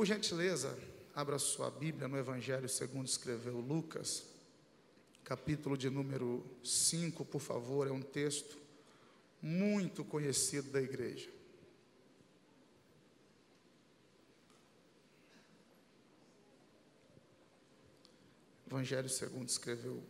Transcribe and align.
Por 0.00 0.06
gentileza, 0.06 0.78
abra 1.14 1.38
sua 1.38 1.70
Bíblia 1.70 2.08
no 2.08 2.16
Evangelho 2.16 2.66
segundo 2.70 3.06
escreveu 3.06 3.60
Lucas, 3.60 4.24
capítulo 5.22 5.76
de 5.76 5.90
número 5.90 6.42
5, 6.64 7.22
por 7.26 7.38
favor, 7.38 7.86
é 7.86 7.90
um 7.90 8.00
texto 8.00 8.56
muito 9.42 10.02
conhecido 10.02 10.70
da 10.70 10.80
igreja. 10.80 11.28
Evangelho 18.66 19.10
segundo 19.10 19.50
escreveu 19.50 20.02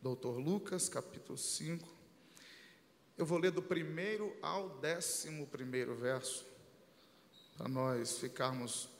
Doutor 0.00 0.38
Lucas, 0.38 0.88
capítulo 0.88 1.36
5. 1.36 1.84
Eu 3.18 3.26
vou 3.26 3.38
ler 3.38 3.50
do 3.50 3.60
primeiro 3.60 4.36
ao 4.40 4.78
décimo 4.78 5.48
primeiro 5.48 5.96
verso, 5.96 6.46
para 7.56 7.66
nós 7.66 8.18
ficarmos 8.20 8.94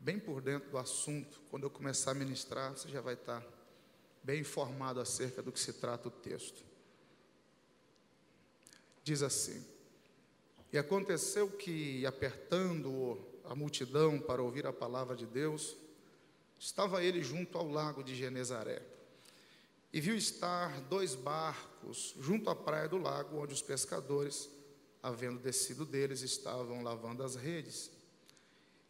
bem 0.00 0.18
por 0.18 0.40
dentro 0.40 0.70
do 0.70 0.78
assunto. 0.78 1.40
Quando 1.50 1.64
eu 1.64 1.70
começar 1.70 2.12
a 2.12 2.14
ministrar, 2.14 2.72
você 2.72 2.88
já 2.88 3.02
vai 3.02 3.14
estar 3.14 3.46
bem 4.24 4.40
informado 4.40 4.98
acerca 5.00 5.42
do 5.42 5.52
que 5.52 5.60
se 5.60 5.74
trata 5.74 6.08
o 6.08 6.10
texto. 6.10 6.64
Diz 9.04 9.22
assim: 9.22 9.64
E 10.72 10.78
aconteceu 10.78 11.50
que, 11.50 12.04
apertando 12.06 13.18
a 13.44 13.54
multidão 13.54 14.18
para 14.18 14.42
ouvir 14.42 14.66
a 14.66 14.72
palavra 14.72 15.14
de 15.14 15.26
Deus, 15.26 15.76
estava 16.58 17.04
ele 17.04 17.22
junto 17.22 17.58
ao 17.58 17.68
lago 17.68 18.02
de 18.02 18.14
Genezaré. 18.14 18.82
E 19.92 20.00
viu 20.00 20.16
estar 20.16 20.80
dois 20.82 21.14
barcos 21.14 22.14
junto 22.20 22.48
à 22.48 22.54
praia 22.54 22.88
do 22.88 22.96
lago, 22.96 23.42
onde 23.42 23.52
os 23.52 23.62
pescadores, 23.62 24.48
havendo 25.02 25.40
descido 25.40 25.84
deles, 25.84 26.22
estavam 26.22 26.82
lavando 26.82 27.24
as 27.24 27.34
redes. 27.34 27.90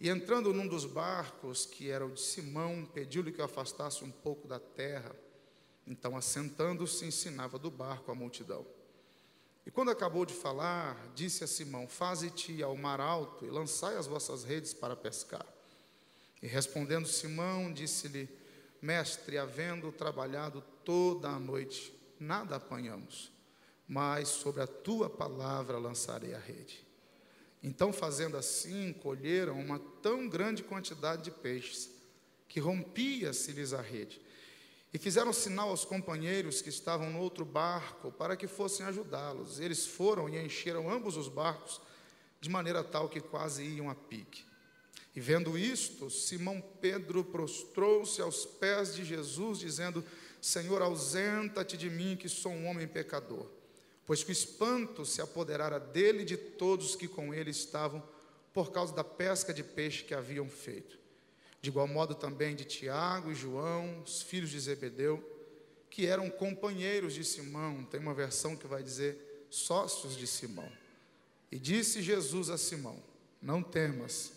E 0.01 0.09
entrando 0.09 0.53
num 0.55 0.67
dos 0.67 0.87
barcos, 0.87 1.67
que 1.67 1.91
era 1.91 2.07
o 2.07 2.13
de 2.13 2.23
Simão, 2.23 2.87
pediu-lhe 2.87 3.31
que 3.31 3.43
o 3.43 3.45
afastasse 3.45 4.03
um 4.03 4.11
pouco 4.11 4.49
da 4.49 4.59
terra. 4.59 5.15
Então, 5.87 6.17
assentando-se, 6.17 7.05
ensinava 7.05 7.59
do 7.59 7.71
barco 7.71 8.11
a 8.11 8.15
multidão. 8.15 8.67
E 9.67 9.71
quando 9.71 9.91
acabou 9.91 10.25
de 10.25 10.33
falar, 10.33 10.97
disse 11.15 11.45
a 11.45 11.47
Simão: 11.47 11.87
Faze-te 11.87 12.63
ao 12.63 12.75
mar 12.77 12.99
alto 12.99 13.45
e 13.45 13.51
lançai 13.51 13.97
as 13.99 14.07
vossas 14.07 14.43
redes 14.43 14.73
para 14.73 14.97
pescar. 14.97 15.45
E 16.43 16.47
respondendo 16.47 17.07
Simão, 17.07 17.71
disse-lhe: 17.71 18.27
Mestre, 18.81 19.37
havendo 19.37 19.93
trabalhado 19.93 20.65
toda 20.83 21.29
a 21.29 21.39
noite, 21.39 21.95
nada 22.19 22.57
apanhamos, 22.57 23.31
mas 23.87 24.29
sobre 24.29 24.63
a 24.63 24.67
tua 24.67 25.11
palavra 25.11 25.77
lançarei 25.77 26.35
a 26.35 26.39
rede. 26.39 26.90
Então, 27.63 27.93
fazendo 27.93 28.37
assim, 28.37 28.93
colheram 28.93 29.59
uma 29.61 29.79
tão 30.03 30.29
grande 30.29 30.63
quantidade 30.63 31.23
de 31.23 31.31
peixes, 31.31 31.91
que 32.49 32.59
rompia-se-lhes 32.59 33.73
a 33.73 33.83
rede. 33.83 34.21
E 34.93 34.99
fizeram 34.99 35.33
sinal 35.33 35.69
aos 35.69 35.85
companheiros 35.85 36.61
que 36.61 36.69
estavam 36.69 37.11
no 37.11 37.21
outro 37.21 37.45
barco 37.45 38.11
para 38.11 38.37
que 38.37 38.49
fossem 38.49 38.85
ajudá-los. 38.87 39.61
Eles 39.61 39.87
foram 39.87 40.29
e 40.29 40.43
encheram 40.45 40.91
ambos 40.91 41.17
os 41.17 41.29
barcos, 41.29 41.81
de 42.41 42.49
maneira 42.49 42.83
tal 42.83 43.09
que 43.09 43.21
quase 43.21 43.63
iam 43.63 43.89
a 43.89 43.95
pique. 43.95 44.45
E 45.15 45.21
vendo 45.21 45.59
isto, 45.59 46.09
Simão 46.09 46.61
Pedro 46.81 47.23
prostrou-se 47.23 48.21
aos 48.21 48.45
pés 48.47 48.95
de 48.95 49.05
Jesus, 49.05 49.59
dizendo: 49.59 50.05
Senhor, 50.41 50.83
ausenta-te 50.83 51.77
de 51.77 51.91
mim, 51.91 52.17
que 52.17 52.29
sou 52.29 52.53
um 52.53 52.67
homem 52.67 52.89
pecador. 52.89 53.47
Pois 54.11 54.25
que 54.25 54.31
o 54.31 54.33
espanto 54.33 55.07
se 55.07 55.23
apoderara 55.23 55.79
dele 55.79 56.23
e 56.23 56.25
de 56.25 56.37
todos 56.37 56.97
que 56.97 57.07
com 57.07 57.33
ele 57.33 57.53
estavam, 57.53 58.03
por 58.53 58.73
causa 58.73 58.93
da 58.93 59.05
pesca 59.05 59.55
de 59.55 59.63
peixe 59.63 60.03
que 60.03 60.13
haviam 60.13 60.49
feito. 60.49 60.99
De 61.63 61.71
igual 61.71 61.87
modo 61.87 62.17
também 62.17 62.57
de 62.57 62.65
Tiago 62.65 63.31
e 63.31 63.37
João, 63.37 64.03
os 64.03 64.21
filhos 64.21 64.51
de 64.51 64.59
Zebedeu, 64.59 65.23
que 65.89 66.07
eram 66.07 66.29
companheiros 66.29 67.15
de 67.15 67.23
Simão. 67.23 67.85
Tem 67.85 68.01
uma 68.01 68.13
versão 68.13 68.57
que 68.57 68.67
vai 68.67 68.83
dizer 68.83 69.47
sócios 69.49 70.17
de 70.17 70.27
Simão. 70.27 70.73
E 71.49 71.57
disse 71.57 72.03
Jesus 72.03 72.51
a 72.51 72.59
Simão: 72.59 73.01
Não 73.41 73.63
temas 73.63 74.33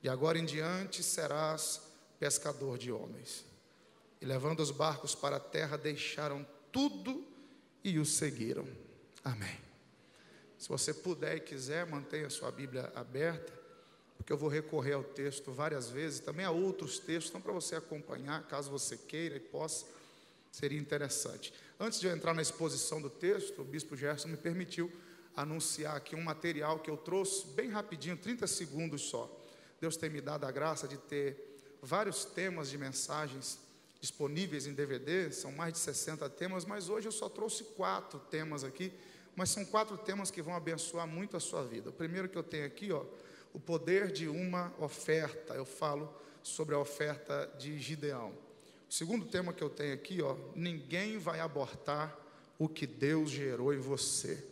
de 0.00 0.08
agora 0.08 0.38
em 0.38 0.46
diante 0.46 1.02
serás 1.02 1.82
pescador 2.18 2.78
de 2.78 2.90
homens. 2.90 3.44
E 4.18 4.24
levando 4.24 4.60
os 4.60 4.70
barcos 4.70 5.14
para 5.14 5.36
a 5.36 5.40
terra, 5.40 5.76
deixaram 5.76 6.46
tudo 6.72 7.22
e 7.84 7.98
o 7.98 8.06
seguiram. 8.06 8.66
Amém. 9.24 9.58
Se 10.58 10.68
você 10.68 10.92
puder 10.92 11.36
e 11.36 11.40
quiser, 11.40 11.86
mantenha 11.86 12.26
a 12.26 12.30
sua 12.30 12.50
Bíblia 12.50 12.92
aberta, 12.94 13.52
porque 14.16 14.32
eu 14.32 14.36
vou 14.36 14.48
recorrer 14.48 14.92
ao 14.92 15.02
texto 15.02 15.50
várias 15.52 15.88
vezes, 15.90 16.20
também 16.20 16.44
há 16.44 16.50
outros 16.50 16.98
textos, 16.98 17.30
então 17.30 17.40
para 17.40 17.52
você 17.52 17.76
acompanhar, 17.76 18.46
caso 18.46 18.70
você 18.70 18.96
queira 18.96 19.36
e 19.36 19.40
possa, 19.40 19.86
seria 20.52 20.78
interessante. 20.78 21.52
Antes 21.78 21.98
de 21.98 22.06
eu 22.06 22.12
entrar 22.14 22.34
na 22.34 22.42
exposição 22.42 23.00
do 23.00 23.08
texto, 23.08 23.62
o 23.62 23.64
bispo 23.64 23.96
Gerson 23.96 24.28
me 24.28 24.36
permitiu 24.36 24.92
anunciar 25.34 25.96
aqui 25.96 26.14
um 26.14 26.22
material 26.22 26.78
que 26.78 26.90
eu 26.90 26.96
trouxe 26.96 27.46
bem 27.48 27.70
rapidinho, 27.70 28.16
30 28.16 28.46
segundos 28.46 29.02
só. 29.02 29.34
Deus 29.80 29.96
tem 29.96 30.10
me 30.10 30.20
dado 30.20 30.44
a 30.44 30.50
graça 30.50 30.86
de 30.86 30.98
ter 30.98 31.58
vários 31.82 32.24
temas 32.24 32.68
de 32.68 32.76
mensagens 32.76 33.58
disponíveis 34.00 34.66
em 34.66 34.72
DVD, 34.72 35.30
são 35.30 35.52
mais 35.52 35.74
de 35.74 35.78
60 35.78 36.28
temas, 36.30 36.64
mas 36.64 36.88
hoje 36.88 37.08
eu 37.08 37.12
só 37.12 37.28
trouxe 37.28 37.64
quatro 37.64 38.18
temas 38.18 38.64
aqui, 38.64 38.92
mas 39.36 39.50
são 39.50 39.64
quatro 39.64 39.96
temas 39.96 40.30
que 40.30 40.42
vão 40.42 40.54
abençoar 40.54 41.06
muito 41.06 41.36
a 41.36 41.40
sua 41.40 41.64
vida. 41.64 41.90
O 41.90 41.92
primeiro 41.92 42.28
que 42.28 42.36
eu 42.36 42.42
tenho 42.42 42.66
aqui, 42.66 42.92
ó, 42.92 43.04
o 43.52 43.60
poder 43.60 44.10
de 44.10 44.28
uma 44.28 44.72
oferta. 44.78 45.54
Eu 45.54 45.64
falo 45.64 46.14
sobre 46.42 46.74
a 46.74 46.78
oferta 46.78 47.50
de 47.58 47.78
Gideão. 47.78 48.32
O 48.88 48.92
segundo 48.92 49.26
tema 49.26 49.52
que 49.52 49.62
eu 49.62 49.70
tenho 49.70 49.94
aqui, 49.94 50.20
ó, 50.22 50.36
ninguém 50.54 51.18
vai 51.18 51.40
abortar 51.40 52.18
o 52.58 52.68
que 52.68 52.86
Deus 52.86 53.30
gerou 53.30 53.72
em 53.72 53.78
você. 53.78 54.44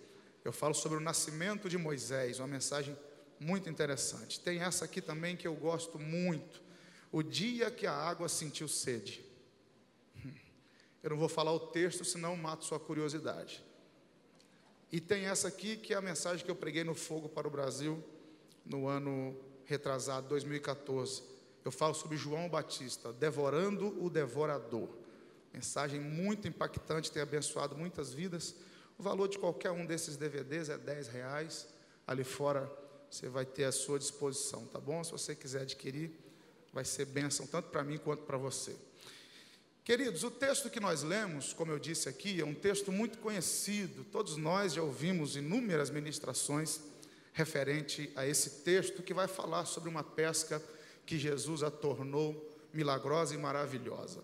Eu 0.45 0.53
falo 0.53 0.75
sobre 0.75 0.97
o 0.97 1.01
nascimento 1.01 1.69
de 1.69 1.77
Moisés, 1.77 2.39
uma 2.39 2.47
mensagem 2.47 2.97
muito 3.39 3.69
interessante. 3.69 4.41
Tem 4.41 4.61
essa 4.61 4.85
aqui 4.85 5.01
também 5.01 5.37
que 5.37 5.47
eu 5.47 5.55
gosto 5.55 5.99
muito. 5.99 6.63
O 7.11 7.23
dia 7.23 7.71
que 7.71 7.87
a 7.87 7.93
água 7.93 8.29
sentiu 8.29 8.69
sede. 8.69 9.25
Eu 11.03 11.11
não 11.11 11.17
vou 11.17 11.29
falar 11.29 11.53
o 11.53 11.61
texto, 11.61 12.05
senão 12.05 12.37
mato 12.37 12.65
sua 12.65 12.81
curiosidade. 12.81 13.65
E 14.91 15.01
tem 15.01 15.27
essa 15.27 15.49
aqui 15.49 15.77
que 15.77 15.93
é 15.93 15.97
a 15.97 16.01
mensagem 16.01 16.45
que 16.45 16.51
eu 16.51 16.57
preguei 16.57 16.83
no 16.83 16.95
Fogo 16.95 17.29
para 17.29 17.47
o 17.47 17.51
Brasil 17.51 18.03
no 18.65 18.87
ano 18.89 19.37
retrasado, 19.67 20.29
2014. 20.29 21.23
Eu 21.63 21.71
falo 21.71 21.93
sobre 21.93 22.17
João 22.17 22.49
Batista, 22.49 23.13
devorando 23.13 24.03
o 24.03 24.09
devorador. 24.09 24.89
Mensagem 25.53 26.01
muito 26.01 26.49
impactante, 26.49 27.13
tem 27.13 27.23
abençoado 27.23 27.77
muitas 27.77 28.15
vidas. 28.15 28.55
O 28.99 29.03
valor 29.03 29.29
de 29.29 29.39
qualquer 29.39 29.71
um 29.71 29.85
desses 29.85 30.17
DVDs 30.17 30.71
é 30.71 30.79
10 30.79 31.09
reais. 31.09 31.69
Ali 32.07 32.25
fora 32.25 32.71
você 33.11 33.29
vai 33.29 33.45
ter 33.45 33.65
à 33.65 33.73
sua 33.73 33.99
disposição, 33.99 34.67
tá 34.67 34.81
bom? 34.81 35.05
Se 35.05 35.13
você 35.13 35.35
quiser 35.35 35.63
adquirir, 35.63 36.11
vai 36.73 36.85
ser 36.85 37.05
bênção 37.05 37.47
tanto 37.47 37.69
para 37.69 37.85
mim 37.85 37.99
quanto 37.99 38.23
para 38.23 38.39
você. 38.39 38.75
Queridos, 39.89 40.23
o 40.23 40.31
texto 40.31 40.69
que 40.69 40.79
nós 40.79 41.03
lemos, 41.03 41.55
como 41.55 41.73
eu 41.73 41.79
disse 41.79 42.11
aqui, 42.11 42.39
é 42.39 42.45
um 42.45 42.53
texto 42.53 42.93
muito 42.93 43.17
conhecido, 43.17 44.05
todos 44.05 44.37
nós 44.37 44.75
já 44.75 44.83
ouvimos 44.83 45.35
inúmeras 45.35 45.89
ministrações 45.89 46.79
referente 47.33 48.13
a 48.15 48.27
esse 48.27 48.63
texto 48.65 49.03
que 49.03 49.15
vai 49.15 49.27
falar 49.27 49.65
sobre 49.65 49.89
uma 49.89 50.05
pesca 50.05 50.63
que 51.07 51.19
Jesus 51.19 51.63
a 51.63 51.71
tornou 51.71 52.55
milagrosa 52.71 53.35
e 53.35 53.39
maravilhosa. 53.39 54.23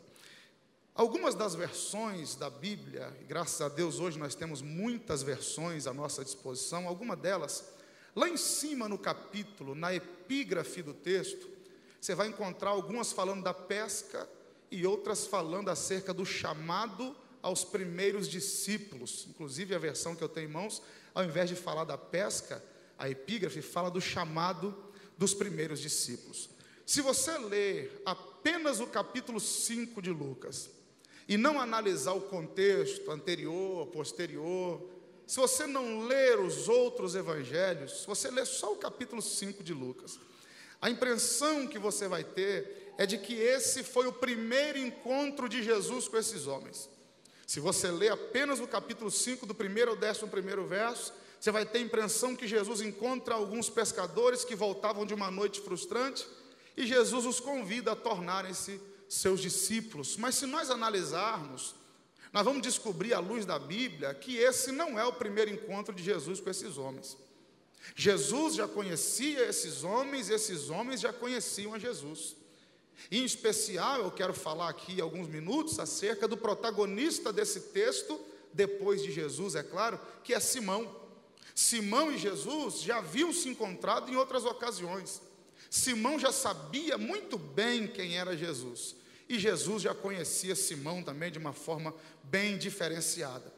Algumas 0.95 1.35
das 1.35 1.55
versões 1.55 2.35
da 2.35 2.51
Bíblia, 2.51 3.11
graças 3.27 3.63
a 3.63 3.71
Deus 3.71 3.99
hoje 3.99 4.19
nós 4.19 4.35
temos 4.35 4.61
muitas 4.61 5.23
versões 5.23 5.87
à 5.87 5.95
nossa 5.95 6.23
disposição, 6.23 6.87
algumas 6.87 7.19
delas 7.19 7.73
Lá 8.15 8.29
em 8.29 8.37
cima 8.37 8.87
no 8.87 8.99
capítulo, 8.99 9.75
na 9.75 9.95
epígrafe 9.95 10.83
do 10.83 10.93
texto, 10.93 11.49
você 11.99 12.15
vai 12.15 12.29
encontrar 12.29 12.71
algumas 12.71 13.13
falando 13.13 13.43
da 13.43 13.55
pesca 13.55 14.29
e 14.75 14.87
outras 14.87 15.27
falando 15.27 15.69
acerca 15.69 16.13
do 16.13 16.27
chamado 16.27 17.17
aos 17.41 17.65
primeiros 17.65 18.29
discípulos. 18.29 19.27
Inclusive 19.29 19.75
a 19.75 19.79
versão 19.79 20.17
que 20.17 20.25
eu 20.25 20.29
tenho 20.29 20.49
em 20.49 20.53
mãos, 20.53 20.83
ao 21.15 21.25
invés 21.25 21.49
de 21.49 21.55
falar 21.55 21.85
da 21.85 21.97
pesca, 21.97 22.63
a 22.99 23.09
epígrafe 23.09 23.63
fala 23.63 23.91
do 23.91 24.01
chamado 24.01 24.75
dos 25.17 25.33
primeiros 25.33 25.79
discípulos. 25.79 26.51
Se 26.85 27.01
você 27.01 27.39
ler 27.39 28.03
apenas 28.05 28.81
o 28.81 28.87
capítulo 28.87 29.39
5 29.39 30.03
de 30.03 30.11
Lucas 30.11 30.69
e 31.29 31.37
não 31.37 31.61
analisar 31.61 32.13
o 32.13 32.23
contexto 32.23 33.11
anterior, 33.11 33.87
posterior, 33.87 34.91
se 35.27 35.37
você 35.37 35.67
não 35.67 36.07
ler 36.07 36.39
os 36.41 36.69
outros 36.69 37.15
evangelhos, 37.15 38.01
se 38.01 38.07
você 38.07 38.31
ler 38.31 38.45
só 38.45 38.73
o 38.73 38.77
capítulo 38.77 39.23
5 39.23 39.63
de 39.63 39.73
Lucas, 39.73 40.19
a 40.83 40.91
impressão 40.91 41.67
que 41.67 41.79
você 41.79 42.07
vai 42.09 42.25
ter 42.25 42.84
é 42.97 43.07
de 43.07 43.19
que 43.19 43.35
esse 43.35 43.83
foi 43.83 44.07
o 44.07 44.13
primeiro 44.13 44.79
encontro 44.79 45.49
de 45.49 45.63
Jesus 45.63 46.09
com 46.09 46.17
esses 46.17 46.47
homens. 46.47 46.89
Se 47.47 47.61
você 47.61 47.91
ler 47.91 48.13
apenas 48.13 48.61
o 48.61 48.67
capítulo 48.67 49.11
5, 49.11 49.47
do 49.47 49.55
primeiro 49.55 49.91
ao 49.91 49.97
décimo 49.97 50.29
primeiro 50.29 50.67
verso, 50.67 51.13
você 51.39 51.51
vai 51.51 51.67
ter 51.67 51.79
a 51.79 51.83
impressão 51.83 52.35
que 52.35 52.47
Jesus 52.47 52.81
encontra 52.81 53.35
alguns 53.35 53.69
pescadores 53.69 54.45
que 54.45 54.55
voltavam 54.55 55.05
de 55.05 55.13
uma 55.13 55.31
noite 55.31 55.61
frustrante 55.61 56.27
E 56.77 56.87
Jesus 56.87 57.27
os 57.27 57.39
convida 57.39 57.93
a 57.93 57.97
tornarem-se 57.97 58.81
seus 59.09 59.41
discípulos. 59.41 60.17
Mas 60.17 60.37
se 60.37 60.47
nós 60.47 60.71
analisarmos, 60.71 61.75
nós 62.33 62.45
vamos 62.45 62.63
descobrir 62.63 63.15
à 63.15 63.21
luz 63.21 63.45
da 63.47 63.59
Bíblia 63.59 64.15
que 64.15 64.37
esse 64.39 64.73
não 64.73 64.99
é 64.99 65.05
o 65.05 65.13
primeiro 65.13 65.51
encontro 65.51 65.95
de 65.95 66.03
Jesus 66.03 66.41
com 66.41 66.51
esses 66.51 66.77
homens. 66.79 67.17
Jesus 67.95 68.55
já 68.55 68.67
conhecia 68.67 69.47
esses 69.47 69.85
homens, 69.85 70.31
esses 70.31 70.71
homens 70.71 71.01
já 71.01 71.13
conheciam 71.13 71.75
a 71.75 71.79
Jesus. 71.79 72.37
Em 73.11 73.25
especial, 73.25 74.01
eu 74.01 74.11
quero 74.11 74.33
falar 74.33 74.69
aqui 74.69 75.01
alguns 75.01 75.29
minutos 75.29 75.79
acerca 75.79 76.27
do 76.27 76.37
protagonista 76.37 77.33
desse 77.33 77.61
texto, 77.61 78.21
depois 78.53 79.03
de 79.03 79.11
Jesus, 79.11 79.55
é 79.55 79.63
claro, 79.63 80.01
que 80.23 80.33
é 80.33 80.41
Simão. 80.41 80.95
Simão 81.55 82.13
e 82.13 82.19
Jesus 82.19 82.81
já 82.81 82.99
haviam 82.99 83.33
se 83.33 83.49
encontrado 83.49 84.11
em 84.11 84.17
outras 84.17 84.45
ocasiões. 84.45 85.21
Simão 85.71 86.19
já 86.19 86.33
sabia 86.33 86.97
muito 86.97 87.37
bem 87.37 87.87
quem 87.87 88.17
era 88.17 88.37
Jesus. 88.37 88.97
E 89.29 89.39
Jesus 89.39 89.83
já 89.83 89.95
conhecia 89.95 90.55
Simão 90.55 91.03
também 91.03 91.31
de 91.31 91.39
uma 91.39 91.53
forma 91.53 91.95
bem 92.23 92.59
diferenciada. 92.59 93.53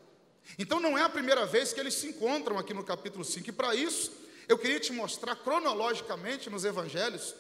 Então 0.59 0.79
não 0.79 0.97
é 0.97 1.03
a 1.03 1.09
primeira 1.09 1.45
vez 1.45 1.73
que 1.73 1.81
eles 1.81 1.95
se 1.95 2.07
encontram 2.07 2.59
aqui 2.59 2.73
no 2.73 2.85
capítulo 2.85 3.25
5. 3.25 3.49
E 3.49 3.53
para 3.53 3.75
isso, 3.75 4.13
eu 4.49 4.57
queria 4.57 4.79
te 4.79 4.93
mostrar 4.93 5.37
cronologicamente 5.37 6.49
nos 6.49 6.65
evangelhos 6.65 7.35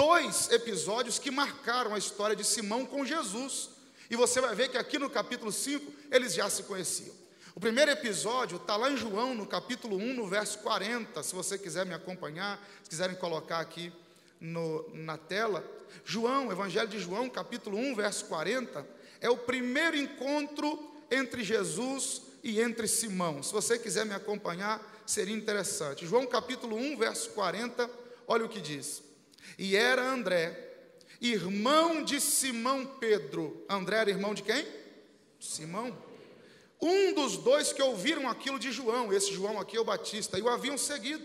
dois 0.00 0.50
episódios 0.50 1.18
que 1.18 1.30
marcaram 1.30 1.94
a 1.94 1.98
história 1.98 2.34
de 2.34 2.42
Simão 2.42 2.86
com 2.86 3.04
Jesus. 3.04 3.68
E 4.08 4.16
você 4.16 4.40
vai 4.40 4.54
ver 4.54 4.70
que 4.70 4.78
aqui 4.78 4.98
no 4.98 5.10
capítulo 5.10 5.52
5 5.52 5.92
eles 6.10 6.32
já 6.32 6.48
se 6.48 6.62
conheciam. 6.62 7.14
O 7.54 7.60
primeiro 7.60 7.90
episódio 7.90 8.56
está 8.56 8.76
lá 8.76 8.90
em 8.90 8.96
João, 8.96 9.34
no 9.34 9.46
capítulo 9.46 9.98
1, 9.98 10.14
no 10.14 10.26
verso 10.26 10.60
40. 10.60 11.22
Se 11.22 11.34
você 11.34 11.58
quiser 11.58 11.84
me 11.84 11.92
acompanhar, 11.92 12.58
se 12.82 12.88
quiserem 12.88 13.14
colocar 13.14 13.60
aqui 13.60 13.92
no, 14.40 14.88
na 14.94 15.18
tela. 15.18 15.62
João, 16.02 16.50
Evangelho 16.50 16.88
de 16.88 16.98
João, 16.98 17.28
capítulo 17.28 17.76
1, 17.76 17.94
verso 17.94 18.24
40, 18.24 18.86
é 19.20 19.28
o 19.28 19.36
primeiro 19.36 19.98
encontro 19.98 20.82
entre 21.10 21.44
Jesus 21.44 22.22
e 22.42 22.58
entre 22.58 22.88
Simão. 22.88 23.42
Se 23.42 23.52
você 23.52 23.78
quiser 23.78 24.06
me 24.06 24.14
acompanhar, 24.14 24.80
seria 25.04 25.36
interessante. 25.36 26.06
João 26.06 26.26
capítulo 26.26 26.74
1, 26.74 26.96
verso 26.96 27.28
40, 27.32 27.90
olha 28.26 28.46
o 28.46 28.48
que 28.48 28.62
diz. 28.62 29.09
E 29.58 29.76
era 29.76 30.02
André, 30.02 30.68
irmão 31.20 32.02
de 32.04 32.20
Simão 32.20 32.86
Pedro. 32.86 33.64
André 33.68 33.98
era 33.98 34.10
irmão 34.10 34.34
de 34.34 34.42
quem? 34.42 34.66
Simão. 35.38 35.96
Um 36.80 37.12
dos 37.12 37.36
dois 37.36 37.72
que 37.72 37.82
ouviram 37.82 38.28
aquilo 38.28 38.58
de 38.58 38.72
João, 38.72 39.12
esse 39.12 39.32
João 39.32 39.60
aqui 39.60 39.76
é 39.76 39.80
o 39.80 39.84
Batista, 39.84 40.38
e 40.38 40.42
o 40.42 40.48
haviam 40.48 40.78
seguido. 40.78 41.22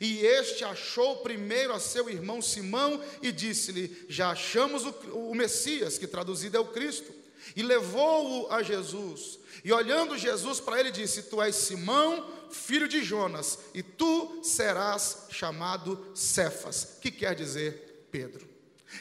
E 0.00 0.24
este 0.24 0.64
achou 0.64 1.18
primeiro 1.18 1.72
a 1.72 1.80
seu 1.80 2.08
irmão 2.08 2.40
Simão 2.40 3.02
e 3.20 3.32
disse-lhe: 3.32 4.06
Já 4.08 4.30
achamos 4.30 4.84
o, 4.84 4.90
o 5.30 5.34
Messias, 5.34 5.98
que 5.98 6.06
traduzido 6.06 6.56
é 6.56 6.60
o 6.60 6.66
Cristo. 6.66 7.12
E 7.56 7.62
levou-o 7.62 8.50
a 8.50 8.62
Jesus. 8.62 9.40
E 9.64 9.72
olhando 9.72 10.16
Jesus 10.16 10.60
para 10.60 10.78
ele, 10.78 10.92
disse: 10.92 11.24
Tu 11.24 11.42
és 11.42 11.56
Simão, 11.56 12.30
filho 12.52 12.86
de 12.86 13.02
Jonas, 13.02 13.58
e 13.74 13.82
tu 13.82 14.40
serás 14.42 15.26
chamado 15.30 16.12
Cefas, 16.14 16.98
que 17.00 17.10
quer 17.10 17.34
dizer 17.34 18.06
Pedro. 18.10 18.48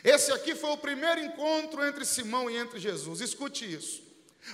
Esse 0.03 0.31
aqui 0.31 0.55
foi 0.55 0.71
o 0.71 0.77
primeiro 0.77 1.19
encontro 1.19 1.85
entre 1.85 2.05
Simão 2.05 2.49
e 2.49 2.55
entre 2.55 2.79
Jesus. 2.79 3.19
Escute 3.19 3.71
isso. 3.71 4.01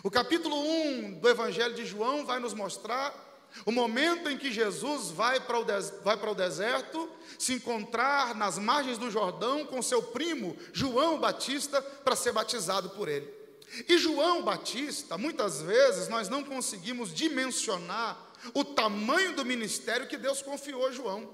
O 0.04 0.12
capítulo 0.12 0.58
1 0.60 1.20
do 1.20 1.30
Evangelho 1.30 1.76
de 1.76 1.86
João 1.86 2.26
vai 2.26 2.40
nos 2.40 2.54
mostrar 2.54 3.26
o 3.66 3.72
momento 3.72 4.30
em 4.30 4.38
que 4.38 4.52
Jesus 4.52 5.10
vai 5.10 5.40
para, 5.40 5.60
o 5.60 5.66
vai 6.04 6.18
para 6.18 6.32
o 6.32 6.36
deserto 6.36 7.10
se 7.40 7.54
encontrar 7.54 8.36
nas 8.36 8.58
margens 8.58 8.98
do 8.98 9.10
Jordão 9.10 9.66
com 9.66 9.82
seu 9.82 10.02
primo 10.02 10.56
João 10.74 11.20
Batista 11.20 11.82
para 11.82 12.16
ser 12.16 12.34
batizado 12.34 12.90
por 12.92 13.08
ele. 13.08 13.32
E 13.88 13.98
João 13.98 14.44
Batista, 14.44 15.18
muitas 15.18 15.62
vezes 15.62 16.08
nós 16.08 16.30
não 16.30 16.44
conseguimos 16.44 17.14
dimensionar 17.14 18.27
o 18.54 18.64
tamanho 18.64 19.36
do 19.36 19.46
ministério 19.46 20.08
que 20.08 20.18
Deus 20.18 20.42
confiou 20.42 20.88
a 20.88 20.92
João. 20.92 21.30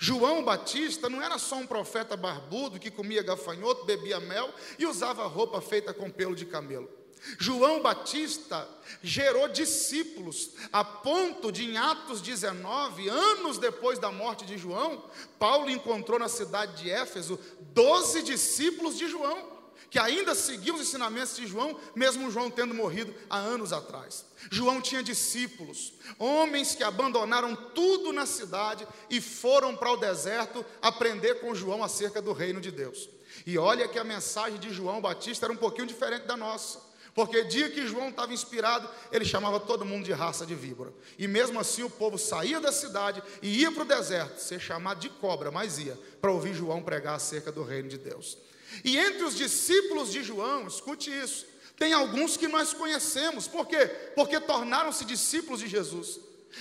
João 0.00 0.44
Batista 0.44 1.08
não 1.08 1.22
era 1.22 1.38
só 1.38 1.56
um 1.56 1.66
profeta 1.66 2.16
barbudo 2.16 2.78
que 2.78 2.90
comia 2.90 3.22
gafanhoto, 3.22 3.84
bebia 3.84 4.18
mel 4.18 4.52
e 4.78 4.86
usava 4.86 5.26
roupa 5.26 5.60
feita 5.60 5.94
com 5.94 6.10
pelo 6.10 6.34
de 6.34 6.44
camelo. 6.44 6.90
João 7.38 7.82
Batista 7.82 8.68
gerou 9.02 9.48
discípulos, 9.48 10.50
a 10.72 10.84
ponto 10.84 11.50
de, 11.50 11.64
em 11.64 11.76
Atos 11.76 12.20
19, 12.20 13.08
anos 13.08 13.58
depois 13.58 13.98
da 13.98 14.12
morte 14.12 14.44
de 14.44 14.56
João, 14.56 15.04
Paulo 15.38 15.70
encontrou 15.70 16.18
na 16.18 16.28
cidade 16.28 16.82
de 16.82 16.90
Éfeso 16.90 17.38
doze 17.72 18.22
discípulos 18.22 18.96
de 18.96 19.08
João 19.08 19.55
que 19.96 20.00
ainda 20.00 20.34
seguiam 20.34 20.76
os 20.76 20.82
ensinamentos 20.82 21.34
de 21.34 21.46
João, 21.46 21.74
mesmo 21.94 22.30
João 22.30 22.50
tendo 22.50 22.74
morrido 22.74 23.14
há 23.30 23.38
anos 23.38 23.72
atrás. 23.72 24.26
João 24.50 24.78
tinha 24.78 25.02
discípulos, 25.02 25.94
homens 26.18 26.74
que 26.74 26.84
abandonaram 26.84 27.56
tudo 27.56 28.12
na 28.12 28.26
cidade 28.26 28.86
e 29.08 29.22
foram 29.22 29.74
para 29.74 29.90
o 29.90 29.96
deserto 29.96 30.62
aprender 30.82 31.36
com 31.36 31.54
João 31.54 31.82
acerca 31.82 32.20
do 32.20 32.34
reino 32.34 32.60
de 32.60 32.70
Deus. 32.70 33.08
E 33.46 33.56
olha 33.56 33.88
que 33.88 33.98
a 33.98 34.04
mensagem 34.04 34.60
de 34.60 34.70
João 34.70 35.00
Batista 35.00 35.46
era 35.46 35.52
um 35.54 35.56
pouquinho 35.56 35.86
diferente 35.86 36.26
da 36.26 36.36
nossa. 36.36 36.78
Porque 37.14 37.44
dia 37.44 37.70
que 37.70 37.86
João 37.86 38.10
estava 38.10 38.34
inspirado, 38.34 38.86
ele 39.10 39.24
chamava 39.24 39.58
todo 39.58 39.82
mundo 39.82 40.04
de 40.04 40.12
raça 40.12 40.44
de 40.44 40.54
víbora. 40.54 40.92
E 41.18 41.26
mesmo 41.26 41.58
assim 41.58 41.84
o 41.84 41.88
povo 41.88 42.18
saía 42.18 42.60
da 42.60 42.70
cidade 42.70 43.22
e 43.40 43.62
ia 43.62 43.72
para 43.72 43.82
o 43.82 43.86
deserto, 43.86 44.40
ser 44.40 44.60
chamado 44.60 45.00
de 45.00 45.08
cobra, 45.08 45.50
mas 45.50 45.78
ia, 45.78 45.98
para 46.20 46.30
ouvir 46.30 46.52
João 46.52 46.82
pregar 46.82 47.14
acerca 47.14 47.50
do 47.50 47.62
reino 47.62 47.88
de 47.88 47.96
Deus. 47.96 48.36
E 48.84 48.98
entre 48.98 49.24
os 49.24 49.36
discípulos 49.36 50.12
de 50.12 50.22
João, 50.22 50.66
escute 50.66 51.10
isso, 51.10 51.46
tem 51.76 51.92
alguns 51.92 52.36
que 52.36 52.48
nós 52.48 52.72
conhecemos, 52.72 53.46
por 53.46 53.66
quê? 53.66 53.86
Porque 54.14 54.40
tornaram-se 54.40 55.04
discípulos 55.04 55.60
de 55.60 55.68
Jesus. 55.68 56.18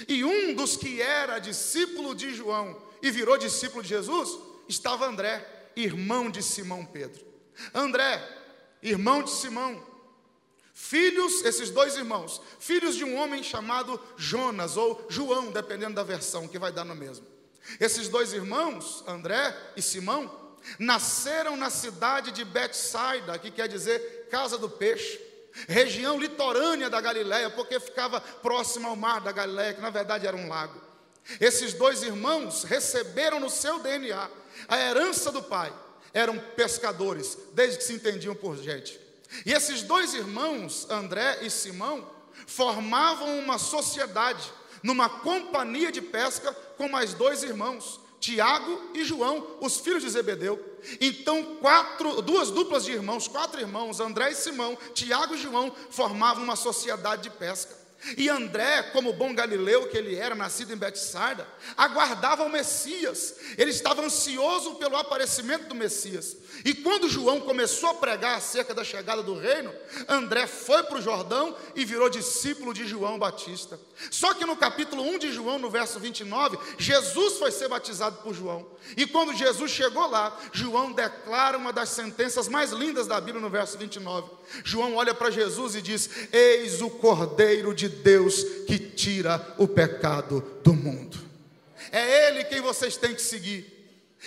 E 0.07 0.25
um 0.25 0.53
dos 0.53 0.75
que 0.75 1.01
era 1.01 1.39
discípulo 1.39 2.13
de 2.13 2.33
João 2.33 2.81
e 3.01 3.09
virou 3.09 3.37
discípulo 3.37 3.81
de 3.81 3.89
Jesus, 3.89 4.37
estava 4.67 5.07
André, 5.07 5.69
irmão 5.75 6.29
de 6.29 6.43
Simão 6.43 6.85
Pedro. 6.85 7.23
André, 7.73 8.21
irmão 8.81 9.23
de 9.23 9.31
Simão, 9.31 9.81
filhos, 10.73 11.45
esses 11.45 11.69
dois 11.69 11.95
irmãos, 11.95 12.41
filhos 12.59 12.95
de 12.95 13.05
um 13.05 13.15
homem 13.15 13.41
chamado 13.41 13.99
Jonas 14.17 14.75
ou 14.75 15.05
João, 15.09 15.51
dependendo 15.51 15.95
da 15.95 16.03
versão 16.03 16.47
que 16.47 16.59
vai 16.59 16.71
dar 16.71 16.83
no 16.83 16.95
mesmo. 16.95 17.25
Esses 17.79 18.09
dois 18.09 18.33
irmãos, 18.33 19.03
André 19.07 19.55
e 19.77 19.81
Simão, 19.81 20.44
nasceram 20.79 21.55
na 21.55 21.69
cidade 21.69 22.31
de 22.31 22.43
Betsaida, 22.43 23.37
que 23.37 23.51
quer 23.51 23.67
dizer 23.67 24.27
casa 24.29 24.57
do 24.57 24.69
peixe, 24.69 25.19
região 25.67 26.19
litorânea 26.19 26.89
da 26.89 26.99
Galiléia, 26.99 27.49
porque 27.49 27.79
ficava 27.79 28.19
próximo 28.19 28.87
ao 28.87 28.95
mar 28.95 29.21
da 29.21 29.31
Galiléia, 29.31 29.73
que 29.73 29.81
na 29.81 29.89
verdade 29.89 30.27
era 30.27 30.35
um 30.35 30.47
lago. 30.47 30.81
Esses 31.39 31.73
dois 31.73 32.03
irmãos 32.03 32.63
receberam 32.63 33.39
no 33.39 33.49
seu 33.49 33.79
DNA 33.79 34.29
a 34.67 34.77
herança 34.77 35.31
do 35.31 35.41
pai. 35.41 35.73
Eram 36.13 36.37
pescadores, 36.37 37.37
desde 37.53 37.77
que 37.77 37.83
se 37.83 37.93
entendiam 37.93 38.35
por 38.35 38.57
gente. 38.57 38.99
E 39.45 39.51
esses 39.51 39.81
dois 39.81 40.13
irmãos, 40.13 40.87
André 40.89 41.39
e 41.41 41.49
Simão, 41.49 42.09
formavam 42.47 43.39
uma 43.39 43.57
sociedade, 43.57 44.51
numa 44.83 45.09
companhia 45.09 45.91
de 45.91 46.01
pesca 46.01 46.53
com 46.77 46.87
mais 46.87 47.13
dois 47.13 47.43
irmãos. 47.43 47.99
Tiago 48.25 48.81
e 48.95 49.05
João, 49.05 49.45
os 49.61 49.77
filhos 49.77 50.01
de 50.01 50.09
Zebedeu. 50.09 50.59
Então, 50.99 51.57
quatro, 51.57 52.23
duas 52.23 52.49
duplas 52.49 52.83
de 52.83 52.91
irmãos, 52.91 53.27
quatro 53.27 53.61
irmãos, 53.61 53.99
André 53.99 54.31
e 54.31 54.35
Simão, 54.35 54.75
Tiago 54.95 55.35
e 55.35 55.37
João, 55.37 55.71
formavam 55.91 56.43
uma 56.43 56.55
sociedade 56.55 57.21
de 57.21 57.29
pesca. 57.29 57.74
E 58.17 58.29
André, 58.29 58.83
como 58.93 59.13
bom 59.13 59.33
galileu 59.33 59.87
que 59.87 59.97
ele 59.97 60.15
era, 60.15 60.35
nascido 60.35 60.73
em 60.73 60.77
Betsaida, 60.77 61.47
aguardava 61.75 62.43
o 62.43 62.49
Messias. 62.49 63.35
Ele 63.57 63.71
estava 63.71 64.03
ansioso 64.03 64.75
pelo 64.75 64.95
aparecimento 64.95 65.67
do 65.67 65.75
Messias. 65.75 66.37
E 66.63 66.73
quando 66.73 67.09
João 67.09 67.39
começou 67.39 67.89
a 67.89 67.95
pregar 67.95 68.37
acerca 68.37 68.73
da 68.73 68.83
chegada 68.83 69.23
do 69.23 69.37
reino, 69.37 69.73
André 70.07 70.47
foi 70.47 70.83
para 70.83 70.97
o 70.97 71.01
Jordão 71.01 71.55
e 71.75 71.83
virou 71.83 72.09
discípulo 72.09 72.73
de 72.73 72.87
João 72.87 73.17
Batista. 73.17 73.79
Só 74.11 74.33
que 74.33 74.45
no 74.45 74.55
capítulo 74.55 75.03
1 75.03 75.19
de 75.19 75.31
João, 75.31 75.57
no 75.57 75.69
verso 75.69 75.99
29, 75.99 76.57
Jesus 76.77 77.37
foi 77.37 77.51
ser 77.51 77.67
batizado 77.67 78.17
por 78.21 78.33
João. 78.33 78.65
E 78.95 79.05
quando 79.07 79.33
Jesus 79.33 79.71
chegou 79.71 80.07
lá, 80.07 80.37
João 80.53 80.91
declara 80.91 81.57
uma 81.57 81.73
das 81.73 81.89
sentenças 81.89 82.47
mais 82.47 82.71
lindas 82.71 83.07
da 83.07 83.19
Bíblia 83.19 83.41
no 83.41 83.49
verso 83.49 83.77
29. 83.77 84.29
João 84.63 84.95
olha 84.95 85.13
para 85.13 85.31
Jesus 85.31 85.75
e 85.75 85.81
diz: 85.81 86.09
Eis 86.31 86.81
o 86.81 86.89
Cordeiro 86.89 87.73
de 87.73 87.89
Deus 88.03 88.43
que 88.67 88.77
tira 88.77 89.55
o 89.57 89.67
pecado 89.67 90.41
do 90.63 90.73
mundo. 90.73 91.17
É 91.91 92.27
Ele 92.27 92.43
quem 92.43 92.61
vocês 92.61 92.97
têm 92.97 93.15
que 93.15 93.21
seguir. 93.21 93.73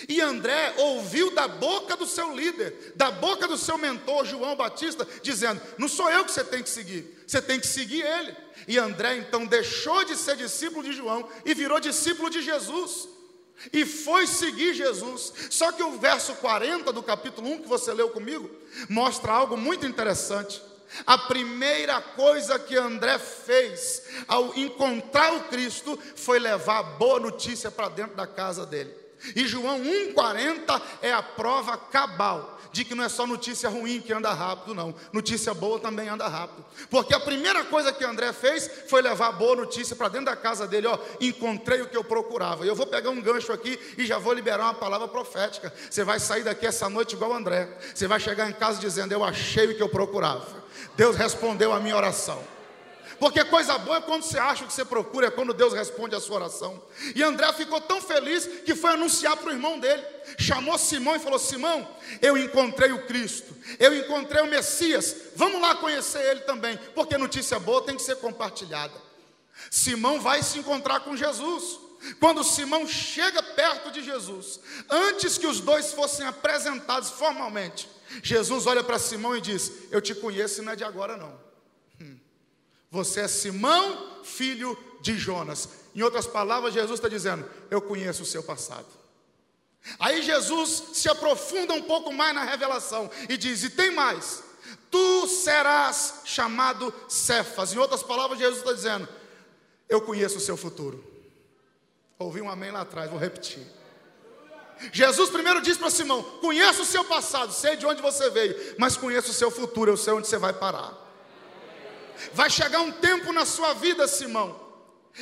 E 0.07 0.21
André 0.21 0.75
ouviu 0.77 1.31
da 1.31 1.47
boca 1.47 1.95
do 1.97 2.07
seu 2.07 2.33
líder, 2.33 2.93
da 2.95 3.11
boca 3.11 3.47
do 3.47 3.57
seu 3.57 3.77
mentor, 3.77 4.25
João 4.25 4.55
Batista, 4.55 5.05
dizendo: 5.21 5.61
Não 5.77 5.87
sou 5.87 6.09
eu 6.09 6.23
que 6.23 6.31
você 6.31 6.43
tem 6.43 6.63
que 6.63 6.69
seguir, 6.69 7.23
você 7.27 7.41
tem 7.41 7.59
que 7.59 7.67
seguir 7.67 8.01
ele. 8.01 8.35
E 8.67 8.77
André 8.77 9.17
então 9.17 9.45
deixou 9.45 10.03
de 10.05 10.15
ser 10.15 10.37
discípulo 10.37 10.83
de 10.83 10.93
João 10.93 11.27
e 11.43 11.53
virou 11.53 11.79
discípulo 11.79 12.29
de 12.29 12.41
Jesus. 12.41 13.09
e 13.73 13.85
foi 13.85 14.25
seguir 14.25 14.73
Jesus. 14.73 15.33
Só 15.49 15.71
que 15.73 15.83
o 15.83 15.97
verso 15.97 16.33
40 16.35 16.93
do 16.93 17.03
capítulo 17.03 17.49
1 17.49 17.63
que 17.63 17.67
você 17.67 17.91
leu 17.93 18.09
comigo 18.09 18.49
mostra 18.87 19.33
algo 19.33 19.57
muito 19.57 19.85
interessante. 19.85 20.61
A 21.05 21.17
primeira 21.17 22.01
coisa 22.01 22.57
que 22.57 22.75
André 22.75 23.17
fez 23.19 24.03
ao 24.27 24.55
encontrar 24.57 25.33
o 25.33 25.43
Cristo 25.45 25.97
foi 26.15 26.39
levar 26.39 26.81
boa 26.97 27.19
notícia 27.19 27.69
para 27.69 27.89
dentro 27.89 28.15
da 28.15 28.27
casa 28.27 28.65
dele. 28.65 29.08
E 29.35 29.47
João 29.47 29.79
1,40 29.81 30.81
é 31.01 31.11
a 31.11 31.21
prova 31.21 31.77
cabal 31.77 32.59
de 32.71 32.85
que 32.85 32.95
não 32.95 33.03
é 33.03 33.09
só 33.09 33.25
notícia 33.25 33.69
ruim 33.69 33.99
que 33.99 34.13
anda 34.13 34.31
rápido, 34.31 34.73
não. 34.73 34.93
Notícia 35.11 35.53
boa 35.53 35.79
também 35.79 36.07
anda 36.07 36.27
rápido. 36.27 36.63
Porque 36.89 37.13
a 37.13 37.19
primeira 37.19 37.63
coisa 37.65 37.91
que 37.91 38.03
André 38.03 38.31
fez 38.33 38.69
foi 38.87 39.01
levar 39.01 39.31
boa 39.31 39.55
notícia 39.55 39.95
para 39.95 40.09
dentro 40.09 40.27
da 40.27 40.35
casa 40.35 40.67
dele, 40.67 40.87
ó, 40.87 40.97
encontrei 41.19 41.81
o 41.81 41.87
que 41.87 41.97
eu 41.97 42.03
procurava. 42.03 42.65
E 42.65 42.67
eu 42.67 42.75
vou 42.75 42.85
pegar 42.85 43.09
um 43.09 43.21
gancho 43.21 43.51
aqui 43.51 43.79
e 43.97 44.05
já 44.05 44.17
vou 44.17 44.33
liberar 44.33 44.65
uma 44.65 44.73
palavra 44.73 45.07
profética. 45.07 45.73
Você 45.89 46.03
vai 46.03 46.19
sair 46.19 46.43
daqui 46.43 46.65
essa 46.65 46.89
noite 46.89 47.15
igual 47.15 47.33
André. 47.33 47.69
Você 47.93 48.07
vai 48.07 48.19
chegar 48.19 48.49
em 48.49 48.53
casa 48.53 48.79
dizendo: 48.79 49.11
"Eu 49.11 49.23
achei 49.23 49.67
o 49.71 49.75
que 49.75 49.81
eu 49.81 49.89
procurava". 49.89 50.63
Deus 50.95 51.15
respondeu 51.15 51.73
a 51.73 51.79
minha 51.79 51.95
oração. 51.95 52.58
Porque 53.19 53.43
coisa 53.43 53.77
boa 53.77 53.97
é 53.97 54.01
quando 54.01 54.23
você 54.23 54.39
acha 54.39 54.63
o 54.63 54.67
que 54.67 54.73
você 54.73 54.85
procura, 54.85 55.27
é 55.27 55.31
quando 55.31 55.53
Deus 55.53 55.73
responde 55.73 56.15
a 56.15 56.19
sua 56.19 56.37
oração. 56.37 56.81
E 57.13 57.21
André 57.21 57.51
ficou 57.53 57.81
tão 57.81 58.01
feliz 58.01 58.45
que 58.65 58.73
foi 58.73 58.91
anunciar 58.91 59.35
para 59.35 59.49
o 59.49 59.51
irmão 59.51 59.77
dele. 59.77 60.01
Chamou 60.37 60.77
Simão 60.77 61.15
e 61.15 61.19
falou: 61.19 61.37
Simão, 61.37 61.87
eu 62.21 62.37
encontrei 62.37 62.91
o 62.91 63.05
Cristo, 63.05 63.53
eu 63.77 63.95
encontrei 63.95 64.41
o 64.41 64.47
Messias, 64.47 65.15
vamos 65.35 65.61
lá 65.61 65.75
conhecer 65.75 66.21
ele 66.21 66.41
também, 66.41 66.77
porque 66.95 67.17
notícia 67.17 67.59
boa 67.59 67.83
tem 67.83 67.95
que 67.95 68.01
ser 68.01 68.15
compartilhada. 68.17 68.93
Simão 69.69 70.21
vai 70.21 70.41
se 70.41 70.59
encontrar 70.59 71.01
com 71.01 71.15
Jesus. 71.15 71.79
Quando 72.17 72.45
Simão 72.45 72.87
chega 72.87 73.43
perto 73.43 73.91
de 73.91 74.01
Jesus, 74.01 74.61
antes 74.89 75.37
que 75.37 75.45
os 75.45 75.59
dois 75.59 75.91
fossem 75.91 76.25
apresentados 76.25 77.09
formalmente, 77.09 77.89
Jesus 78.23 78.65
olha 78.65 78.81
para 78.81 78.97
Simão 78.97 79.35
e 79.35 79.41
diz: 79.41 79.71
Eu 79.91 79.99
te 79.99 80.15
conheço 80.15 80.61
e 80.61 80.65
não 80.65 80.71
é 80.71 80.75
de 80.77 80.85
agora 80.85 81.17
não. 81.17 81.48
Você 82.91 83.21
é 83.21 83.27
Simão, 83.27 84.23
filho 84.23 84.77
de 85.01 85.17
Jonas. 85.17 85.69
Em 85.95 86.01
outras 86.01 86.27
palavras, 86.27 86.73
Jesus 86.73 86.99
está 86.99 87.07
dizendo: 87.07 87.45
Eu 87.69 87.81
conheço 87.81 88.23
o 88.23 88.25
seu 88.25 88.43
passado. 88.43 88.87
Aí 89.99 90.21
Jesus 90.21 90.83
se 90.93 91.09
aprofunda 91.09 91.73
um 91.73 91.81
pouco 91.81 92.11
mais 92.11 92.33
na 92.33 92.43
revelação 92.43 93.09
e 93.27 93.37
diz: 93.37 93.63
E 93.63 93.69
tem 93.69 93.91
mais, 93.91 94.43
tu 94.89 95.27
serás 95.27 96.21
chamado 96.25 96.93
Cefas. 97.07 97.73
Em 97.73 97.77
outras 97.77 98.03
palavras, 98.03 98.39
Jesus 98.39 98.59
está 98.59 98.73
dizendo: 98.73 99.07
Eu 99.87 100.01
conheço 100.01 100.37
o 100.37 100.41
seu 100.41 100.57
futuro. 100.57 101.03
Ouvi 102.17 102.41
um 102.41 102.49
amém 102.49 102.71
lá 102.71 102.81
atrás, 102.81 103.09
vou 103.09 103.19
repetir. 103.19 103.65
Jesus 104.91 105.29
primeiro 105.29 105.61
diz 105.61 105.77
para 105.77 105.89
Simão: 105.89 106.23
Conheço 106.41 106.81
o 106.81 106.85
seu 106.85 107.03
passado, 107.03 107.53
sei 107.53 107.75
de 107.75 107.85
onde 107.85 108.01
você 108.01 108.29
veio, 108.29 108.75
mas 108.77 108.97
conheço 108.97 109.31
o 109.31 109.33
seu 109.33 109.51
futuro, 109.51 109.91
eu 109.91 109.97
sei 109.97 110.13
onde 110.13 110.27
você 110.27 110.37
vai 110.37 110.53
parar. 110.53 111.08
Vai 112.33 112.49
chegar 112.49 112.81
um 112.81 112.91
tempo 112.91 113.31
na 113.31 113.45
sua 113.45 113.73
vida, 113.73 114.07
Simão, 114.07 114.59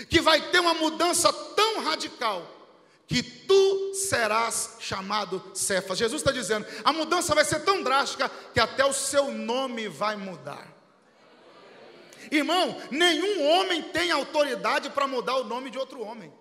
que 0.10 0.20
vai 0.20 0.50
ter 0.50 0.60
uma 0.60 0.74
mudança 0.74 1.32
tão 1.32 1.84
radical 1.84 2.56
que 3.08 3.24
tu 3.24 3.94
serás 3.94 4.76
chamado 4.80 5.42
Cefas. 5.54 5.98
Jesus 5.98 6.22
está 6.22 6.32
dizendo: 6.32 6.66
a 6.84 6.92
mudança 6.92 7.34
vai 7.34 7.46
ser 7.46 7.62
tão 7.64 7.82
drástica 7.82 8.30
que 8.54 8.60
até 8.60 8.86
o 8.86 8.94
seu 8.94 9.32
nome 9.32 9.88
vai 9.88 10.16
mudar. 10.16 10.76
Irmão, 12.30 12.82
nenhum 12.92 13.48
homem 13.50 13.82
tem 13.82 14.12
autoridade 14.12 14.90
para 14.90 15.08
mudar 15.08 15.38
o 15.38 15.46
nome 15.46 15.70
de 15.70 15.78
outro 15.78 16.02
homem. 16.02 16.34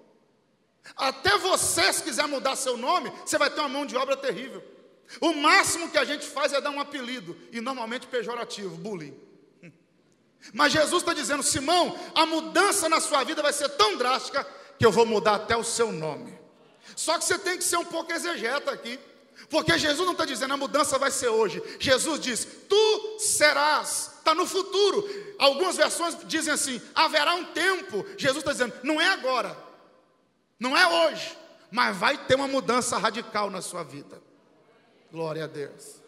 Até 0.96 1.36
você, 1.38 1.92
se 1.92 2.02
quiser 2.02 2.26
mudar 2.26 2.56
seu 2.56 2.76
nome, 2.76 3.12
você 3.24 3.38
vai 3.38 3.50
ter 3.50 3.60
uma 3.60 3.68
mão 3.68 3.86
de 3.86 3.96
obra 3.96 4.16
terrível. 4.16 4.62
O 5.20 5.32
máximo 5.32 5.90
que 5.90 5.98
a 5.98 6.04
gente 6.04 6.26
faz 6.26 6.52
é 6.52 6.60
dar 6.60 6.70
um 6.70 6.80
apelido, 6.80 7.36
e 7.52 7.60
normalmente 7.60 8.06
pejorativo, 8.06 8.76
bullying. 8.76 9.25
Mas 10.52 10.72
Jesus 10.72 11.02
está 11.02 11.12
dizendo: 11.12 11.42
Simão, 11.42 11.98
a 12.14 12.26
mudança 12.26 12.88
na 12.88 13.00
sua 13.00 13.24
vida 13.24 13.42
vai 13.42 13.52
ser 13.52 13.68
tão 13.70 13.96
drástica 13.96 14.46
que 14.78 14.84
eu 14.84 14.92
vou 14.92 15.06
mudar 15.06 15.36
até 15.36 15.56
o 15.56 15.64
seu 15.64 15.90
nome. 15.90 16.38
Só 16.94 17.18
que 17.18 17.24
você 17.24 17.38
tem 17.38 17.58
que 17.58 17.64
ser 17.64 17.76
um 17.76 17.84
pouco 17.84 18.12
exegeta 18.12 18.70
aqui, 18.70 18.98
porque 19.50 19.78
Jesus 19.78 20.04
não 20.04 20.12
está 20.12 20.24
dizendo 20.24 20.54
a 20.54 20.56
mudança 20.56 20.98
vai 20.98 21.10
ser 21.10 21.28
hoje. 21.28 21.62
Jesus 21.78 22.20
diz: 22.20 22.46
Tu 22.68 23.16
serás, 23.18 24.12
está 24.18 24.34
no 24.34 24.46
futuro. 24.46 25.08
Algumas 25.38 25.76
versões 25.76 26.16
dizem 26.24 26.52
assim: 26.52 26.80
haverá 26.94 27.34
um 27.34 27.44
tempo. 27.46 28.04
Jesus 28.16 28.38
está 28.38 28.52
dizendo: 28.52 28.74
não 28.82 29.00
é 29.00 29.08
agora, 29.08 29.56
não 30.58 30.76
é 30.76 30.86
hoje, 30.86 31.36
mas 31.70 31.96
vai 31.96 32.16
ter 32.26 32.34
uma 32.34 32.48
mudança 32.48 32.96
radical 32.98 33.50
na 33.50 33.60
sua 33.60 33.82
vida. 33.82 34.22
Glória 35.12 35.44
a 35.44 35.46
Deus. 35.46 36.00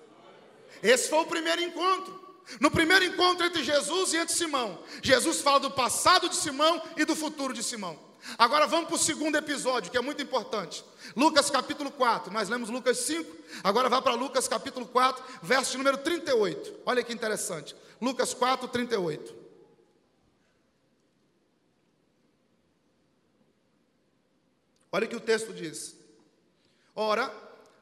Esse 0.83 1.09
foi 1.09 1.19
o 1.19 1.27
primeiro 1.27 1.61
encontro. 1.63 2.18
No 2.61 2.71
primeiro 2.71 3.05
encontro 3.05 3.47
entre 3.47 3.63
Jesus 3.63 4.13
e 4.13 4.17
entre 4.17 4.35
Simão, 4.35 4.83
Jesus 5.03 5.41
fala 5.41 5.61
do 5.61 5.71
passado 5.71 6.29
de 6.29 6.37
Simão 6.37 6.83
e 6.97 7.05
do 7.05 7.15
futuro 7.15 7.53
de 7.53 7.63
Simão. 7.63 7.99
Agora 8.37 8.67
vamos 8.67 8.89
para 8.89 8.97
o 8.97 8.99
segundo 8.99 9.37
episódio, 9.37 9.91
que 9.91 9.97
é 9.97 10.01
muito 10.01 10.23
importante. 10.23 10.85
Lucas 11.15 11.51
capítulo 11.51 11.91
4, 11.91 12.33
nós 12.33 12.49
lemos 12.49 12.69
Lucas 12.69 12.99
5, 12.99 13.37
agora 13.63 13.89
vá 13.89 14.03
para 14.03 14.15
Lucas 14.15 14.49
capítulo 14.49 14.87
4, 14.87 15.23
verso 15.43 15.77
número 15.79 15.99
38. 15.99 16.81
Olha 16.85 17.03
que 17.03 17.13
interessante. 17.13 17.77
Lucas 18.01 18.35
4, 18.35 18.67
38. 18.69 19.35
Olha 24.91 25.05
o 25.05 25.09
que 25.09 25.17
o 25.17 25.21
texto 25.21 25.53
diz. 25.53 25.97
Ora, 26.95 27.33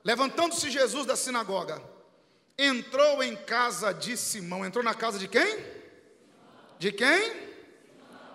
levantando-se 0.04 0.70
Jesus 0.70 1.06
da 1.06 1.16
sinagoga, 1.16 1.82
entrou 2.58 3.22
em 3.22 3.36
casa 3.36 3.92
de 3.92 4.16
Simão. 4.16 4.64
Entrou 4.64 4.84
na 4.84 4.94
casa 4.94 5.18
de 5.18 5.28
quem? 5.28 5.58
De 6.78 6.92
quem? 6.92 7.46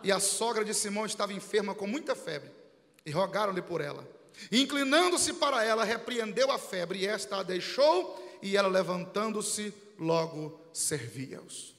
E 0.03 0.11
a 0.11 0.19
sogra 0.19 0.65
de 0.65 0.73
Simão 0.73 1.05
estava 1.05 1.33
enferma 1.33 1.75
com 1.75 1.85
muita 1.85 2.15
febre, 2.15 2.51
e 3.05 3.11
rogaram-lhe 3.11 3.61
por 3.61 3.81
ela. 3.81 4.07
Inclinando-se 4.51 5.33
para 5.33 5.63
ela, 5.63 5.83
repreendeu 5.83 6.51
a 6.51 6.57
febre, 6.57 6.99
e 6.99 7.07
esta 7.07 7.37
a 7.37 7.43
deixou, 7.43 8.39
e 8.41 8.57
ela, 8.57 8.67
levantando-se, 8.67 9.73
logo 9.99 10.59
servia-os. 10.73 11.75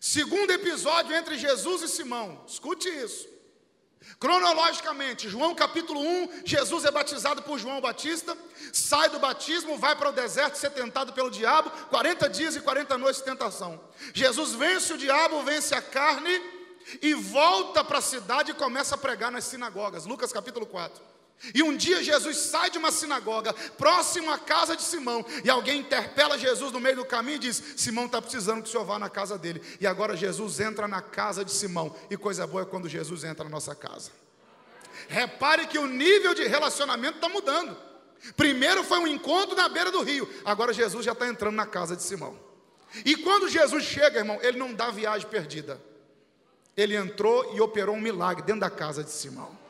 Segundo 0.00 0.50
episódio 0.50 1.14
entre 1.14 1.36
Jesus 1.36 1.82
e 1.82 1.88
Simão, 1.88 2.42
escute 2.46 2.88
isso. 2.88 3.28
Cronologicamente, 4.18 5.28
João 5.28 5.54
capítulo 5.54 6.00
1, 6.00 6.42
Jesus 6.44 6.84
é 6.84 6.90
batizado 6.90 7.42
por 7.42 7.58
João 7.58 7.80
Batista, 7.80 8.36
sai 8.72 9.10
do 9.10 9.18
batismo, 9.18 9.76
vai 9.76 9.94
para 9.94 10.08
o 10.08 10.12
deserto 10.12 10.56
ser 10.56 10.70
tentado 10.70 11.12
pelo 11.12 11.30
diabo, 11.30 11.70
40 11.90 12.28
dias 12.30 12.56
e 12.56 12.60
40 12.60 12.96
noites 12.96 13.20
de 13.20 13.26
tentação. 13.26 13.80
Jesus 14.14 14.54
vence 14.54 14.92
o 14.92 14.98
diabo, 14.98 15.42
vence 15.42 15.74
a 15.74 15.82
carne 15.82 16.40
e 17.02 17.14
volta 17.14 17.82
para 17.82 17.98
a 17.98 18.02
cidade 18.02 18.52
e 18.52 18.54
começa 18.54 18.94
a 18.94 18.98
pregar 18.98 19.30
nas 19.30 19.44
sinagogas. 19.44 20.06
Lucas 20.06 20.32
capítulo 20.32 20.66
4. 20.66 21.15
E 21.54 21.62
um 21.62 21.76
dia 21.76 22.02
Jesus 22.02 22.36
sai 22.38 22.70
de 22.70 22.78
uma 22.78 22.90
sinagoga, 22.90 23.52
próximo 23.52 24.30
à 24.30 24.38
casa 24.38 24.74
de 24.74 24.82
Simão, 24.82 25.24
e 25.44 25.50
alguém 25.50 25.80
interpela 25.80 26.38
Jesus 26.38 26.72
no 26.72 26.80
meio 26.80 26.96
do 26.96 27.04
caminho 27.04 27.36
e 27.36 27.40
diz: 27.40 27.62
Simão 27.76 28.06
está 28.06 28.20
precisando 28.20 28.62
que 28.62 28.68
o 28.68 28.72
senhor 28.72 28.84
vá 28.84 28.98
na 28.98 29.10
casa 29.10 29.36
dele. 29.36 29.60
E 29.80 29.86
agora 29.86 30.16
Jesus 30.16 30.60
entra 30.60 30.88
na 30.88 31.02
casa 31.02 31.44
de 31.44 31.52
Simão, 31.52 31.94
e 32.10 32.16
coisa 32.16 32.46
boa 32.46 32.62
é 32.62 32.66
quando 32.66 32.88
Jesus 32.88 33.22
entra 33.22 33.44
na 33.44 33.50
nossa 33.50 33.74
casa. 33.74 34.10
Repare 35.08 35.66
que 35.66 35.78
o 35.78 35.86
nível 35.86 36.34
de 36.34 36.46
relacionamento 36.46 37.16
está 37.16 37.28
mudando. 37.28 37.76
Primeiro 38.34 38.82
foi 38.82 38.98
um 38.98 39.06
encontro 39.06 39.54
na 39.54 39.68
beira 39.68 39.92
do 39.92 40.02
rio, 40.02 40.28
agora 40.44 40.72
Jesus 40.72 41.04
já 41.04 41.12
está 41.12 41.28
entrando 41.28 41.54
na 41.54 41.66
casa 41.66 41.94
de 41.94 42.02
Simão. 42.02 42.38
E 43.04 43.14
quando 43.16 43.48
Jesus 43.48 43.84
chega, 43.84 44.20
irmão, 44.20 44.38
ele 44.42 44.58
não 44.58 44.72
dá 44.72 44.90
viagem 44.90 45.28
perdida. 45.28 45.80
Ele 46.74 46.96
entrou 46.96 47.54
e 47.54 47.60
operou 47.60 47.94
um 47.94 48.00
milagre 48.00 48.42
dentro 48.42 48.60
da 48.60 48.70
casa 48.70 49.04
de 49.04 49.10
Simão. 49.10 49.65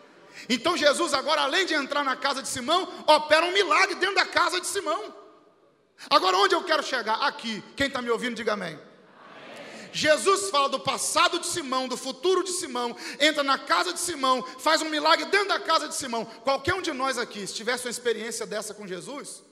Então 0.49 0.76
Jesus, 0.76 1.14
agora, 1.14 1.43
além 1.43 1.66
de 1.66 1.75
entrar 1.75 2.05
na 2.05 2.16
casa 2.16 2.43
de 2.43 2.49
Simão, 2.49 2.88
opera 3.07 3.47
um 3.47 3.52
milagre 3.52 3.95
dentro 3.97 4.16
da 4.16 4.26
casa 4.26 4.61
de 4.61 4.66
Simão. 4.66 5.14
Agora, 6.11 6.37
onde 6.37 6.55
eu 6.55 6.62
quero 6.62 6.83
chegar? 6.83 7.14
Aqui. 7.26 7.62
Quem 7.75 7.87
está 7.87 8.02
me 8.02 8.11
ouvindo, 8.11 8.37
diga 8.37 8.52
amém. 8.52 8.78
Jesus 9.93 10.50
fala 10.50 10.69
do 10.69 10.78
passado 10.78 11.38
de 11.38 11.47
Simão, 11.47 11.88
do 11.88 11.97
futuro 11.97 12.45
de 12.45 12.50
Simão, 12.50 12.95
entra 13.19 13.43
na 13.43 13.57
casa 13.57 13.95
de 13.95 13.99
Simão, 13.99 14.43
faz 14.59 14.83
um 14.83 14.90
milagre 14.90 15.25
dentro 15.26 15.49
da 15.49 15.59
casa 15.59 15.88
de 15.88 15.95
Simão. 15.95 16.25
Qualquer 16.25 16.75
um 16.75 16.83
de 16.83 16.93
nós 16.93 17.16
aqui, 17.16 17.47
se 17.47 17.55
tivesse 17.55 17.87
uma 17.87 17.90
experiência 17.90 18.47
dessa 18.47 18.75
com 18.75 18.87
Jesus, 18.87 19.43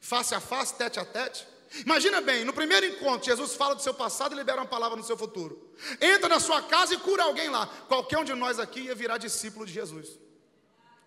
face 0.00 0.34
a 0.34 0.40
face, 0.40 0.74
tete 0.74 0.98
a 0.98 1.04
tete, 1.04 1.46
Imagina 1.86 2.20
bem, 2.20 2.44
no 2.44 2.52
primeiro 2.52 2.84
encontro, 2.84 3.24
Jesus 3.24 3.54
fala 3.54 3.74
do 3.74 3.80
seu 3.80 3.94
passado 3.94 4.34
e 4.34 4.36
libera 4.36 4.60
uma 4.60 4.66
palavra 4.66 4.96
no 4.96 5.02
seu 5.02 5.16
futuro. 5.16 5.72
Entra 6.00 6.28
na 6.28 6.38
sua 6.38 6.60
casa 6.60 6.92
e 6.92 6.98
cura 6.98 7.22
alguém 7.22 7.48
lá. 7.48 7.66
Qualquer 7.88 8.18
um 8.18 8.24
de 8.24 8.34
nós 8.34 8.58
aqui 8.58 8.80
ia 8.80 8.94
virar 8.94 9.16
discípulo 9.16 9.64
de 9.64 9.72
Jesus. 9.72 10.18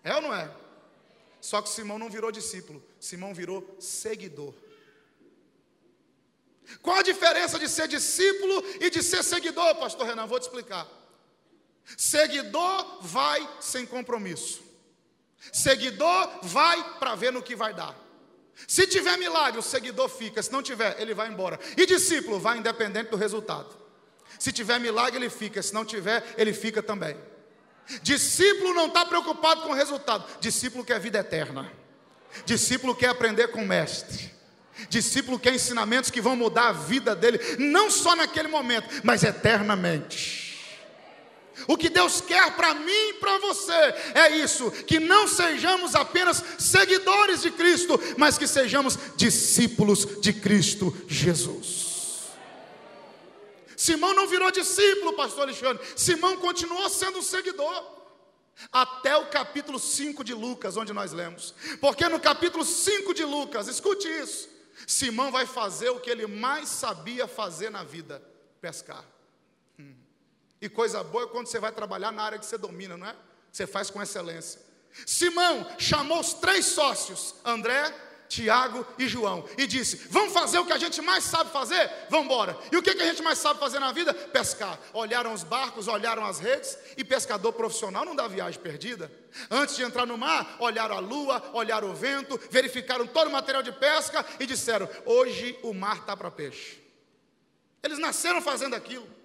É 0.06 0.14
ou 0.14 0.22
não 0.22 0.32
é? 0.32 0.48
Só 1.40 1.60
que 1.60 1.68
Simão 1.68 1.98
não 1.98 2.08
virou 2.08 2.30
discípulo, 2.30 2.80
Simão 3.00 3.34
virou 3.34 3.76
seguidor. 3.80 4.54
Qual 6.80 6.96
a 6.96 7.02
diferença 7.02 7.58
de 7.58 7.68
ser 7.68 7.88
discípulo 7.88 8.62
e 8.80 8.88
de 8.88 9.02
ser 9.02 9.24
seguidor, 9.24 9.74
pastor 9.74 10.06
Renan? 10.06 10.26
Vou 10.26 10.38
te 10.38 10.44
explicar. 10.44 10.86
Seguidor 11.96 13.02
vai 13.02 13.48
sem 13.60 13.84
compromisso. 13.84 14.62
Seguidor 15.52 16.38
vai 16.42 16.98
para 16.98 17.16
ver 17.16 17.32
no 17.32 17.42
que 17.42 17.56
vai 17.56 17.74
dar. 17.74 17.96
Se 18.66 18.86
tiver 18.86 19.16
milagre, 19.18 19.58
o 19.58 19.62
seguidor 19.62 20.08
fica. 20.08 20.40
Se 20.40 20.52
não 20.52 20.62
tiver, 20.62 21.00
ele 21.00 21.14
vai 21.14 21.28
embora. 21.28 21.58
E 21.76 21.84
discípulo 21.84 22.38
vai 22.38 22.58
independente 22.58 23.10
do 23.10 23.16
resultado. 23.16 23.76
Se 24.38 24.52
tiver 24.52 24.78
milagre, 24.78 25.18
ele 25.18 25.30
fica. 25.30 25.60
Se 25.62 25.74
não 25.74 25.84
tiver, 25.84 26.24
ele 26.36 26.52
fica 26.52 26.80
também. 26.80 27.16
Discípulo 28.02 28.74
não 28.74 28.86
está 28.86 29.04
preocupado 29.04 29.62
com 29.62 29.70
o 29.70 29.74
resultado. 29.74 30.24
Discípulo 30.40 30.84
quer 30.84 30.98
vida 30.98 31.18
eterna. 31.18 31.70
Discípulo 32.44 32.94
quer 32.94 33.08
aprender 33.08 33.48
com 33.48 33.62
o 33.62 33.66
mestre. 33.66 34.34
Discípulo 34.88 35.38
quer 35.38 35.54
ensinamentos 35.54 36.10
que 36.10 36.20
vão 36.20 36.36
mudar 36.36 36.68
a 36.68 36.72
vida 36.72 37.14
dele, 37.14 37.40
não 37.58 37.90
só 37.90 38.14
naquele 38.14 38.48
momento, 38.48 38.88
mas 39.02 39.22
eternamente. 39.22 40.46
O 41.66 41.76
que 41.76 41.88
Deus 41.88 42.20
quer 42.20 42.54
para 42.54 42.74
mim 42.74 43.08
e 43.10 43.14
para 43.14 43.38
você 43.38 43.72
é 44.14 44.36
isso: 44.36 44.70
que 44.70 45.00
não 45.00 45.26
sejamos 45.26 45.94
apenas 45.94 46.44
seguidores 46.58 47.42
de 47.42 47.50
Cristo, 47.50 47.98
mas 48.18 48.36
que 48.36 48.46
sejamos 48.46 48.98
discípulos 49.16 50.20
de 50.20 50.34
Cristo 50.34 50.94
Jesus. 51.08 51.95
Simão 53.76 54.14
não 54.14 54.26
virou 54.26 54.50
discípulo, 54.50 55.12
pastor 55.12 55.42
Alexandre. 55.42 55.84
Simão 55.96 56.36
continuou 56.38 56.88
sendo 56.88 57.18
um 57.18 57.22
seguidor. 57.22 57.96
Até 58.72 59.14
o 59.16 59.26
capítulo 59.26 59.78
5 59.78 60.24
de 60.24 60.32
Lucas, 60.32 60.78
onde 60.78 60.92
nós 60.92 61.12
lemos. 61.12 61.54
Porque 61.80 62.08
no 62.08 62.18
capítulo 62.18 62.64
5 62.64 63.12
de 63.12 63.22
Lucas, 63.22 63.68
escute 63.68 64.08
isso. 64.08 64.48
Simão 64.86 65.30
vai 65.30 65.46
fazer 65.46 65.90
o 65.90 66.00
que 66.00 66.10
ele 66.10 66.26
mais 66.26 66.68
sabia 66.68 67.28
fazer 67.28 67.70
na 67.70 67.84
vida: 67.84 68.22
pescar. 68.60 69.04
Hum. 69.78 69.94
E 70.60 70.68
coisa 70.68 71.04
boa 71.04 71.24
é 71.24 71.28
quando 71.28 71.46
você 71.48 71.58
vai 71.58 71.70
trabalhar 71.70 72.10
na 72.10 72.22
área 72.22 72.38
que 72.38 72.46
você 72.46 72.56
domina, 72.56 72.96
não 72.96 73.06
é? 73.06 73.14
Você 73.52 73.66
faz 73.66 73.90
com 73.90 74.02
excelência. 74.02 74.60
Simão 75.04 75.66
chamou 75.78 76.20
os 76.20 76.32
três 76.34 76.64
sócios, 76.66 77.34
André, 77.44 77.94
Tiago 78.28 78.86
e 78.98 79.08
João, 79.08 79.44
e 79.56 79.66
disse: 79.66 80.08
Vamos 80.10 80.32
fazer 80.32 80.58
o 80.58 80.66
que 80.66 80.72
a 80.72 80.78
gente 80.78 81.00
mais 81.02 81.24
sabe 81.24 81.50
fazer? 81.50 81.90
Vamos 82.10 82.26
embora. 82.26 82.56
E 82.70 82.76
o 82.76 82.82
que, 82.82 82.94
que 82.94 83.02
a 83.02 83.06
gente 83.06 83.22
mais 83.22 83.38
sabe 83.38 83.60
fazer 83.60 83.78
na 83.78 83.92
vida? 83.92 84.12
Pescar. 84.12 84.78
Olharam 84.92 85.32
os 85.32 85.42
barcos, 85.42 85.88
olharam 85.88 86.24
as 86.24 86.38
redes, 86.38 86.78
e 86.96 87.04
pescador 87.04 87.52
profissional 87.52 88.04
não 88.04 88.16
dá 88.16 88.26
viagem 88.28 88.60
perdida. 88.60 89.10
Antes 89.50 89.76
de 89.76 89.82
entrar 89.82 90.06
no 90.06 90.16
mar, 90.16 90.56
olharam 90.58 90.96
a 90.96 91.00
lua, 91.00 91.50
olharam 91.52 91.90
o 91.90 91.94
vento, 91.94 92.40
verificaram 92.50 93.06
todo 93.06 93.28
o 93.28 93.32
material 93.32 93.62
de 93.62 93.72
pesca 93.72 94.24
e 94.40 94.46
disseram: 94.46 94.88
Hoje 95.04 95.58
o 95.62 95.72
mar 95.72 95.98
está 95.98 96.16
para 96.16 96.30
peixe. 96.30 96.82
Eles 97.82 97.98
nasceram 97.98 98.42
fazendo 98.42 98.74
aquilo. 98.74 99.15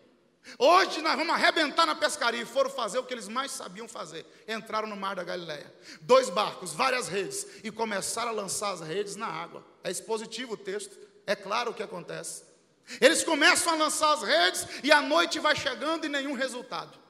Hoje 0.57 1.01
nós 1.01 1.15
vamos 1.15 1.33
arrebentar 1.33 1.85
na 1.85 1.95
pescaria 1.95 2.41
e 2.41 2.45
foram 2.45 2.69
fazer 2.69 2.97
o 2.99 3.03
que 3.03 3.13
eles 3.13 3.27
mais 3.27 3.51
sabiam 3.51 3.87
fazer. 3.87 4.25
Entraram 4.47 4.87
no 4.87 4.95
mar 4.95 5.15
da 5.15 5.23
Galileia. 5.23 5.71
Dois 6.01 6.29
barcos, 6.29 6.73
várias 6.73 7.07
redes 7.07 7.45
e 7.63 7.71
começaram 7.71 8.29
a 8.29 8.33
lançar 8.33 8.71
as 8.71 8.81
redes 8.81 9.15
na 9.15 9.27
água. 9.27 9.63
É 9.83 9.91
expositivo 9.91 10.53
o 10.53 10.57
texto, 10.57 10.97
é 11.27 11.35
claro 11.35 11.71
o 11.71 11.73
que 11.73 11.83
acontece. 11.83 12.43
Eles 12.99 13.23
começam 13.23 13.73
a 13.73 13.75
lançar 13.75 14.13
as 14.13 14.23
redes 14.23 14.67
e 14.83 14.91
a 14.91 15.01
noite 15.01 15.39
vai 15.39 15.55
chegando 15.55 16.05
e 16.05 16.09
nenhum 16.09 16.33
resultado. 16.33 17.00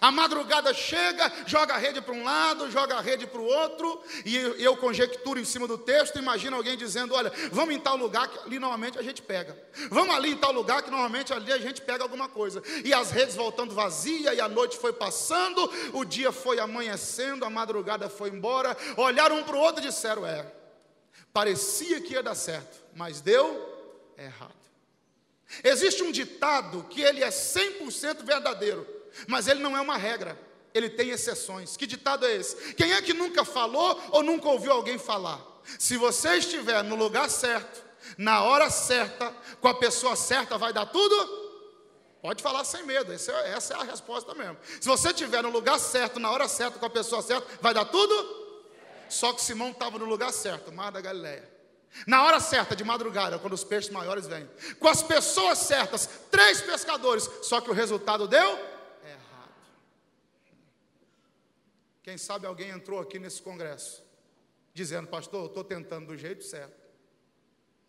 A 0.00 0.10
madrugada 0.10 0.74
chega, 0.74 1.32
joga 1.46 1.74
a 1.74 1.78
rede 1.78 2.00
para 2.00 2.12
um 2.12 2.24
lado, 2.24 2.70
joga 2.70 2.96
a 2.96 3.00
rede 3.00 3.26
para 3.26 3.40
o 3.40 3.44
outro, 3.44 4.02
e 4.24 4.36
eu 4.58 4.76
conjecturo 4.76 5.38
em 5.38 5.44
cima 5.44 5.66
do 5.66 5.78
texto, 5.78 6.18
imagina 6.18 6.56
alguém 6.56 6.76
dizendo: 6.76 7.14
Olha, 7.14 7.32
vamos 7.52 7.74
em 7.74 7.78
tal 7.78 7.96
lugar 7.96 8.28
que 8.28 8.38
ali 8.40 8.58
normalmente 8.58 8.98
a 8.98 9.02
gente 9.02 9.22
pega. 9.22 9.56
Vamos 9.88 10.14
ali 10.14 10.32
em 10.32 10.36
tal 10.36 10.52
lugar 10.52 10.82
que 10.82 10.90
normalmente 10.90 11.32
ali 11.32 11.52
a 11.52 11.58
gente 11.58 11.80
pega 11.80 12.02
alguma 12.02 12.28
coisa. 12.28 12.62
E 12.84 12.92
as 12.92 13.10
redes 13.10 13.36
voltando 13.36 13.74
vazia, 13.74 14.34
e 14.34 14.40
a 14.40 14.48
noite 14.48 14.76
foi 14.76 14.92
passando, 14.92 15.70
o 15.92 16.04
dia 16.04 16.32
foi 16.32 16.58
amanhecendo, 16.58 17.44
a 17.44 17.50
madrugada 17.50 18.08
foi 18.08 18.30
embora. 18.30 18.76
Olharam 18.96 19.38
um 19.38 19.44
para 19.44 19.56
o 19.56 19.60
outro 19.60 19.82
e 19.82 19.86
disseram: 19.86 20.26
É, 20.26 20.44
parecia 21.32 22.00
que 22.00 22.14
ia 22.14 22.22
dar 22.24 22.34
certo, 22.34 22.82
mas 22.94 23.20
deu 23.20 24.12
errado. 24.18 24.52
Existe 25.62 26.02
um 26.02 26.10
ditado 26.10 26.84
que 26.90 27.00
ele 27.00 27.22
é 27.22 27.28
100% 27.28 28.24
verdadeiro 28.24 28.95
mas 29.26 29.48
ele 29.48 29.60
não 29.60 29.76
é 29.76 29.80
uma 29.80 29.96
regra, 29.96 30.38
ele 30.74 30.90
tem 30.90 31.10
exceções. 31.10 31.76
Que 31.76 31.86
ditado 31.86 32.26
é 32.26 32.36
esse? 32.36 32.74
Quem 32.74 32.92
é 32.92 33.02
que 33.02 33.14
nunca 33.14 33.44
falou 33.44 34.00
ou 34.10 34.22
nunca 34.22 34.48
ouviu 34.48 34.72
alguém 34.72 34.98
falar? 34.98 35.40
Se 35.78 35.96
você 35.96 36.36
estiver 36.36 36.82
no 36.84 36.94
lugar 36.94 37.28
certo, 37.28 37.84
na 38.16 38.42
hora 38.42 38.70
certa, 38.70 39.34
com 39.60 39.68
a 39.68 39.74
pessoa 39.74 40.14
certa, 40.14 40.56
vai 40.56 40.72
dar 40.72 40.86
tudo? 40.86 41.46
Pode 42.22 42.42
falar 42.42 42.64
sem 42.64 42.84
medo, 42.84 43.12
essa 43.12 43.32
é, 43.32 43.52
essa 43.52 43.74
é 43.74 43.76
a 43.76 43.84
resposta 43.84 44.34
mesmo. 44.34 44.56
Se 44.80 44.88
você 44.88 45.08
estiver 45.10 45.42
no 45.42 45.50
lugar 45.50 45.78
certo, 45.78 46.18
na 46.18 46.30
hora 46.30 46.48
certa, 46.48 46.78
com 46.78 46.86
a 46.86 46.90
pessoa 46.90 47.22
certa, 47.22 47.46
vai 47.60 47.72
dar 47.72 47.84
tudo? 47.84 48.46
Só 49.08 49.32
que 49.32 49.42
Simão 49.42 49.70
estava 49.70 49.98
no 49.98 50.04
lugar 50.04 50.32
certo, 50.32 50.72
Mar 50.72 50.90
da 50.90 51.00
Galileia. 51.00 51.48
Na 52.06 52.24
hora 52.24 52.40
certa, 52.40 52.76
de 52.76 52.84
madrugada, 52.84 53.38
quando 53.38 53.52
os 53.52 53.64
peixes 53.64 53.90
maiores 53.90 54.26
vêm. 54.26 54.48
Com 54.78 54.88
as 54.88 55.02
pessoas 55.02 55.58
certas, 55.58 56.08
três 56.30 56.60
pescadores. 56.60 57.30
Só 57.42 57.60
que 57.60 57.70
o 57.70 57.72
resultado 57.72 58.26
deu 58.26 58.75
Quem 62.06 62.16
sabe 62.16 62.46
alguém 62.46 62.68
entrou 62.70 63.00
aqui 63.00 63.18
nesse 63.18 63.42
congresso 63.42 64.00
dizendo, 64.72 65.08
pastor, 65.08 65.40
eu 65.40 65.46
estou 65.46 65.64
tentando 65.64 66.06
do 66.06 66.16
jeito 66.16 66.44
certo, 66.44 66.86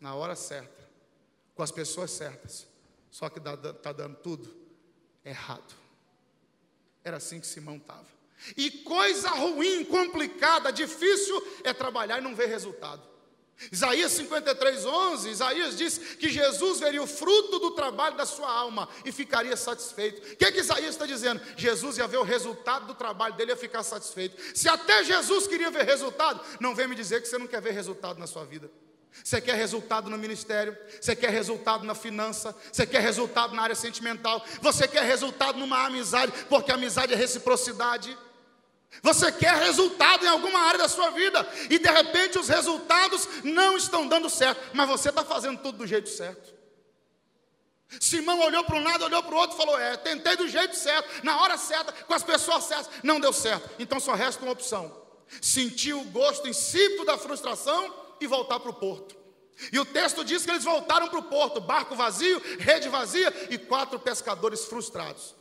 na 0.00 0.12
hora 0.16 0.34
certa, 0.34 0.88
com 1.54 1.62
as 1.62 1.70
pessoas 1.70 2.10
certas, 2.10 2.66
só 3.12 3.28
que 3.28 3.38
está 3.38 3.92
dando 3.92 4.16
tudo 4.16 4.52
errado. 5.24 5.72
Era 7.04 7.18
assim 7.18 7.38
que 7.38 7.46
Simão 7.46 7.76
estava. 7.76 8.08
E 8.56 8.72
coisa 8.82 9.30
ruim, 9.30 9.84
complicada, 9.84 10.72
difícil 10.72 11.40
é 11.62 11.72
trabalhar 11.72 12.18
e 12.18 12.20
não 12.20 12.34
ver 12.34 12.46
resultado. 12.46 13.08
Isaías 13.72 14.12
53, 14.12 14.86
11, 14.86 15.30
Isaías 15.30 15.76
diz 15.76 15.98
que 15.98 16.28
Jesus 16.28 16.78
veria 16.78 17.02
o 17.02 17.06
fruto 17.06 17.58
do 17.58 17.72
trabalho 17.72 18.16
da 18.16 18.24
sua 18.24 18.50
alma 18.50 18.88
e 19.04 19.10
ficaria 19.10 19.56
satisfeito. 19.56 20.32
O 20.32 20.36
que, 20.36 20.44
é 20.44 20.52
que 20.52 20.60
Isaías 20.60 20.90
está 20.90 21.06
dizendo? 21.06 21.40
Jesus 21.56 21.98
ia 21.98 22.06
ver 22.06 22.18
o 22.18 22.22
resultado 22.22 22.86
do 22.86 22.94
trabalho 22.94 23.34
dele 23.34 23.50
e 23.50 23.54
ia 23.54 23.56
ficar 23.56 23.82
satisfeito. 23.82 24.36
Se 24.56 24.68
até 24.68 25.02
Jesus 25.02 25.48
queria 25.48 25.70
ver 25.70 25.84
resultado, 25.84 26.40
não 26.60 26.74
vem 26.74 26.86
me 26.86 26.94
dizer 26.94 27.20
que 27.20 27.26
você 27.26 27.36
não 27.36 27.48
quer 27.48 27.60
ver 27.60 27.72
resultado 27.72 28.18
na 28.20 28.28
sua 28.28 28.44
vida. 28.44 28.70
Você 29.24 29.40
quer 29.40 29.56
resultado 29.56 30.08
no 30.08 30.16
ministério, 30.16 30.76
você 31.00 31.16
quer 31.16 31.30
resultado 31.30 31.84
na 31.84 31.94
finança, 31.94 32.54
você 32.72 32.86
quer 32.86 33.00
resultado 33.00 33.54
na 33.54 33.62
área 33.62 33.74
sentimental, 33.74 34.44
você 34.60 34.86
quer 34.86 35.02
resultado 35.02 35.58
numa 35.58 35.84
amizade, 35.84 36.32
porque 36.48 36.70
amizade 36.70 37.12
é 37.12 37.16
reciprocidade. 37.16 38.16
Você 39.02 39.30
quer 39.30 39.54
resultado 39.56 40.24
em 40.24 40.28
alguma 40.28 40.60
área 40.60 40.78
da 40.78 40.88
sua 40.88 41.10
vida 41.10 41.46
e 41.70 41.78
de 41.78 41.90
repente 41.90 42.38
os 42.38 42.48
resultados 42.48 43.28
não 43.44 43.76
estão 43.76 44.06
dando 44.06 44.28
certo, 44.28 44.60
mas 44.74 44.88
você 44.88 45.10
está 45.10 45.24
fazendo 45.24 45.60
tudo 45.62 45.78
do 45.78 45.86
jeito 45.86 46.08
certo. 46.08 46.58
Simão 48.00 48.40
olhou 48.40 48.64
para 48.64 48.76
um 48.76 48.84
lado, 48.84 49.04
olhou 49.04 49.22
para 49.22 49.34
o 49.34 49.38
outro 49.38 49.56
e 49.56 49.58
falou: 49.58 49.78
É, 49.78 49.96
tentei 49.96 50.36
do 50.36 50.48
jeito 50.48 50.76
certo, 50.76 51.24
na 51.24 51.40
hora 51.40 51.56
certa, 51.56 51.92
com 51.92 52.12
as 52.12 52.22
pessoas 52.22 52.64
certas, 52.64 52.90
não 53.02 53.18
deu 53.18 53.32
certo. 53.32 53.70
Então 53.78 53.98
só 53.98 54.14
resta 54.14 54.42
uma 54.42 54.52
opção: 54.52 54.94
sentir 55.40 55.94
o 55.94 56.04
gosto 56.04 56.48
insípido 56.48 57.04
da 57.04 57.16
frustração 57.16 57.94
e 58.20 58.26
voltar 58.26 58.60
para 58.60 58.70
o 58.70 58.74
porto. 58.74 59.16
E 59.72 59.78
o 59.78 59.84
texto 59.84 60.24
diz 60.24 60.44
que 60.44 60.50
eles 60.50 60.64
voltaram 60.64 61.08
para 61.08 61.18
o 61.18 61.24
porto, 61.24 61.60
barco 61.60 61.96
vazio, 61.96 62.40
rede 62.58 62.88
vazia 62.88 63.32
e 63.50 63.58
quatro 63.58 63.98
pescadores 63.98 64.66
frustrados. 64.66 65.34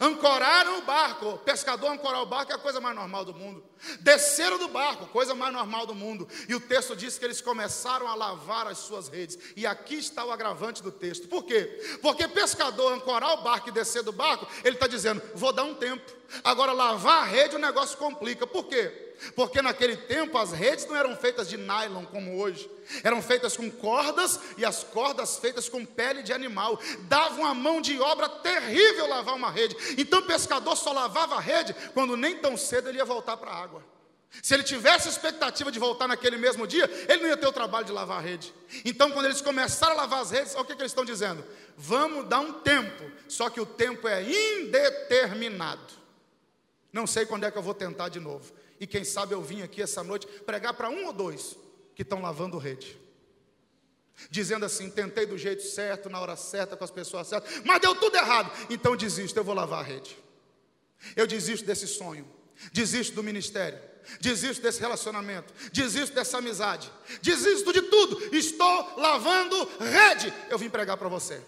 Ancoraram 0.00 0.78
o 0.78 0.82
barco, 0.82 1.38
pescador 1.38 1.92
ancorar 1.92 2.20
o 2.20 2.26
barco 2.26 2.50
é 2.50 2.54
a 2.56 2.58
coisa 2.58 2.80
mais 2.80 2.94
normal 2.94 3.24
do 3.24 3.32
mundo. 3.32 3.64
Desceram 4.00 4.58
do 4.58 4.66
barco, 4.68 5.06
coisa 5.06 5.32
mais 5.32 5.52
normal 5.52 5.86
do 5.86 5.94
mundo. 5.94 6.28
E 6.48 6.54
o 6.54 6.60
texto 6.60 6.96
diz 6.96 7.16
que 7.16 7.24
eles 7.24 7.40
começaram 7.40 8.08
a 8.08 8.14
lavar 8.14 8.66
as 8.66 8.78
suas 8.78 9.08
redes. 9.08 9.38
E 9.54 9.64
aqui 9.64 9.94
está 9.94 10.24
o 10.24 10.32
agravante 10.32 10.82
do 10.82 10.90
texto. 10.90 11.28
Por 11.28 11.44
quê? 11.44 11.98
Porque 12.02 12.26
pescador 12.26 12.92
ancorar 12.92 13.34
o 13.34 13.42
barco 13.42 13.68
e 13.68 13.72
descer 13.72 14.02
do 14.02 14.12
barco, 14.12 14.46
ele 14.64 14.74
está 14.74 14.88
dizendo: 14.88 15.22
vou 15.34 15.52
dar 15.52 15.62
um 15.62 15.74
tempo. 15.74 16.16
Agora, 16.42 16.72
lavar 16.72 17.22
a 17.22 17.26
rede 17.26 17.56
o 17.56 17.58
negócio 17.58 17.96
complica. 17.98 18.46
Por 18.46 18.66
quê? 18.66 19.06
porque 19.34 19.62
naquele 19.62 19.96
tempo 19.96 20.36
as 20.38 20.52
redes 20.52 20.86
não 20.86 20.96
eram 20.96 21.16
feitas 21.16 21.48
de 21.48 21.56
nylon 21.56 22.04
como 22.04 22.38
hoje, 22.38 22.70
eram 23.02 23.22
feitas 23.22 23.56
com 23.56 23.70
cordas 23.70 24.38
e 24.56 24.64
as 24.64 24.84
cordas 24.84 25.38
feitas 25.38 25.68
com 25.68 25.84
pele 25.84 26.22
de 26.22 26.32
animal. 26.32 26.78
Dava 27.02 27.40
uma 27.40 27.54
mão 27.54 27.80
de 27.80 27.98
obra 28.00 28.28
terrível 28.28 29.08
lavar 29.08 29.34
uma 29.34 29.50
rede. 29.50 29.76
Então 29.98 30.20
o 30.20 30.26
pescador 30.26 30.76
só 30.76 30.92
lavava 30.92 31.36
a 31.36 31.40
rede 31.40 31.74
quando 31.94 32.16
nem 32.16 32.36
tão 32.36 32.56
cedo 32.56 32.88
ele 32.88 32.98
ia 32.98 33.04
voltar 33.04 33.36
para 33.36 33.50
a 33.50 33.62
água. 33.62 33.82
Se 34.42 34.52
ele 34.52 34.64
tivesse 34.64 35.08
expectativa 35.08 35.72
de 35.72 35.78
voltar 35.78 36.06
naquele 36.06 36.36
mesmo 36.36 36.66
dia, 36.66 36.84
ele 37.08 37.22
não 37.22 37.28
ia 37.28 37.36
ter 37.36 37.46
o 37.46 37.52
trabalho 37.52 37.86
de 37.86 37.92
lavar 37.92 38.18
a 38.18 38.20
rede. 38.20 38.52
Então, 38.84 39.10
quando 39.10 39.24
eles 39.26 39.40
começaram 39.40 39.94
a 39.94 39.96
lavar 39.96 40.20
as 40.20 40.30
redes, 40.30 40.54
olha 40.54 40.62
o 40.62 40.66
que, 40.66 40.74
que 40.74 40.82
eles 40.82 40.92
estão 40.92 41.06
dizendo: 41.06 41.42
vamos 41.74 42.28
dar 42.28 42.40
um 42.40 42.52
tempo, 42.52 43.10
só 43.28 43.48
que 43.48 43.60
o 43.60 43.64
tempo 43.64 44.06
é 44.06 44.22
indeterminado. 44.22 45.95
Não 46.92 47.06
sei 47.06 47.26
quando 47.26 47.44
é 47.44 47.50
que 47.50 47.58
eu 47.58 47.62
vou 47.62 47.74
tentar 47.74 48.08
de 48.08 48.20
novo. 48.20 48.52
E 48.78 48.86
quem 48.86 49.04
sabe 49.04 49.34
eu 49.34 49.42
vim 49.42 49.62
aqui 49.62 49.82
essa 49.82 50.02
noite 50.02 50.26
pregar 50.26 50.74
para 50.74 50.88
um 50.88 51.06
ou 51.06 51.12
dois 51.12 51.56
que 51.94 52.02
estão 52.02 52.20
lavando 52.20 52.58
rede. 52.58 52.98
Dizendo 54.30 54.64
assim: 54.64 54.90
tentei 54.90 55.26
do 55.26 55.36
jeito 55.36 55.62
certo, 55.62 56.08
na 56.08 56.20
hora 56.20 56.36
certa, 56.36 56.76
com 56.76 56.84
as 56.84 56.90
pessoas 56.90 57.26
certas, 57.26 57.62
mas 57.64 57.80
deu 57.80 57.94
tudo 57.94 58.16
errado. 58.16 58.50
Então 58.70 58.96
desisto, 58.96 59.38
eu 59.38 59.44
vou 59.44 59.54
lavar 59.54 59.80
a 59.80 59.82
rede. 59.82 60.16
Eu 61.14 61.26
desisto 61.26 61.66
desse 61.66 61.86
sonho. 61.86 62.26
Desisto 62.72 63.14
do 63.14 63.22
ministério. 63.22 63.78
Desisto 64.20 64.62
desse 64.62 64.80
relacionamento. 64.80 65.52
Desisto 65.72 66.14
dessa 66.14 66.38
amizade. 66.38 66.90
Desisto 67.20 67.72
de 67.72 67.82
tudo. 67.82 68.34
Estou 68.34 68.98
lavando 68.98 69.68
rede. 69.78 70.32
Eu 70.48 70.58
vim 70.58 70.70
pregar 70.70 70.96
para 70.96 71.08
você. 71.08 71.42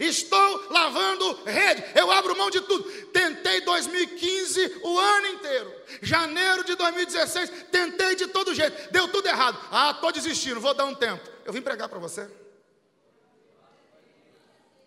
Estou 0.00 0.72
lavando 0.72 1.44
rede. 1.44 1.84
Eu 1.94 2.10
abro 2.10 2.34
mão 2.34 2.50
de 2.50 2.62
tudo. 2.62 2.84
Tentei 3.08 3.60
2015 3.60 4.80
o 4.82 4.98
ano 4.98 5.26
inteiro. 5.26 5.72
Janeiro 6.00 6.64
de 6.64 6.74
2016, 6.74 7.50
tentei 7.70 8.16
de 8.16 8.26
todo 8.28 8.54
jeito. 8.54 8.90
Deu 8.90 9.08
tudo 9.08 9.26
errado. 9.26 9.58
Ah, 9.70 9.90
estou 9.90 10.10
desistindo, 10.10 10.58
vou 10.58 10.72
dar 10.72 10.86
um 10.86 10.94
tempo. 10.94 11.28
Eu 11.44 11.52
vim 11.52 11.60
pregar 11.60 11.90
para 11.90 11.98
você. 11.98 12.30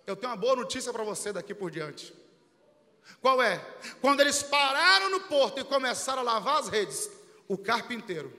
Eu 0.07 0.15
tenho 0.15 0.31
uma 0.31 0.37
boa 0.37 0.55
notícia 0.55 0.91
para 0.91 1.03
você 1.03 1.31
daqui 1.31 1.53
por 1.53 1.69
diante. 1.69 2.11
Qual 3.21 3.39
é? 3.39 3.63
Quando 4.01 4.21
eles 4.21 4.41
pararam 4.41 5.11
no 5.11 5.19
porto 5.21 5.59
e 5.59 5.63
começaram 5.63 6.21
a 6.21 6.23
lavar 6.23 6.59
as 6.59 6.69
redes, 6.69 7.09
o 7.47 7.55
carpinteiro 7.55 8.33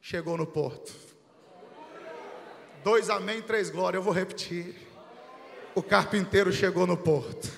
chegou 0.00 0.38
no 0.38 0.46
porto. 0.46 1.05
Dois 2.86 3.10
amém, 3.10 3.42
três 3.42 3.68
glória. 3.68 3.98
Eu 3.98 4.02
vou 4.02 4.12
repetir. 4.12 4.76
O 5.74 5.82
carpinteiro 5.82 6.52
chegou 6.52 6.86
no 6.86 6.96
porto. 6.96 7.50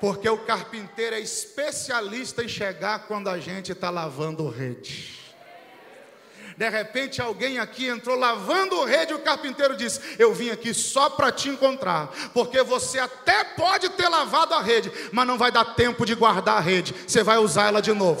Porque 0.00 0.28
o 0.28 0.38
carpinteiro 0.38 1.16
é 1.16 1.20
especialista 1.20 2.44
em 2.44 2.48
chegar 2.48 3.08
quando 3.08 3.26
a 3.26 3.36
gente 3.40 3.72
está 3.72 3.90
lavando 3.90 4.48
rede. 4.48 5.27
De 6.58 6.68
repente 6.68 7.22
alguém 7.22 7.60
aqui 7.60 7.86
entrou 7.86 8.18
lavando 8.18 8.80
o 8.80 8.84
rede 8.84 9.12
e 9.12 9.14
o 9.14 9.20
carpinteiro 9.20 9.76
disse: 9.76 10.00
Eu 10.18 10.34
vim 10.34 10.50
aqui 10.50 10.74
só 10.74 11.08
para 11.08 11.30
te 11.30 11.48
encontrar, 11.48 12.10
porque 12.34 12.64
você 12.64 12.98
até 12.98 13.44
pode 13.44 13.88
ter 13.90 14.08
lavado 14.08 14.52
a 14.54 14.60
rede, 14.60 14.90
mas 15.12 15.24
não 15.24 15.38
vai 15.38 15.52
dar 15.52 15.64
tempo 15.76 16.04
de 16.04 16.16
guardar 16.16 16.56
a 16.56 16.60
rede, 16.60 16.92
você 17.06 17.22
vai 17.22 17.38
usar 17.38 17.68
ela 17.68 17.80
de 17.80 17.92
novo. 17.92 18.20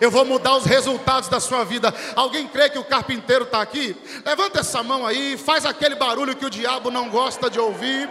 Eu 0.00 0.10
vou 0.10 0.24
mudar 0.24 0.56
os 0.56 0.64
resultados 0.64 1.28
da 1.28 1.38
sua 1.38 1.62
vida. 1.62 1.94
Alguém 2.16 2.48
crê 2.48 2.68
que 2.68 2.78
o 2.78 2.82
carpinteiro 2.82 3.44
está 3.44 3.62
aqui? 3.62 3.96
Levanta 4.24 4.58
essa 4.58 4.82
mão 4.82 5.06
aí, 5.06 5.36
faz 5.36 5.64
aquele 5.64 5.94
barulho 5.94 6.34
que 6.34 6.44
o 6.44 6.50
diabo 6.50 6.90
não 6.90 7.08
gosta 7.08 7.48
de 7.48 7.60
ouvir. 7.60 8.10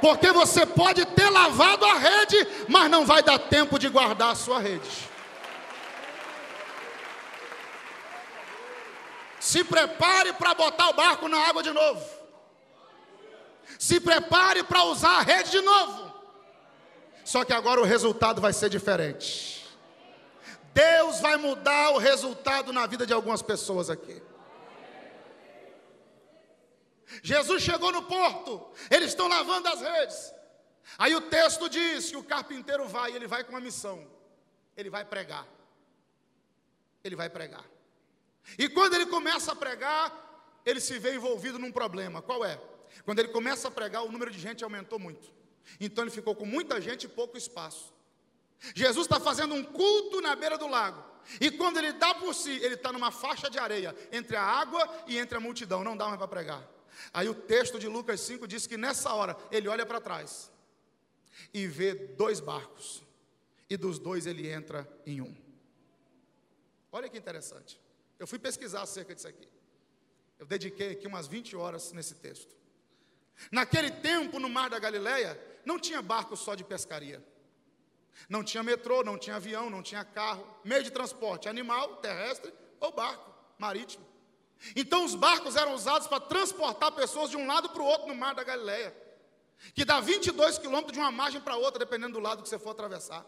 Porque 0.00 0.32
você 0.32 0.66
pode 0.66 1.04
ter 1.04 1.30
lavado 1.30 1.84
a 1.84 1.94
rede, 1.94 2.44
mas 2.66 2.90
não 2.90 3.06
vai 3.06 3.22
dar 3.22 3.38
tempo 3.38 3.78
de 3.78 3.88
guardar 3.88 4.32
a 4.32 4.34
sua 4.34 4.58
rede. 4.58 5.11
Se 9.42 9.64
prepare 9.64 10.32
para 10.34 10.54
botar 10.54 10.88
o 10.90 10.92
barco 10.92 11.26
na 11.26 11.36
água 11.48 11.64
de 11.64 11.72
novo. 11.72 12.08
Se 13.76 13.98
prepare 13.98 14.62
para 14.62 14.84
usar 14.84 15.18
a 15.18 15.20
rede 15.20 15.50
de 15.50 15.60
novo. 15.60 16.14
Só 17.24 17.44
que 17.44 17.52
agora 17.52 17.80
o 17.80 17.84
resultado 17.84 18.40
vai 18.40 18.52
ser 18.52 18.70
diferente. 18.70 19.66
Deus 20.72 21.18
vai 21.18 21.36
mudar 21.36 21.90
o 21.90 21.98
resultado 21.98 22.72
na 22.72 22.86
vida 22.86 23.04
de 23.04 23.12
algumas 23.12 23.42
pessoas 23.42 23.90
aqui. 23.90 24.22
Jesus 27.20 27.64
chegou 27.64 27.90
no 27.90 28.04
porto, 28.04 28.70
eles 28.92 29.08
estão 29.08 29.26
lavando 29.26 29.66
as 29.66 29.80
redes. 29.80 30.32
Aí 30.96 31.16
o 31.16 31.20
texto 31.20 31.68
diz 31.68 32.10
que 32.10 32.16
o 32.16 32.22
carpinteiro 32.22 32.86
vai, 32.86 33.10
ele 33.10 33.26
vai 33.26 33.42
com 33.42 33.50
uma 33.50 33.60
missão. 33.60 34.06
Ele 34.76 34.88
vai 34.88 35.04
pregar. 35.04 35.48
Ele 37.02 37.16
vai 37.16 37.28
pregar. 37.28 37.64
E 38.58 38.68
quando 38.68 38.94
ele 38.94 39.06
começa 39.06 39.52
a 39.52 39.56
pregar, 39.56 40.60
ele 40.64 40.80
se 40.80 40.98
vê 40.98 41.14
envolvido 41.14 41.58
num 41.58 41.72
problema. 41.72 42.20
Qual 42.22 42.44
é? 42.44 42.60
Quando 43.04 43.18
ele 43.18 43.28
começa 43.28 43.68
a 43.68 43.70
pregar, 43.70 44.02
o 44.02 44.12
número 44.12 44.30
de 44.30 44.38
gente 44.38 44.62
aumentou 44.62 44.98
muito. 44.98 45.32
Então 45.80 46.04
ele 46.04 46.10
ficou 46.10 46.34
com 46.34 46.44
muita 46.44 46.80
gente 46.80 47.04
e 47.04 47.08
pouco 47.08 47.36
espaço. 47.36 47.92
Jesus 48.74 49.06
está 49.06 49.18
fazendo 49.18 49.54
um 49.54 49.64
culto 49.64 50.20
na 50.20 50.36
beira 50.36 50.56
do 50.56 50.68
lago. 50.68 51.02
E 51.40 51.50
quando 51.50 51.78
ele 51.78 51.92
dá 51.92 52.14
por 52.14 52.34
si, 52.34 52.50
ele 52.50 52.74
está 52.74 52.92
numa 52.92 53.10
faixa 53.10 53.48
de 53.48 53.58
areia 53.58 53.94
entre 54.10 54.36
a 54.36 54.42
água 54.42 54.88
e 55.06 55.18
entre 55.18 55.36
a 55.36 55.40
multidão. 55.40 55.84
Não 55.84 55.96
dá 55.96 56.06
mais 56.06 56.18
para 56.18 56.28
pregar. 56.28 56.68
Aí 57.12 57.28
o 57.28 57.34
texto 57.34 57.78
de 57.78 57.88
Lucas 57.88 58.20
5 58.20 58.46
diz 58.46 58.66
que 58.66 58.76
nessa 58.76 59.12
hora 59.14 59.36
ele 59.50 59.68
olha 59.68 59.86
para 59.86 60.00
trás 60.00 60.50
e 61.52 61.66
vê 61.66 61.94
dois 61.94 62.40
barcos. 62.40 63.02
E 63.68 63.76
dos 63.76 63.98
dois 63.98 64.26
ele 64.26 64.48
entra 64.50 64.88
em 65.06 65.20
um. 65.20 65.34
Olha 66.90 67.08
que 67.08 67.16
interessante. 67.16 67.80
Eu 68.22 68.26
fui 68.28 68.38
pesquisar 68.38 68.82
acerca 68.82 69.12
disso 69.16 69.26
aqui. 69.26 69.48
Eu 70.38 70.46
dediquei 70.46 70.92
aqui 70.92 71.08
umas 71.08 71.26
20 71.26 71.56
horas 71.56 71.90
nesse 71.90 72.14
texto. 72.14 72.54
Naquele 73.50 73.90
tempo, 73.90 74.38
no 74.38 74.48
Mar 74.48 74.70
da 74.70 74.78
Galileia, 74.78 75.36
não 75.64 75.76
tinha 75.76 76.00
barco 76.00 76.36
só 76.36 76.54
de 76.54 76.62
pescaria. 76.62 77.20
Não 78.28 78.44
tinha 78.44 78.62
metrô, 78.62 79.02
não 79.02 79.18
tinha 79.18 79.34
avião, 79.34 79.68
não 79.68 79.82
tinha 79.82 80.04
carro, 80.04 80.46
meio 80.64 80.84
de 80.84 80.92
transporte 80.92 81.48
animal, 81.48 81.96
terrestre 81.96 82.54
ou 82.78 82.92
barco 82.92 83.28
marítimo. 83.58 84.06
Então 84.76 85.04
os 85.04 85.16
barcos 85.16 85.56
eram 85.56 85.74
usados 85.74 86.06
para 86.06 86.20
transportar 86.20 86.92
pessoas 86.92 87.28
de 87.28 87.36
um 87.36 87.44
lado 87.44 87.70
para 87.70 87.82
o 87.82 87.86
outro 87.86 88.06
no 88.06 88.14
Mar 88.14 88.36
da 88.36 88.44
Galileia, 88.44 88.96
que 89.74 89.84
dá 89.84 89.98
22 89.98 90.58
quilômetros 90.58 90.92
de 90.92 91.00
uma 91.00 91.10
margem 91.10 91.40
para 91.40 91.56
outra, 91.56 91.80
dependendo 91.80 92.12
do 92.12 92.20
lado 92.20 92.40
que 92.40 92.48
você 92.48 92.56
for 92.56 92.70
atravessar. 92.70 93.26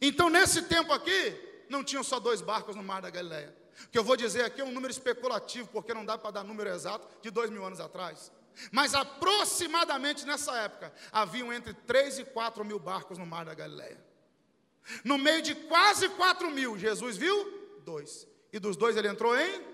Então 0.00 0.30
nesse 0.30 0.62
tempo 0.62 0.92
aqui, 0.92 1.64
não 1.68 1.82
tinham 1.82 2.04
só 2.04 2.20
dois 2.20 2.40
barcos 2.40 2.76
no 2.76 2.84
Mar 2.84 3.02
da 3.02 3.10
Galileia. 3.10 3.63
O 3.84 3.88
que 3.88 3.98
eu 3.98 4.04
vou 4.04 4.16
dizer 4.16 4.44
aqui 4.44 4.60
é 4.60 4.64
um 4.64 4.72
número 4.72 4.90
especulativo, 4.90 5.68
porque 5.68 5.92
não 5.92 6.04
dá 6.04 6.16
para 6.16 6.30
dar 6.30 6.44
número 6.44 6.70
exato 6.70 7.06
de 7.20 7.30
dois 7.30 7.50
mil 7.50 7.64
anos 7.64 7.80
atrás. 7.80 8.32
Mas 8.70 8.94
aproximadamente 8.94 10.24
nessa 10.24 10.56
época, 10.58 10.92
haviam 11.10 11.52
entre 11.52 11.74
3 11.74 12.20
e 12.20 12.24
4 12.24 12.64
mil 12.64 12.78
barcos 12.78 13.18
no 13.18 13.26
mar 13.26 13.44
da 13.44 13.54
Galileia. 13.54 13.98
No 15.02 15.18
meio 15.18 15.42
de 15.42 15.54
quase 15.54 16.08
4 16.10 16.50
mil, 16.50 16.78
Jesus 16.78 17.16
viu 17.16 17.80
dois. 17.84 18.26
E 18.52 18.58
dos 18.58 18.76
dois 18.76 18.96
ele 18.96 19.08
entrou 19.08 19.36
em 19.36 19.73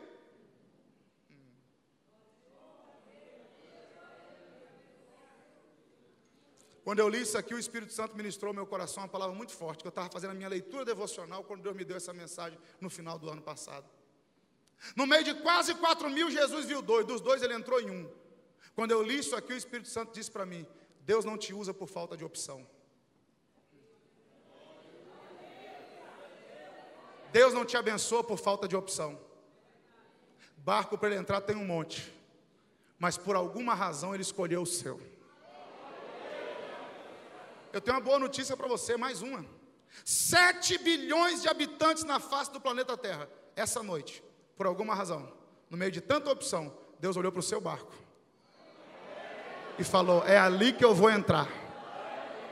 Quando 6.90 6.98
eu 6.98 7.08
li 7.08 7.20
isso 7.20 7.38
aqui, 7.38 7.54
o 7.54 7.58
Espírito 7.60 7.92
Santo 7.92 8.16
ministrou 8.16 8.52
meu 8.52 8.66
coração 8.66 9.04
uma 9.04 9.08
palavra 9.08 9.32
muito 9.32 9.52
forte, 9.52 9.80
que 9.80 9.86
eu 9.86 9.90
estava 9.90 10.10
fazendo 10.10 10.32
a 10.32 10.34
minha 10.34 10.48
leitura 10.48 10.84
devocional 10.84 11.44
quando 11.44 11.62
Deus 11.62 11.76
me 11.76 11.84
deu 11.84 11.96
essa 11.96 12.12
mensagem 12.12 12.58
no 12.80 12.90
final 12.90 13.16
do 13.16 13.30
ano 13.30 13.40
passado. 13.40 13.88
No 14.96 15.06
meio 15.06 15.22
de 15.22 15.34
quase 15.34 15.72
4 15.72 16.10
mil, 16.10 16.28
Jesus 16.32 16.66
viu 16.66 16.82
dois, 16.82 17.06
dos 17.06 17.20
dois 17.20 17.44
ele 17.44 17.54
entrou 17.54 17.80
em 17.80 17.88
um. 17.88 18.10
Quando 18.74 18.90
eu 18.90 19.04
li 19.04 19.20
isso 19.20 19.36
aqui, 19.36 19.52
o 19.52 19.56
Espírito 19.56 19.88
Santo 19.88 20.12
disse 20.12 20.32
para 20.32 20.44
mim: 20.44 20.66
Deus 21.02 21.24
não 21.24 21.38
te 21.38 21.54
usa 21.54 21.72
por 21.72 21.86
falta 21.86 22.16
de 22.16 22.24
opção. 22.24 22.66
Deus 27.30 27.54
não 27.54 27.64
te 27.64 27.76
abençoa 27.76 28.24
por 28.24 28.36
falta 28.36 28.66
de 28.66 28.74
opção. 28.74 29.16
Barco 30.56 30.98
para 30.98 31.10
ele 31.10 31.20
entrar 31.20 31.40
tem 31.40 31.54
um 31.54 31.64
monte, 31.64 32.12
mas 32.98 33.16
por 33.16 33.36
alguma 33.36 33.74
razão 33.74 34.12
ele 34.12 34.24
escolheu 34.24 34.62
o 34.62 34.66
seu. 34.66 35.19
Eu 37.72 37.80
tenho 37.80 37.96
uma 37.96 38.02
boa 38.02 38.18
notícia 38.18 38.56
para 38.56 38.66
você, 38.66 38.96
mais 38.96 39.22
uma. 39.22 39.44
7 40.04 40.78
bilhões 40.78 41.42
de 41.42 41.48
habitantes 41.48 42.04
na 42.04 42.18
face 42.18 42.52
do 42.52 42.60
planeta 42.60 42.96
Terra. 42.96 43.28
Essa 43.54 43.82
noite, 43.82 44.22
por 44.56 44.66
alguma 44.66 44.94
razão, 44.94 45.32
no 45.68 45.76
meio 45.76 45.90
de 45.90 46.00
tanta 46.00 46.30
opção, 46.30 46.76
Deus 46.98 47.16
olhou 47.16 47.30
para 47.30 47.40
o 47.40 47.42
seu 47.42 47.60
barco 47.60 47.92
e 49.78 49.84
falou: 49.84 50.24
É 50.26 50.38
ali 50.38 50.72
que 50.72 50.84
eu 50.84 50.94
vou 50.94 51.10
entrar. 51.10 51.48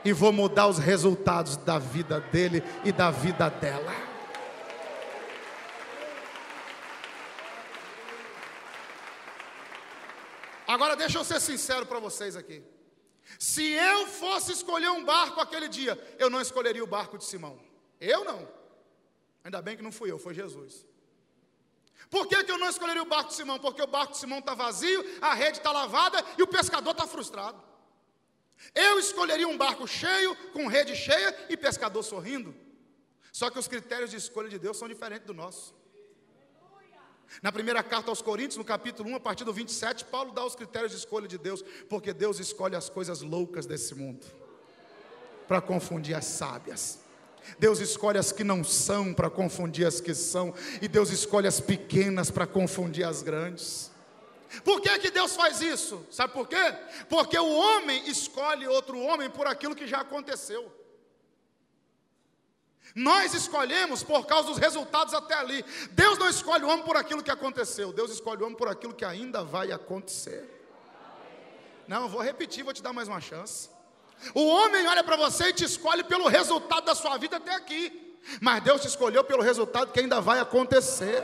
E 0.03 0.13
vou 0.13 0.31
mudar 0.31 0.67
os 0.67 0.77
resultados 0.77 1.57
da 1.57 1.77
vida 1.77 2.21
dele 2.21 2.63
e 2.85 2.91
da 2.91 3.11
vida 3.11 3.49
dela. 3.49 3.93
Agora 10.65 10.95
deixa 10.95 11.17
eu 11.17 11.25
ser 11.25 11.41
sincero 11.41 11.85
para 11.85 11.99
vocês 11.99 12.37
aqui. 12.37 12.63
Se 13.37 13.63
eu 13.63 14.07
fosse 14.07 14.51
escolher 14.51 14.89
um 14.89 15.03
barco 15.03 15.39
aquele 15.39 15.67
dia, 15.67 15.97
eu 16.17 16.29
não 16.29 16.41
escolheria 16.41 16.83
o 16.83 16.87
barco 16.87 17.17
de 17.17 17.25
Simão. 17.25 17.59
Eu 17.99 18.23
não. 18.23 18.47
Ainda 19.43 19.61
bem 19.61 19.77
que 19.77 19.83
não 19.83 19.91
fui 19.91 20.11
eu, 20.11 20.19
foi 20.19 20.33
Jesus. 20.33 20.85
Por 22.09 22.27
que, 22.27 22.43
que 22.43 22.51
eu 22.51 22.57
não 22.57 22.69
escolheria 22.69 23.03
o 23.03 23.05
barco 23.05 23.29
de 23.29 23.35
Simão? 23.35 23.59
Porque 23.59 23.81
o 23.81 23.87
barco 23.87 24.13
de 24.13 24.19
Simão 24.19 24.39
está 24.39 24.55
vazio, 24.55 25.05
a 25.21 25.33
rede 25.33 25.59
está 25.59 25.71
lavada 25.71 26.23
e 26.37 26.41
o 26.41 26.47
pescador 26.47 26.91
está 26.91 27.05
frustrado. 27.05 27.61
Eu 28.73 28.99
escolheria 28.99 29.47
um 29.47 29.57
barco 29.57 29.87
cheio, 29.87 30.35
com 30.51 30.67
rede 30.67 30.95
cheia 30.95 31.47
e 31.49 31.55
pescador 31.55 32.03
sorrindo. 32.03 32.55
Só 33.31 33.49
que 33.49 33.59
os 33.59 33.67
critérios 33.67 34.11
de 34.11 34.17
escolha 34.17 34.49
de 34.49 34.59
Deus 34.59 34.77
são 34.77 34.87
diferentes 34.87 35.25
do 35.25 35.33
nosso. 35.33 35.73
Na 37.41 37.51
primeira 37.51 37.83
carta 37.83 38.09
aos 38.09 38.21
Coríntios, 38.21 38.57
no 38.57 38.65
capítulo 38.65 39.09
1, 39.09 39.15
a 39.15 39.19
partir 39.19 39.43
do 39.43 39.53
27, 39.53 40.05
Paulo 40.05 40.31
dá 40.31 40.43
os 40.43 40.55
critérios 40.55 40.91
de 40.91 40.97
escolha 40.97 41.27
de 41.27 41.37
Deus, 41.37 41.63
porque 41.87 42.13
Deus 42.13 42.39
escolhe 42.39 42.75
as 42.75 42.89
coisas 42.89 43.21
loucas 43.21 43.65
desse 43.65 43.95
mundo 43.95 44.25
para 45.47 45.61
confundir 45.61 46.15
as 46.15 46.25
sábias. 46.25 46.99
Deus 47.57 47.79
escolhe 47.79 48.17
as 48.17 48.31
que 48.31 48.43
não 48.43 48.63
são 48.63 49.13
para 49.13 49.29
confundir 49.29 49.87
as 49.87 50.01
que 50.01 50.13
são, 50.13 50.53
e 50.81 50.87
Deus 50.87 51.09
escolhe 51.09 51.47
as 51.47 51.59
pequenas 51.59 52.29
para 52.29 52.45
confundir 52.45 53.05
as 53.05 53.23
grandes. 53.23 53.91
Por 54.63 54.81
que, 54.81 54.99
que 54.99 55.11
Deus 55.11 55.35
faz 55.35 55.61
isso? 55.61 56.05
Sabe 56.11 56.33
por 56.33 56.47
quê? 56.47 56.75
Porque 57.07 57.37
o 57.37 57.49
homem 57.49 58.09
escolhe 58.09 58.67
outro 58.67 58.99
homem 58.99 59.29
por 59.29 59.47
aquilo 59.47 59.75
que 59.75 59.87
já 59.87 60.01
aconteceu. 60.01 60.78
Nós 62.95 63.33
escolhemos 63.33 64.03
por 64.03 64.25
causa 64.25 64.47
dos 64.47 64.57
resultados 64.57 65.13
até 65.13 65.35
ali. 65.35 65.63
Deus 65.91 66.17
não 66.17 66.29
escolhe 66.29 66.63
o 66.63 66.69
homem 66.69 66.83
por 66.83 66.97
aquilo 66.97 67.23
que 67.23 67.31
aconteceu, 67.31 67.93
Deus 67.93 68.11
escolhe 68.11 68.41
o 68.41 68.45
homem 68.45 68.57
por 68.57 68.67
aquilo 68.67 68.93
que 68.93 69.05
ainda 69.05 69.43
vai 69.43 69.71
acontecer. 69.71 70.57
Não, 71.87 72.07
vou 72.07 72.21
repetir, 72.21 72.63
vou 72.63 72.73
te 72.73 72.83
dar 72.83 72.93
mais 72.93 73.07
uma 73.07 73.21
chance. 73.21 73.69
O 74.33 74.45
homem 74.45 74.85
olha 74.87 75.03
para 75.03 75.15
você 75.15 75.45
e 75.45 75.53
te 75.53 75.63
escolhe 75.63 76.03
pelo 76.03 76.27
resultado 76.27 76.85
da 76.85 76.93
sua 76.93 77.17
vida 77.17 77.37
até 77.37 77.55
aqui, 77.55 78.17
mas 78.41 78.61
Deus 78.61 78.81
te 78.81 78.87
escolheu 78.87 79.23
pelo 79.23 79.41
resultado 79.41 79.91
que 79.91 79.99
ainda 79.99 80.19
vai 80.19 80.39
acontecer. 80.39 81.23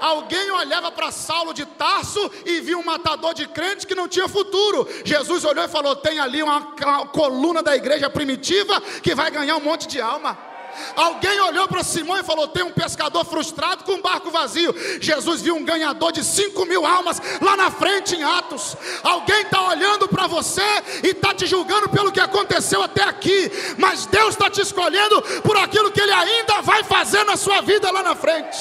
Alguém 0.00 0.50
olhava 0.50 0.90
para 0.90 1.10
Saulo 1.10 1.54
de 1.54 1.64
Tarso 1.64 2.30
e 2.44 2.60
viu 2.60 2.78
um 2.78 2.84
matador 2.84 3.34
de 3.34 3.46
crente 3.48 3.86
que 3.86 3.94
não 3.94 4.08
tinha 4.08 4.28
futuro. 4.28 4.88
Jesus 5.04 5.44
olhou 5.44 5.64
e 5.64 5.68
falou: 5.68 5.96
Tem 5.96 6.18
ali 6.18 6.42
uma 6.42 6.60
coluna 7.06 7.62
da 7.62 7.74
igreja 7.74 8.10
primitiva 8.10 8.80
que 9.02 9.14
vai 9.14 9.30
ganhar 9.30 9.56
um 9.56 9.60
monte 9.60 9.86
de 9.86 10.00
alma. 10.00 10.54
Alguém 10.96 11.40
olhou 11.40 11.66
para 11.68 11.82
Simão 11.82 12.18
e 12.18 12.24
falou: 12.24 12.48
Tem 12.48 12.62
um 12.62 12.70
pescador 12.70 13.24
frustrado 13.24 13.84
com 13.84 13.92
um 13.92 14.02
barco 14.02 14.30
vazio. 14.30 14.74
Jesus 15.00 15.40
viu 15.40 15.56
um 15.56 15.64
ganhador 15.64 16.12
de 16.12 16.24
5 16.24 16.64
mil 16.66 16.84
almas 16.86 17.20
lá 17.40 17.56
na 17.56 17.70
frente 17.70 18.14
em 18.16 18.22
Atos. 18.22 18.76
Alguém 19.02 19.42
está 19.42 19.62
olhando 19.68 20.08
para 20.08 20.26
você 20.26 20.62
e 21.02 21.08
está 21.08 21.34
te 21.34 21.46
julgando 21.46 21.88
pelo 21.88 22.12
que 22.12 22.20
aconteceu 22.20 22.82
até 22.82 23.02
aqui, 23.04 23.50
mas 23.78 24.06
Deus 24.06 24.30
está 24.30 24.50
te 24.50 24.60
escolhendo 24.60 25.22
por 25.42 25.56
aquilo 25.56 25.90
que 25.90 26.00
Ele 26.00 26.12
ainda 26.12 26.60
vai 26.62 26.82
fazer 26.82 27.24
na 27.24 27.36
sua 27.36 27.60
vida 27.60 27.90
lá 27.90 28.02
na 28.02 28.14
frente. 28.14 28.58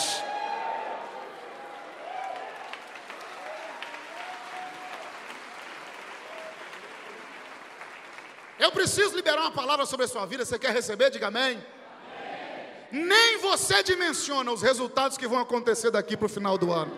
Eu 8.63 8.71
preciso 8.71 9.13
liberar 9.13 9.41
uma 9.41 9.52
palavra 9.52 9.86
sobre 9.86 10.06
a 10.06 10.08
sua 10.08 10.26
vida. 10.26 10.45
Você 10.45 10.58
quer 10.58 10.71
receber? 10.71 11.10
Diga 11.10 11.28
amém. 11.28 11.62
amém. 12.89 13.04
Nem 13.06 13.38
você 13.39 13.84
dimensiona 13.84 14.49
os 14.54 14.62
resultados 14.62 15.17
que 15.17 15.28
vão 15.28 15.39
acontecer 15.39 15.91
daqui 15.91 16.15
para 16.15 16.28
o 16.28 16.30
final 16.30 16.58
do 16.58 16.71
ano. 16.71 16.93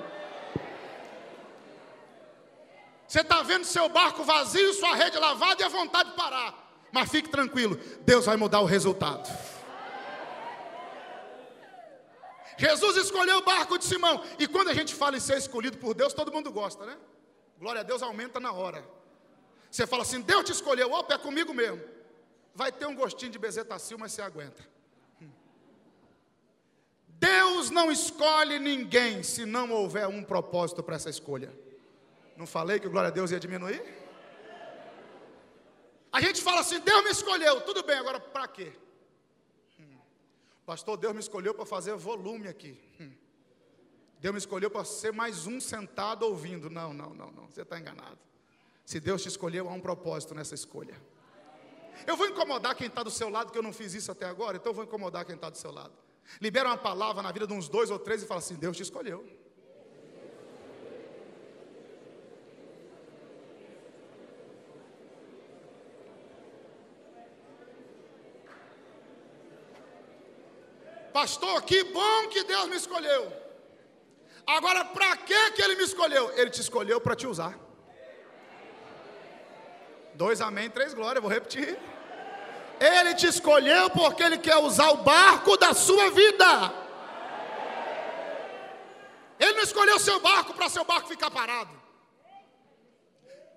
Você 3.07 3.21
está 3.21 3.41
vendo 3.41 3.65
seu 3.65 3.89
barco 3.89 4.23
vazio, 4.23 4.75
sua 4.75 4.93
rede 4.93 5.17
lavada 5.17 5.63
e 5.63 5.65
a 5.65 5.67
vontade 5.67 6.11
de 6.11 6.15
parar. 6.15 6.53
Mas 6.91 7.09
fique 7.09 7.29
tranquilo, 7.29 7.79
Deus 8.01 8.27
vai 8.27 8.37
mudar 8.37 8.59
o 8.59 8.65
resultado. 8.65 9.27
Jesus 12.59 12.95
escolheu 12.97 13.39
o 13.39 13.43
barco 13.43 13.79
de 13.79 13.85
Simão. 13.85 14.23
E 14.37 14.47
quando 14.47 14.69
a 14.69 14.73
gente 14.73 14.93
fala 14.93 15.17
em 15.17 15.19
ser 15.19 15.39
escolhido 15.39 15.79
por 15.79 15.95
Deus, 15.95 16.13
todo 16.13 16.31
mundo 16.31 16.51
gosta, 16.51 16.85
né? 16.85 16.95
Glória 17.57 17.81
a 17.81 17.83
Deus 17.83 18.03
aumenta 18.03 18.39
na 18.39 18.51
hora. 18.51 18.85
Você 19.75 19.85
fala 19.85 20.03
assim, 20.03 20.21
Deus 20.21 20.45
te 20.45 20.53
escolheu, 20.53 20.89
opa, 20.89 21.15
é 21.15 21.17
comigo 21.17 21.53
mesmo. 21.53 21.83
Vai 22.53 22.71
ter 22.71 22.85
um 22.85 22.95
gostinho 22.95 23.29
de 23.29 23.37
bezetacil, 23.37 23.97
mas 23.97 24.13
você 24.13 24.21
aguenta. 24.21 24.65
Deus 27.09 27.69
não 27.69 27.91
escolhe 27.91 28.57
ninguém 28.57 29.21
se 29.21 29.45
não 29.45 29.69
houver 29.71 30.07
um 30.07 30.23
propósito 30.23 30.81
para 30.81 30.95
essa 30.95 31.09
escolha. 31.09 31.53
Não 32.37 32.47
falei 32.47 32.79
que 32.79 32.87
glória 32.87 33.09
a 33.09 33.11
Deus 33.11 33.31
ia 33.31 33.39
diminuir? 33.39 33.83
A 36.09 36.21
gente 36.21 36.41
fala 36.41 36.61
assim, 36.61 36.79
Deus 36.79 37.03
me 37.03 37.09
escolheu, 37.09 37.59
tudo 37.59 37.83
bem, 37.83 37.97
agora 37.97 38.17
para 38.17 38.47
quê? 38.47 38.71
Hum. 39.77 39.97
Pastor, 40.65 40.95
Deus 40.95 41.13
me 41.13 41.19
escolheu 41.19 41.53
para 41.53 41.65
fazer 41.65 41.93
volume 41.95 42.47
aqui. 42.47 42.79
Hum. 42.97 43.11
Deus 44.21 44.33
me 44.33 44.39
escolheu 44.39 44.71
para 44.71 44.85
ser 44.85 45.11
mais 45.11 45.45
um 45.45 45.59
sentado 45.59 46.23
ouvindo. 46.23 46.69
Não, 46.69 46.93
não, 46.93 47.13
não, 47.13 47.29
não, 47.29 47.49
você 47.49 47.63
está 47.63 47.77
enganado. 47.77 48.19
Se 48.85 48.99
Deus 48.99 49.23
te 49.23 49.27
escolheu, 49.27 49.67
há 49.67 49.73
um 49.73 49.81
propósito 49.81 50.35
nessa 50.35 50.53
escolha. 50.53 50.95
Eu 52.05 52.15
vou 52.15 52.27
incomodar 52.27 52.75
quem 52.75 52.87
está 52.87 53.01
do 53.01 53.09
seu 53.09 53.29
lado, 53.29 53.51
que 53.51 53.57
eu 53.57 53.63
não 53.63 53.73
fiz 53.73 53.93
isso 53.95 54.11
até 54.11 54.25
agora, 54.25 54.57
então 54.57 54.69
eu 54.69 54.75
vou 54.75 54.83
incomodar 54.83 55.25
quem 55.25 55.35
está 55.35 55.49
do 55.49 55.57
seu 55.57 55.71
lado. 55.71 55.93
Libera 56.39 56.69
uma 56.69 56.77
palavra 56.77 57.23
na 57.23 57.31
vida 57.31 57.47
de 57.47 57.53
uns 57.53 57.67
dois 57.67 57.89
ou 57.89 57.97
três 57.97 58.21
e 58.21 58.27
fala 58.27 58.39
assim: 58.39 58.55
Deus 58.55 58.77
te 58.77 58.83
escolheu. 58.83 59.25
Pastor, 71.11 71.61
que 71.63 71.83
bom 71.85 72.27
que 72.27 72.43
Deus 72.43 72.67
me 72.67 72.75
escolheu. 72.75 73.31
Agora, 74.45 74.85
para 74.85 75.15
que 75.17 75.61
Ele 75.61 75.75
me 75.75 75.83
escolheu? 75.83 76.31
Ele 76.37 76.49
te 76.49 76.61
escolheu 76.61 76.99
para 76.99 77.15
te 77.15 77.25
usar. 77.25 77.57
Dois 80.15 80.39
amém, 80.41 80.69
três 80.69 80.93
glórias, 80.93 81.21
vou 81.21 81.31
repetir. 81.31 81.77
Ele 82.79 83.13
te 83.15 83.27
escolheu 83.27 83.89
porque 83.89 84.23
Ele 84.23 84.37
quer 84.37 84.57
usar 84.57 84.89
o 84.91 84.97
barco 84.97 85.57
da 85.57 85.73
sua 85.73 86.09
vida. 86.11 86.73
Ele 89.39 89.53
não 89.53 89.63
escolheu 89.63 89.99
seu 89.99 90.19
barco 90.19 90.53
para 90.53 90.69
seu 90.69 90.85
barco 90.85 91.09
ficar 91.09 91.29
parado. 91.29 91.71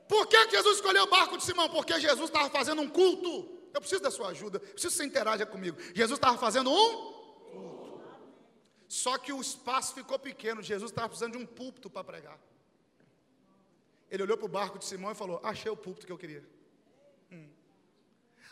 Por 0.08 0.26
que 0.26 0.50
Jesus 0.50 0.76
escolheu 0.76 1.04
o 1.04 1.10
barco 1.10 1.36
de 1.36 1.44
Simão? 1.44 1.68
Porque 1.68 2.00
Jesus 2.00 2.28
estava 2.28 2.50
fazendo 2.50 2.82
um 2.82 2.88
culto. 2.88 3.56
Eu 3.72 3.80
preciso 3.80 4.02
da 4.02 4.10
sua 4.10 4.28
ajuda, 4.28 4.58
preciso 4.58 4.94
que 4.94 5.02
você 5.02 5.04
interaja 5.04 5.46
comigo. 5.46 5.76
Jesus 5.94 6.18
estava 6.18 6.38
fazendo 6.38 6.72
um 6.72 6.96
culto. 7.52 8.00
Só 8.88 9.18
que 9.18 9.32
o 9.32 9.40
espaço 9.40 9.94
ficou 9.94 10.18
pequeno. 10.18 10.62
Jesus 10.62 10.90
estava 10.90 11.08
precisando 11.08 11.32
de 11.32 11.38
um 11.38 11.46
púlpito 11.46 11.90
para 11.90 12.02
pregar. 12.02 12.38
Ele 14.10 14.22
olhou 14.22 14.36
para 14.36 14.46
o 14.46 14.48
barco 14.48 14.78
de 14.78 14.84
Simão 14.84 15.12
e 15.12 15.14
falou: 15.14 15.40
Achei 15.42 15.70
o 15.70 15.76
púlpito 15.76 16.06
que 16.06 16.12
eu 16.12 16.18
queria. 16.18 16.44
Hum. 17.30 17.48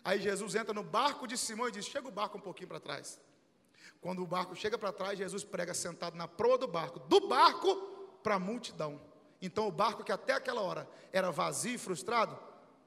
Aí 0.05 0.21
Jesus 0.21 0.55
entra 0.55 0.75
no 0.75 0.83
barco 0.83 1.27
de 1.27 1.37
Simão 1.37 1.69
e 1.69 1.73
diz: 1.73 1.87
Chega 1.87 2.09
o 2.09 2.13
barco 2.13 2.39
um 2.39 2.41
pouquinho 2.41 2.69
para 2.69 2.81
trás. 2.81 3.21
Quando 4.01 4.23
o 4.23 4.27
barco 4.27 4.55
chega 4.55 4.77
para 4.79 4.93
trás, 4.93 5.19
Jesus 5.19 5.43
prega 5.43 5.75
sentado 5.75 6.17
na 6.17 6.29
proa 6.29 6.59
do 6.59 6.69
barco, 6.69 6.99
do 7.01 7.27
barco 7.27 7.75
para 8.23 8.37
a 8.37 8.39
multidão. 8.39 9.01
Então 9.41 9.67
o 9.67 9.73
barco 9.73 10.05
que 10.05 10.13
até 10.13 10.33
aquela 10.35 10.61
hora 10.61 10.89
era 11.13 11.31
vazio 11.31 11.75
e 11.75 11.79
frustrado, 11.79 12.39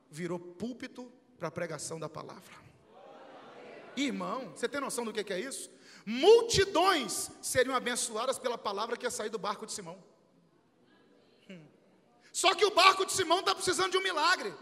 virou 0.10 0.40
púlpito 0.40 1.12
para 1.38 1.48
a 1.48 1.52
pregação 1.52 2.00
da 2.00 2.10
palavra. 2.10 2.70
Irmão, 3.96 4.52
você 4.56 4.68
tem 4.68 4.80
noção 4.80 5.04
do 5.04 5.12
que 5.12 5.34
é 5.34 5.40
isso? 5.40 5.70
Multidões 6.06 7.32
seriam 7.42 7.76
abençoadas 7.76 8.40
pela 8.40 8.58
palavra 8.58 8.96
que 8.96 9.06
ia 9.06 9.12
sair 9.12 9.30
do 9.30 9.38
barco 9.38 9.66
de 9.66 9.72
Simão. 9.72 10.02
Só 12.32 12.54
que 12.54 12.66
o 12.66 12.72
barco 12.72 13.06
de 13.06 13.12
Simão 13.12 13.40
está 13.40 13.54
precisando 13.54 13.92
de 13.92 13.98
um 13.98 14.04
milagre. 14.04 14.54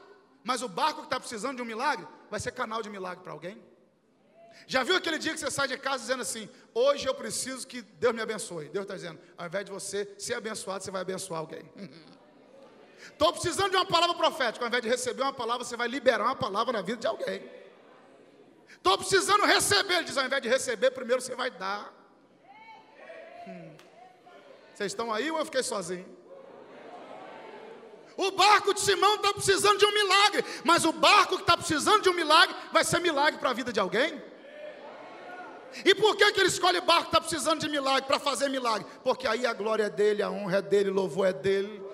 Mas 0.43 0.61
o 0.61 0.69
barco 0.69 1.01
que 1.01 1.07
está 1.07 1.19
precisando 1.19 1.57
de 1.57 1.61
um 1.61 1.65
milagre 1.65 2.07
vai 2.29 2.39
ser 2.39 2.51
canal 2.51 2.81
de 2.81 2.89
milagre 2.89 3.23
para 3.23 3.33
alguém. 3.33 3.61
Já 4.65 4.83
viu 4.83 4.95
aquele 4.95 5.17
dia 5.17 5.33
que 5.33 5.39
você 5.39 5.51
sai 5.51 5.67
de 5.67 5.77
casa 5.77 5.99
dizendo 5.99 6.21
assim: 6.21 6.49
Hoje 6.73 7.07
eu 7.07 7.13
preciso 7.13 7.67
que 7.67 7.81
Deus 7.81 8.15
me 8.15 8.21
abençoe. 8.21 8.69
Deus 8.69 8.83
está 8.83 8.95
dizendo: 8.95 9.19
Ao 9.37 9.45
invés 9.45 9.65
de 9.65 9.71
você 9.71 10.13
ser 10.17 10.33
abençoado, 10.33 10.83
você 10.83 10.91
vai 10.91 11.01
abençoar 11.01 11.39
alguém. 11.39 11.69
Estou 13.11 13.31
precisando 13.31 13.71
de 13.71 13.77
uma 13.77 13.85
palavra 13.85 14.15
profética. 14.15 14.65
Ao 14.65 14.67
invés 14.67 14.83
de 14.83 14.89
receber 14.89 15.21
uma 15.21 15.33
palavra, 15.33 15.63
você 15.63 15.77
vai 15.77 15.87
liberar 15.87 16.25
uma 16.25 16.35
palavra 16.35 16.73
na 16.73 16.81
vida 16.81 16.99
de 16.99 17.07
alguém. 17.07 17.49
Estou 18.69 18.97
precisando 18.97 19.45
receber. 19.45 19.95
Ele 19.95 20.03
diz: 20.05 20.17
Ao 20.17 20.25
invés 20.25 20.41
de 20.41 20.49
receber, 20.49 20.91
primeiro 20.91 21.21
você 21.21 21.35
vai 21.35 21.51
dar. 21.51 21.93
Hum. 23.47 23.75
Vocês 24.73 24.91
estão 24.91 25.13
aí 25.13 25.29
ou 25.29 25.37
eu 25.39 25.45
fiquei 25.45 25.63
sozinho? 25.63 26.16
O 28.17 28.31
barco 28.31 28.73
de 28.73 28.81
Simão 28.81 29.15
está 29.15 29.31
precisando 29.31 29.77
de 29.77 29.85
um 29.85 29.93
milagre, 29.93 30.43
mas 30.63 30.83
o 30.83 30.91
barco 30.91 31.35
que 31.35 31.43
está 31.43 31.55
precisando 31.55 32.01
de 32.01 32.09
um 32.09 32.13
milagre 32.13 32.55
vai 32.73 32.83
ser 32.83 32.99
milagre 32.99 33.39
para 33.39 33.51
a 33.51 33.53
vida 33.53 33.71
de 33.71 33.79
alguém. 33.79 34.19
E 35.85 35.93
por 35.93 36.15
que, 36.15 36.31
que 36.31 36.39
ele 36.39 36.49
escolhe 36.49 36.81
barco 36.81 37.03
que 37.03 37.09
está 37.09 37.21
precisando 37.21 37.59
de 37.59 37.69
milagre 37.69 38.07
para 38.07 38.17
fazer 38.17 38.49
milagre? 38.49 38.87
Porque 39.03 39.27
aí 39.27 39.45
a 39.45 39.53
glória 39.53 39.83
é 39.83 39.89
dele, 39.89 40.23
a 40.23 40.31
honra 40.31 40.57
é 40.57 40.61
dele, 40.63 40.89
o 40.89 40.93
louvor 40.93 41.27
é 41.27 41.33
dele. 41.33 41.85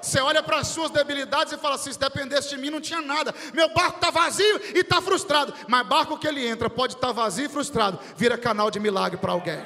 Você 0.00 0.20
olha 0.20 0.42
para 0.42 0.58
as 0.58 0.68
suas 0.68 0.90
debilidades 0.90 1.52
e 1.52 1.58
fala 1.58 1.74
assim: 1.74 1.92
se 1.92 1.98
dependesse 1.98 2.50
de 2.50 2.56
mim, 2.56 2.70
não 2.70 2.80
tinha 2.80 3.00
nada. 3.00 3.34
Meu 3.52 3.68
barco 3.74 3.96
está 3.96 4.10
vazio 4.10 4.60
e 4.74 4.78
está 4.78 5.02
frustrado. 5.02 5.52
Mas 5.68 5.86
barco 5.86 6.16
que 6.16 6.28
ele 6.28 6.46
entra 6.46 6.70
pode 6.70 6.94
estar 6.94 7.08
tá 7.08 7.12
vazio 7.12 7.46
e 7.46 7.48
frustrado, 7.48 7.98
vira 8.16 8.38
canal 8.38 8.70
de 8.70 8.78
milagre 8.78 9.18
para 9.18 9.32
alguém. 9.32 9.60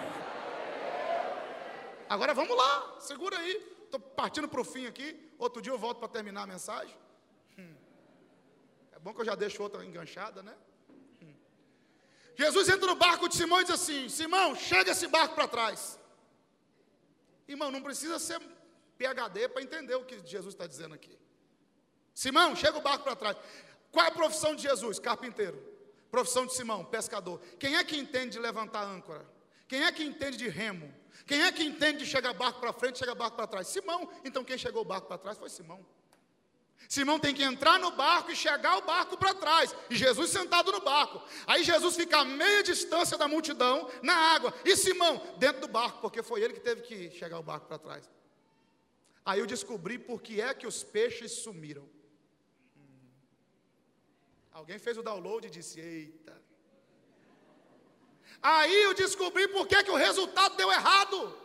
Agora 2.08 2.32
vamos 2.32 2.56
lá, 2.56 2.94
segura 3.00 3.38
aí. 3.38 3.60
Estou 3.84 4.00
partindo 4.00 4.48
para 4.48 4.60
o 4.60 4.64
fim 4.64 4.86
aqui. 4.86 5.25
Outro 5.38 5.60
dia 5.60 5.72
eu 5.72 5.78
volto 5.78 5.98
para 5.98 6.08
terminar 6.08 6.42
a 6.42 6.46
mensagem. 6.46 6.96
Hum. 7.58 7.74
É 8.92 8.98
bom 8.98 9.12
que 9.12 9.20
eu 9.20 9.24
já 9.24 9.34
deixo 9.34 9.62
outra 9.62 9.84
enganchada, 9.84 10.42
né? 10.42 10.54
Hum. 11.22 11.34
Jesus 12.34 12.68
entra 12.68 12.86
no 12.86 12.94
barco 12.94 13.28
de 13.28 13.36
Simão 13.36 13.60
e 13.60 13.64
diz 13.64 13.74
assim: 13.74 14.08
Simão, 14.08 14.54
chega 14.54 14.92
esse 14.92 15.06
barco 15.06 15.34
para 15.34 15.48
trás. 15.48 15.98
Irmão, 17.46 17.70
não 17.70 17.82
precisa 17.82 18.18
ser 18.18 18.40
PHD 18.98 19.48
para 19.48 19.62
entender 19.62 19.94
o 19.94 20.04
que 20.04 20.18
Jesus 20.26 20.54
está 20.54 20.66
dizendo 20.66 20.94
aqui. 20.94 21.16
Simão, 22.14 22.56
chega 22.56 22.78
o 22.78 22.82
barco 22.82 23.04
para 23.04 23.14
trás. 23.14 23.36
Qual 23.92 24.04
é 24.04 24.08
a 24.08 24.12
profissão 24.12 24.54
de 24.54 24.62
Jesus? 24.62 24.98
Carpinteiro. 24.98 25.62
Profissão 26.10 26.46
de 26.46 26.54
Simão, 26.54 26.84
pescador. 26.84 27.40
Quem 27.58 27.76
é 27.76 27.84
que 27.84 27.96
entende 27.96 28.32
de 28.32 28.38
levantar 28.38 28.84
âncora? 28.84 29.26
Quem 29.68 29.84
é 29.84 29.92
que 29.92 30.02
entende 30.02 30.36
de 30.36 30.48
remo? 30.48 30.92
Quem 31.26 31.42
é 31.42 31.50
que 31.50 31.64
entende 31.64 31.98
de 31.98 32.06
chegar 32.06 32.32
barco 32.32 32.60
para 32.60 32.72
frente, 32.72 32.98
chega 32.98 33.14
barco 33.14 33.36
para 33.36 33.48
trás? 33.48 33.66
Simão. 33.66 34.08
Então 34.24 34.44
quem 34.44 34.56
chegou 34.56 34.82
o 34.82 34.84
barco 34.84 35.08
para 35.08 35.18
trás 35.18 35.36
foi 35.36 35.50
Simão. 35.50 35.84
Simão 36.88 37.18
tem 37.18 37.34
que 37.34 37.42
entrar 37.42 37.80
no 37.80 37.90
barco 37.90 38.30
e 38.30 38.36
chegar 38.36 38.76
o 38.78 38.82
barco 38.82 39.16
para 39.16 39.34
trás. 39.34 39.74
E 39.90 39.96
Jesus 39.96 40.30
sentado 40.30 40.70
no 40.70 40.80
barco. 40.80 41.20
Aí 41.46 41.64
Jesus 41.64 41.96
fica 41.96 42.18
a 42.18 42.24
meia 42.24 42.62
distância 42.62 43.18
da 43.18 43.26
multidão 43.26 43.90
na 44.02 44.14
água. 44.14 44.54
E 44.64 44.76
Simão 44.76 45.20
dentro 45.36 45.62
do 45.62 45.68
barco, 45.68 46.00
porque 46.00 46.22
foi 46.22 46.42
ele 46.42 46.54
que 46.54 46.60
teve 46.60 46.82
que 46.82 47.10
chegar 47.10 47.40
o 47.40 47.42
barco 47.42 47.66
para 47.66 47.78
trás. 47.78 48.08
Aí 49.24 49.40
eu 49.40 49.46
descobri 49.46 49.98
por 49.98 50.22
que 50.22 50.40
é 50.40 50.54
que 50.54 50.66
os 50.66 50.84
peixes 50.84 51.32
sumiram. 51.32 51.88
Alguém 54.52 54.78
fez 54.78 54.96
o 54.96 55.02
download 55.02 55.48
e 55.48 55.50
disse: 55.50 55.80
Eita. 55.80 56.45
Aí 58.48 58.82
eu 58.84 58.94
descobri 58.94 59.48
por 59.48 59.66
que, 59.66 59.82
que 59.82 59.90
o 59.90 59.96
resultado 59.96 60.56
deu 60.56 60.70
errado. 60.70 61.36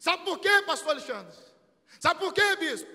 Sabe 0.00 0.24
por 0.24 0.36
quê, 0.40 0.62
pastor 0.62 0.90
Alexandre? 0.90 1.32
Sabe 2.00 2.18
por 2.18 2.34
quê, 2.34 2.56
bispo? 2.56 2.90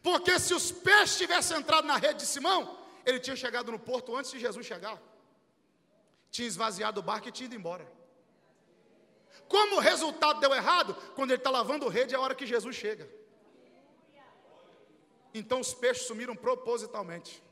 Porque 0.00 0.38
se 0.38 0.54
os 0.54 0.70
peixes 0.70 1.18
tivessem 1.18 1.56
entrado 1.56 1.84
na 1.84 1.96
rede 1.96 2.20
de 2.20 2.26
Simão, 2.26 2.78
ele 3.04 3.18
tinha 3.18 3.34
chegado 3.34 3.72
no 3.72 3.78
porto 3.78 4.14
antes 4.14 4.30
de 4.30 4.38
Jesus 4.38 4.64
chegar. 4.64 5.02
Tinha 6.30 6.46
esvaziado 6.46 7.00
o 7.00 7.02
barco 7.02 7.28
e 7.28 7.32
tinha 7.32 7.46
ido 7.46 7.56
embora. 7.56 7.90
Como 9.48 9.76
o 9.76 9.80
resultado 9.80 10.38
deu 10.38 10.54
errado, 10.54 10.94
quando 11.16 11.32
ele 11.32 11.40
está 11.40 11.50
lavando 11.50 11.88
rede 11.88 12.14
é 12.14 12.18
a 12.18 12.20
hora 12.20 12.36
que 12.36 12.46
Jesus 12.46 12.76
chega. 12.76 13.10
Então 15.34 15.58
os 15.58 15.74
peixes 15.74 16.06
sumiram 16.06 16.36
propositalmente. 16.36 17.42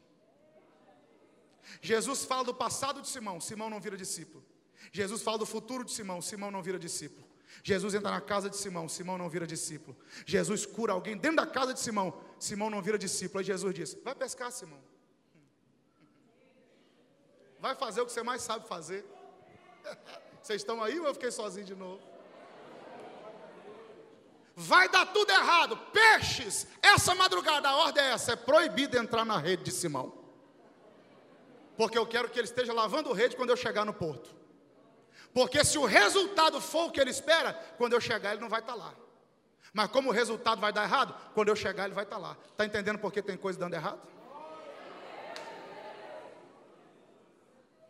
Jesus 1.80 2.24
fala 2.24 2.44
do 2.44 2.54
passado 2.54 3.00
de 3.00 3.08
Simão, 3.08 3.40
Simão 3.40 3.68
não 3.68 3.80
vira 3.80 3.96
discípulo. 3.96 4.44
Jesus 4.92 5.22
fala 5.22 5.38
do 5.38 5.46
futuro 5.46 5.84
de 5.84 5.92
Simão, 5.92 6.22
Simão 6.22 6.50
não 6.50 6.62
vira 6.62 6.78
discípulo. 6.78 7.26
Jesus 7.62 7.94
entra 7.94 8.10
na 8.10 8.20
casa 8.20 8.50
de 8.50 8.56
Simão, 8.56 8.88
Simão 8.88 9.18
não 9.18 9.28
vira 9.28 9.46
discípulo. 9.46 9.96
Jesus 10.24 10.66
cura 10.66 10.92
alguém 10.92 11.16
dentro 11.16 11.36
da 11.36 11.46
casa 11.46 11.72
de 11.72 11.80
Simão, 11.80 12.20
Simão 12.38 12.70
não 12.70 12.82
vira 12.82 12.98
discípulo. 12.98 13.40
Aí 13.40 13.44
Jesus 13.44 13.74
diz: 13.74 13.96
Vai 14.04 14.14
pescar, 14.14 14.50
Simão. 14.52 14.80
Vai 17.58 17.74
fazer 17.74 18.00
o 18.00 18.06
que 18.06 18.12
você 18.12 18.22
mais 18.22 18.42
sabe 18.42 18.68
fazer. 18.68 19.04
Vocês 20.42 20.62
estão 20.62 20.80
aí 20.80 21.00
ou 21.00 21.06
eu 21.06 21.14
fiquei 21.14 21.32
sozinho 21.32 21.66
de 21.66 21.74
novo? 21.74 22.00
Vai 24.54 24.88
dar 24.88 25.06
tudo 25.06 25.28
errado. 25.30 25.76
Peixes, 25.92 26.68
essa 26.80 27.16
madrugada, 27.16 27.68
a 27.68 27.76
ordem 27.76 28.04
é 28.04 28.12
essa: 28.12 28.32
é 28.32 28.36
proibido 28.36 28.96
entrar 28.96 29.24
na 29.24 29.38
rede 29.38 29.64
de 29.64 29.72
Simão. 29.72 30.25
Porque 31.76 31.98
eu 31.98 32.06
quero 32.06 32.28
que 32.28 32.38
ele 32.38 32.46
esteja 32.46 32.72
lavando 32.72 33.12
rede 33.12 33.36
quando 33.36 33.50
eu 33.50 33.56
chegar 33.56 33.84
no 33.84 33.92
porto. 33.92 34.34
Porque 35.32 35.62
se 35.64 35.76
o 35.76 35.84
resultado 35.84 36.60
for 36.60 36.86
o 36.86 36.90
que 36.90 37.00
ele 37.00 37.10
espera, 37.10 37.52
quando 37.76 37.92
eu 37.92 38.00
chegar 38.00 38.32
ele 38.32 38.40
não 38.40 38.48
vai 38.48 38.60
estar 38.60 38.74
lá. 38.74 38.94
Mas 39.72 39.90
como 39.90 40.08
o 40.08 40.12
resultado 40.12 40.60
vai 40.60 40.72
dar 40.72 40.84
errado, 40.84 41.14
quando 41.34 41.48
eu 41.48 41.56
chegar 41.56 41.84
ele 41.84 41.94
vai 41.94 42.04
estar 42.04 42.16
lá. 42.16 42.36
Está 42.50 42.64
entendendo 42.64 42.98
por 42.98 43.12
que 43.12 43.20
tem 43.20 43.36
coisa 43.36 43.58
dando 43.58 43.74
errado? 43.74 44.00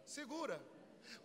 Segura. 0.04 0.60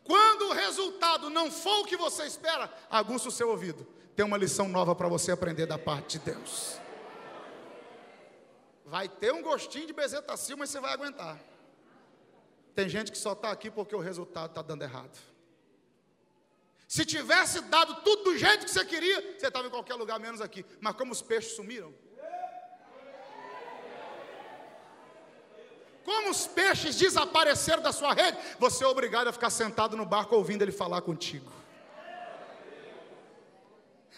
Quando 0.03 0.49
o 0.49 0.53
resultado 0.53 1.29
não 1.29 1.49
for 1.49 1.79
o 1.79 1.85
que 1.85 1.97
você 1.97 2.25
espera, 2.25 2.71
aguça 2.89 3.29
o 3.29 3.31
seu 3.31 3.49
ouvido. 3.49 3.87
Tem 4.15 4.25
uma 4.25 4.37
lição 4.37 4.67
nova 4.67 4.93
para 4.93 5.07
você 5.07 5.31
aprender 5.31 5.65
da 5.65 5.79
parte 5.79 6.19
de 6.19 6.25
Deus. 6.25 6.77
Vai 8.85 9.07
ter 9.07 9.33
um 9.33 9.41
gostinho 9.41 9.87
de 9.87 9.93
bezetacil, 9.93 10.57
mas 10.57 10.69
você 10.69 10.79
vai 10.79 10.93
aguentar. 10.93 11.39
Tem 12.75 12.87
gente 12.87 13.11
que 13.11 13.17
só 13.17 13.33
está 13.33 13.51
aqui 13.51 13.69
porque 13.69 13.95
o 13.95 13.99
resultado 13.99 14.49
está 14.51 14.61
dando 14.61 14.83
errado. 14.83 15.17
Se 16.87 17.05
tivesse 17.05 17.61
dado 17.61 18.01
tudo 18.01 18.23
do 18.25 18.37
jeito 18.37 18.65
que 18.65 18.71
você 18.71 18.83
queria, 18.83 19.37
você 19.37 19.47
estava 19.47 19.67
em 19.67 19.69
qualquer 19.69 19.95
lugar 19.95 20.19
menos 20.19 20.41
aqui. 20.41 20.65
Mas 20.79 20.95
como 20.95 21.11
os 21.11 21.21
peixes 21.21 21.55
sumiram? 21.55 21.93
Como 26.03 26.31
os 26.31 26.47
peixes 26.47 26.95
desapareceram 26.95 27.81
da 27.81 27.91
sua 27.91 28.13
rede, 28.13 28.37
você 28.59 28.83
é 28.83 28.87
obrigado 28.87 29.27
a 29.27 29.31
ficar 29.31 29.49
sentado 29.49 29.95
no 29.95 30.05
barco 30.05 30.35
ouvindo 30.35 30.63
ele 30.63 30.71
falar 30.71 31.01
contigo. 31.01 31.51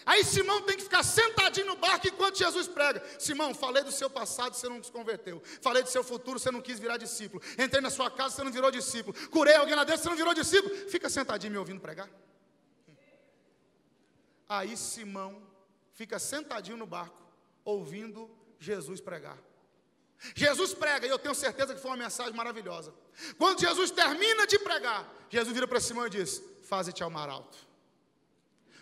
Aí 0.06 0.22
Simão 0.22 0.60
tem 0.62 0.76
que 0.76 0.82
ficar 0.82 1.02
sentadinho 1.02 1.66
no 1.66 1.76
barco 1.76 2.06
enquanto 2.06 2.36
Jesus 2.38 2.68
prega. 2.68 3.02
Simão, 3.18 3.54
falei 3.54 3.82
do 3.82 3.92
seu 3.92 4.10
passado, 4.10 4.54
você 4.54 4.68
não 4.68 4.82
se 4.82 4.92
converteu. 4.92 5.42
Falei 5.62 5.82
do 5.82 5.88
seu 5.88 6.04
futuro, 6.04 6.38
você 6.38 6.50
não 6.50 6.60
quis 6.60 6.78
virar 6.78 6.96
discípulo. 6.96 7.42
Entrei 7.58 7.80
na 7.80 7.90
sua 7.90 8.10
casa, 8.10 8.36
você 8.36 8.44
não 8.44 8.52
virou 8.52 8.70
discípulo. 8.70 9.16
Curei 9.30 9.54
alguém 9.54 9.74
lá 9.74 9.84
dentro, 9.84 10.02
você 10.02 10.08
não 10.08 10.16
virou 10.16 10.34
discípulo. 10.34 10.74
Fica 10.88 11.08
sentadinho 11.08 11.52
me 11.52 11.58
ouvindo 11.58 11.80
pregar. 11.80 12.08
Aí 14.48 14.76
Simão 14.76 15.42
fica 15.94 16.18
sentadinho 16.18 16.76
no 16.76 16.86
barco, 16.86 17.16
ouvindo 17.64 18.30
Jesus 18.58 19.00
pregar. 19.00 19.38
Jesus 20.34 20.72
prega, 20.72 21.06
e 21.06 21.10
eu 21.10 21.18
tenho 21.18 21.34
certeza 21.34 21.74
que 21.74 21.80
foi 21.80 21.90
uma 21.90 21.96
mensagem 21.96 22.32
maravilhosa. 22.34 22.94
Quando 23.36 23.60
Jesus 23.60 23.90
termina 23.90 24.46
de 24.46 24.58
pregar, 24.58 25.12
Jesus 25.28 25.52
vira 25.52 25.66
para 25.66 25.80
Simão 25.80 26.06
e 26.06 26.10
diz: 26.10 26.42
Faze-te 26.64 27.02
ao 27.02 27.10
mar 27.10 27.28
alto. 27.28 27.58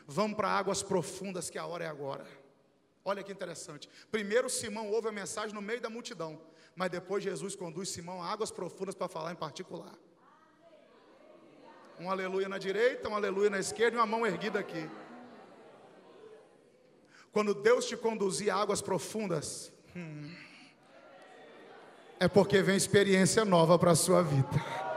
Vamos 0.06 0.36
para 0.36 0.48
águas 0.48 0.82
profundas, 0.82 1.48
que 1.50 1.58
a 1.58 1.66
hora 1.66 1.84
é 1.84 1.88
agora. 1.88 2.26
Olha 3.04 3.22
que 3.22 3.32
interessante. 3.32 3.88
Primeiro 4.10 4.48
Simão 4.48 4.90
ouve 4.90 5.08
a 5.08 5.12
mensagem 5.12 5.54
no 5.54 5.62
meio 5.62 5.80
da 5.80 5.90
multidão, 5.90 6.40
mas 6.74 6.90
depois 6.90 7.24
Jesus 7.24 7.56
conduz 7.56 7.88
Simão 7.88 8.22
a 8.22 8.26
águas 8.26 8.50
profundas 8.50 8.94
para 8.94 9.08
falar 9.08 9.32
em 9.32 9.36
particular. 9.36 9.94
Um 11.98 12.10
aleluia 12.10 12.48
na 12.48 12.58
direita, 12.58 13.08
um 13.08 13.14
aleluia 13.14 13.50
na 13.50 13.58
esquerda 13.58 13.96
e 13.96 14.00
uma 14.00 14.06
mão 14.06 14.26
erguida 14.26 14.58
aqui. 14.58 14.88
Quando 17.32 17.54
Deus 17.54 17.86
te 17.86 17.96
conduzir 17.96 18.52
a 18.52 18.56
águas 18.56 18.82
profundas, 18.82 19.72
hum, 19.96 20.34
é 22.20 22.28
porque 22.28 22.62
vem 22.62 22.76
experiência 22.76 23.44
nova 23.44 23.78
para 23.78 23.92
a 23.92 23.96
sua 23.96 24.22
vida. 24.22 24.91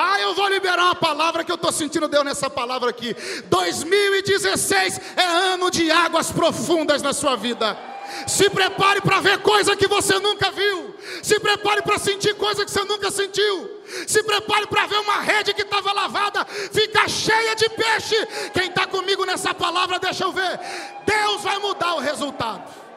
Ah, 0.00 0.20
eu 0.20 0.32
vou 0.32 0.46
liberar 0.46 0.84
uma 0.84 0.94
palavra 0.94 1.42
que 1.42 1.50
eu 1.50 1.56
estou 1.56 1.72
sentindo 1.72 2.06
Deus 2.06 2.24
nessa 2.24 2.48
palavra 2.48 2.88
aqui. 2.88 3.16
2016 3.46 5.00
é 5.16 5.24
ano 5.24 5.72
de 5.72 5.90
águas 5.90 6.30
profundas 6.30 7.02
na 7.02 7.12
sua 7.12 7.34
vida. 7.34 7.76
Se 8.24 8.48
prepare 8.48 9.00
para 9.00 9.18
ver 9.18 9.38
coisa 9.38 9.74
que 9.74 9.88
você 9.88 10.16
nunca 10.20 10.52
viu. 10.52 10.94
Se 11.20 11.40
prepare 11.40 11.82
para 11.82 11.98
sentir 11.98 12.32
coisa 12.36 12.64
que 12.64 12.70
você 12.70 12.84
nunca 12.84 13.10
sentiu. 13.10 13.82
Se 14.06 14.22
prepare 14.22 14.68
para 14.68 14.86
ver 14.86 15.00
uma 15.00 15.20
rede 15.20 15.52
que 15.52 15.62
estava 15.62 15.92
lavada 15.92 16.44
ficar 16.44 17.10
cheia 17.10 17.56
de 17.56 17.68
peixe. 17.70 18.14
Quem 18.54 18.68
está 18.68 18.86
comigo 18.86 19.24
nessa 19.24 19.52
palavra, 19.52 19.98
deixa 19.98 20.22
eu 20.22 20.30
ver. 20.30 20.60
Deus 21.04 21.42
vai 21.42 21.58
mudar 21.58 21.96
o 21.96 21.98
resultado. 21.98 22.87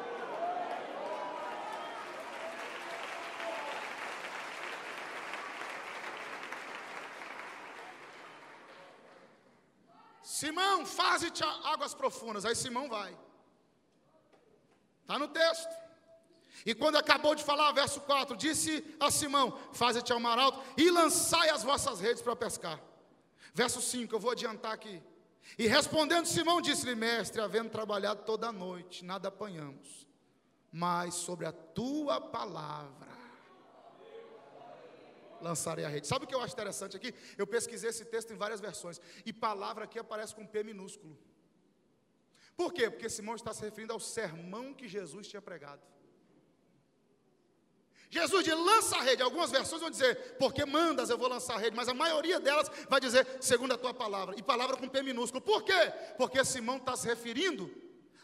Simão, 10.41 10.88
faze-te 10.88 11.43
águas 11.43 11.93
profundas. 11.93 12.45
Aí 12.45 12.56
Simão 12.56 12.89
vai. 12.89 13.15
Está 15.01 15.19
no 15.19 15.27
texto. 15.27 15.69
E 16.65 16.73
quando 16.73 16.95
acabou 16.95 17.36
de 17.36 17.43
falar, 17.43 17.71
verso 17.73 18.01
4, 18.01 18.36
disse 18.36 18.84
a 18.99 19.12
Simão: 19.12 19.56
Faze-te 19.71 20.12
ao 20.12 20.19
mar 20.19 20.39
alto 20.39 20.60
e 20.75 20.89
lançai 20.89 21.49
as 21.49 21.62
vossas 21.62 21.99
redes 21.99 22.23
para 22.23 22.36
pescar. 22.36 22.82
Verso 23.54 23.80
5, 23.82 24.15
eu 24.15 24.19
vou 24.19 24.32
adiantar 24.32 24.71
aqui. 24.71 24.99
E 25.60 25.67
respondendo 25.67 26.25
Simão, 26.25 26.60
disse-lhe: 26.60 26.95
Mestre, 26.95 27.39
havendo 27.39 27.69
trabalhado 27.69 28.23
toda 28.23 28.47
a 28.47 28.51
noite, 28.51 29.06
nada 29.06 29.27
apanhamos, 29.27 30.08
mas 30.71 31.13
sobre 31.13 31.45
a 31.45 31.51
tua 31.51 32.19
palavra 32.19 33.11
lançarei 35.41 35.86
a 35.86 35.89
rede. 35.89 36.08
Sabe 36.08 36.25
o 36.25 36.27
que 36.27 36.36
eu 36.36 36.41
acho 36.41 36.54
interessante 36.54 36.95
aqui? 36.95 37.13
Eu 37.38 37.47
pesquisei 37.47 37.89
esse 37.89 38.06
texto 38.06 38.32
em 38.32 38.36
várias 38.36 38.62
versões. 38.62 39.01
E 39.25 39.34
palavra 39.34 39.85
aqui 39.85 40.00
aparece 40.00 40.33
com 40.35 40.46
P 40.46 40.63
minúsculo. 40.63 41.17
Por 42.56 42.71
quê? 42.73 42.89
Porque 42.89 43.10
Simão 43.10 43.35
está 43.35 43.54
se 43.54 43.62
referindo 43.62 43.94
ao 43.94 44.00
sermão 44.00 44.73
que 44.73 44.87
Jesus 44.87 45.27
tinha 45.27 45.42
pregado. 45.42 45.81
Jesus 48.10 48.44
diz, 48.44 48.54
lança 48.54 48.98
a 48.98 49.02
rede. 49.02 49.23
Algumas 49.23 49.52
versões 49.52 49.81
vão 49.81 49.89
dizer, 49.89 50.35
porque 50.37 50.65
mandas 50.65 51.10
eu 51.10 51.17
vou 51.17 51.29
lançar 51.29 51.56
a 51.56 51.58
rede. 51.58 51.75
Mas 51.75 51.87
a 51.87 51.94
maioria 51.94 52.39
delas 52.39 52.69
vai 52.89 53.00
dizer, 53.00 53.25
segundo 53.39 53.73
a 53.73 53.77
tua 53.77 53.94
palavra. 53.94 54.35
E 54.37 54.44
palavra 54.44 54.75
com 54.75 54.87
P 54.87 55.02
minúsculo. 55.02 55.42
Por 55.42 55.63
quê? 55.63 55.94
Porque 56.17 56.44
Simão 56.44 56.77
está 56.77 56.96
se 56.96 57.08
referindo 57.08 57.71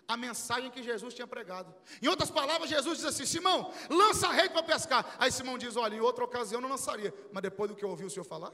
a 0.08 0.16
mensagem 0.16 0.72
que 0.72 0.82
Jesus 0.82 1.14
tinha 1.14 1.28
pregado. 1.28 1.74
Em 2.02 2.08
outras 2.08 2.32
palavras, 2.32 2.70
Jesus 2.70 3.00
diz 3.00 3.06
assim: 3.06 3.26
Simão, 3.26 3.72
lança 3.90 4.28
a 4.28 4.32
rede 4.32 4.50
para 4.50 4.64
pescar. 4.64 5.16
Aí 5.20 5.32
Simão 5.32 5.58
diz: 5.58 5.76
Olha, 5.76 5.96
em 5.96 6.00
outra 6.00 6.24
ocasião 6.24 6.62
não 6.62 6.70
lançaria, 6.70 7.14
mas 7.34 7.42
depois 7.44 7.70
do 7.70 7.76
que 7.76 7.84
eu 7.84 7.90
ouvi 7.90 8.06
o 8.06 8.10
senhor 8.10 8.24
falar, 8.24 8.52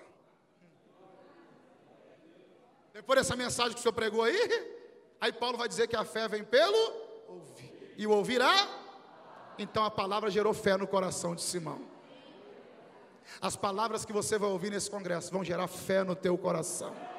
depois 2.92 3.20
dessa 3.20 3.36
mensagem 3.36 3.74
que 3.74 3.80
o 3.80 3.82
senhor 3.82 3.94
pregou 3.94 4.24
aí, 4.24 4.38
aí 5.22 5.32
Paulo 5.32 5.58
vai 5.58 5.68
dizer 5.68 5.88
que 5.88 5.96
a 5.96 6.04
fé 6.04 6.28
vem 6.28 6.44
pelo 6.44 6.78
ouvir, 7.28 7.94
e 7.98 8.08
o 8.08 8.12
ouvirá. 8.12 8.68
Então 9.60 9.86
a 9.86 9.92
palavra 9.92 10.32
gerou 10.32 10.54
fé 10.54 10.76
no 10.76 10.88
coração 10.88 11.36
de 11.36 11.44
Simão. 11.44 11.94
As 13.40 13.56
palavras 13.56 14.04
que 14.04 14.12
você 14.12 14.38
vai 14.38 14.50
ouvir 14.50 14.72
nesse 14.72 14.90
congresso 14.90 15.32
vão 15.32 15.44
gerar 15.44 15.68
fé 15.68 16.04
no 16.04 16.16
teu 16.16 16.36
coração. 16.38 17.13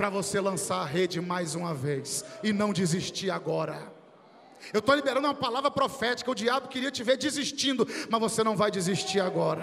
Para 0.00 0.08
você 0.08 0.40
lançar 0.40 0.80
a 0.80 0.84
rede 0.86 1.20
mais 1.20 1.54
uma 1.54 1.74
vez 1.74 2.24
e 2.42 2.54
não 2.54 2.72
desistir 2.72 3.30
agora. 3.30 3.92
Eu 4.72 4.78
estou 4.78 4.94
liberando 4.94 5.26
uma 5.26 5.34
palavra 5.34 5.70
profética. 5.70 6.30
O 6.30 6.34
diabo 6.34 6.68
queria 6.68 6.90
te 6.90 7.04
ver 7.04 7.18
desistindo, 7.18 7.86
mas 8.08 8.18
você 8.18 8.42
não 8.42 8.56
vai 8.56 8.70
desistir 8.70 9.20
agora. 9.20 9.62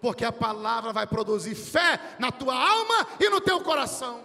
Porque 0.00 0.24
a 0.24 0.32
palavra 0.32 0.90
vai 0.90 1.06
produzir 1.06 1.54
fé 1.54 2.16
na 2.18 2.32
tua 2.32 2.54
alma 2.54 3.08
e 3.20 3.28
no 3.28 3.42
teu 3.42 3.60
coração. 3.60 4.24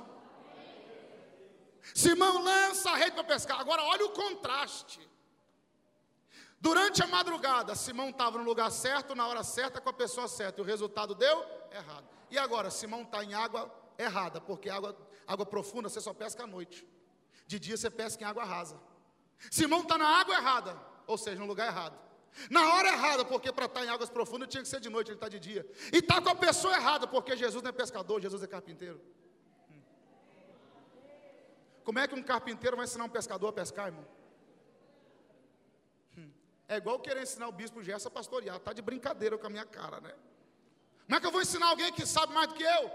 Simão 1.94 2.42
lança 2.42 2.92
a 2.92 2.96
rede 2.96 3.12
para 3.12 3.26
pescar. 3.26 3.60
Agora 3.60 3.84
olha 3.84 4.06
o 4.06 4.12
contraste. 4.12 5.02
Durante 6.62 7.04
a 7.04 7.08
madrugada, 7.08 7.76
Simão 7.76 8.12
estava 8.12 8.38
no 8.38 8.46
lugar 8.46 8.72
certo, 8.72 9.14
na 9.14 9.28
hora 9.28 9.44
certa, 9.44 9.82
com 9.82 9.90
a 9.90 9.94
pessoa 9.94 10.30
certa. 10.30 10.62
E 10.62 10.64
o 10.64 10.66
resultado 10.66 11.14
deu 11.14 11.46
errado. 11.70 12.21
E 12.32 12.38
agora, 12.38 12.72
Simão 12.72 13.02
está 13.02 13.24
em 13.24 13.34
água 13.34 13.70
errada, 13.98 14.40
porque 14.40 14.70
água, 14.70 14.98
água 15.28 15.46
profunda 15.46 15.90
você 15.90 16.00
só 16.00 16.14
pesca 16.14 16.44
à 16.44 16.48
noite. 16.48 16.88
De 17.46 17.60
dia 17.60 17.76
você 17.76 17.90
pesca 17.90 18.24
em 18.24 18.26
água 18.26 18.46
rasa. 18.46 18.80
Simão 19.52 19.82
está 19.82 19.98
na 19.98 20.08
água 20.08 20.34
errada, 20.36 20.80
ou 21.06 21.18
seja, 21.18 21.38
no 21.38 21.46
lugar 21.46 21.68
errado. 21.68 22.00
Na 22.50 22.74
hora 22.74 22.88
errada, 22.88 23.26
porque 23.26 23.52
para 23.52 23.66
estar 23.66 23.82
tá 23.82 23.86
em 23.86 23.90
águas 23.90 24.10
profundas 24.10 24.48
tinha 24.48 24.64
que 24.64 24.70
ser 24.70 24.80
de 24.80 24.90
noite, 24.90 25.10
ele 25.10 25.18
está 25.18 25.28
de 25.28 25.40
dia. 25.40 25.70
E 25.92 25.98
está 25.98 26.22
com 26.22 26.30
a 26.30 26.36
pessoa 26.36 26.74
errada, 26.74 27.06
porque 27.06 27.36
Jesus 27.36 27.62
não 27.62 27.70
é 27.70 27.74
pescador, 27.74 28.22
Jesus 28.22 28.42
é 28.42 28.48
carpinteiro. 28.48 29.02
Como 31.84 32.00
é 32.00 32.08
que 32.08 32.16
um 32.16 32.24
carpinteiro 32.24 32.78
vai 32.78 32.86
ensinar 32.86 33.04
um 33.04 33.10
pescador 33.10 33.50
a 33.50 33.54
pescar, 33.54 33.88
irmão? 33.88 34.08
Hum. 36.18 36.32
É 36.70 36.78
igual 36.78 37.00
querer 37.00 37.24
ensinar 37.24 37.50
o 37.50 37.52
bispo 37.52 37.84
Gerson 37.84 38.08
a 38.08 38.12
pastorear, 38.12 38.56
está 38.56 38.72
de 38.72 38.82
brincadeira 38.82 39.38
com 39.38 39.48
a 39.48 39.50
minha 39.50 39.66
cara, 39.66 40.00
né? 40.00 40.14
Como 41.12 41.18
é 41.18 41.20
que 41.20 41.28
eu 41.28 41.32
vou 41.32 41.42
ensinar 41.42 41.68
alguém 41.68 41.92
que 41.92 42.06
sabe 42.06 42.34
mais 42.34 42.48
do 42.48 42.54
que 42.54 42.64
eu? 42.64 42.90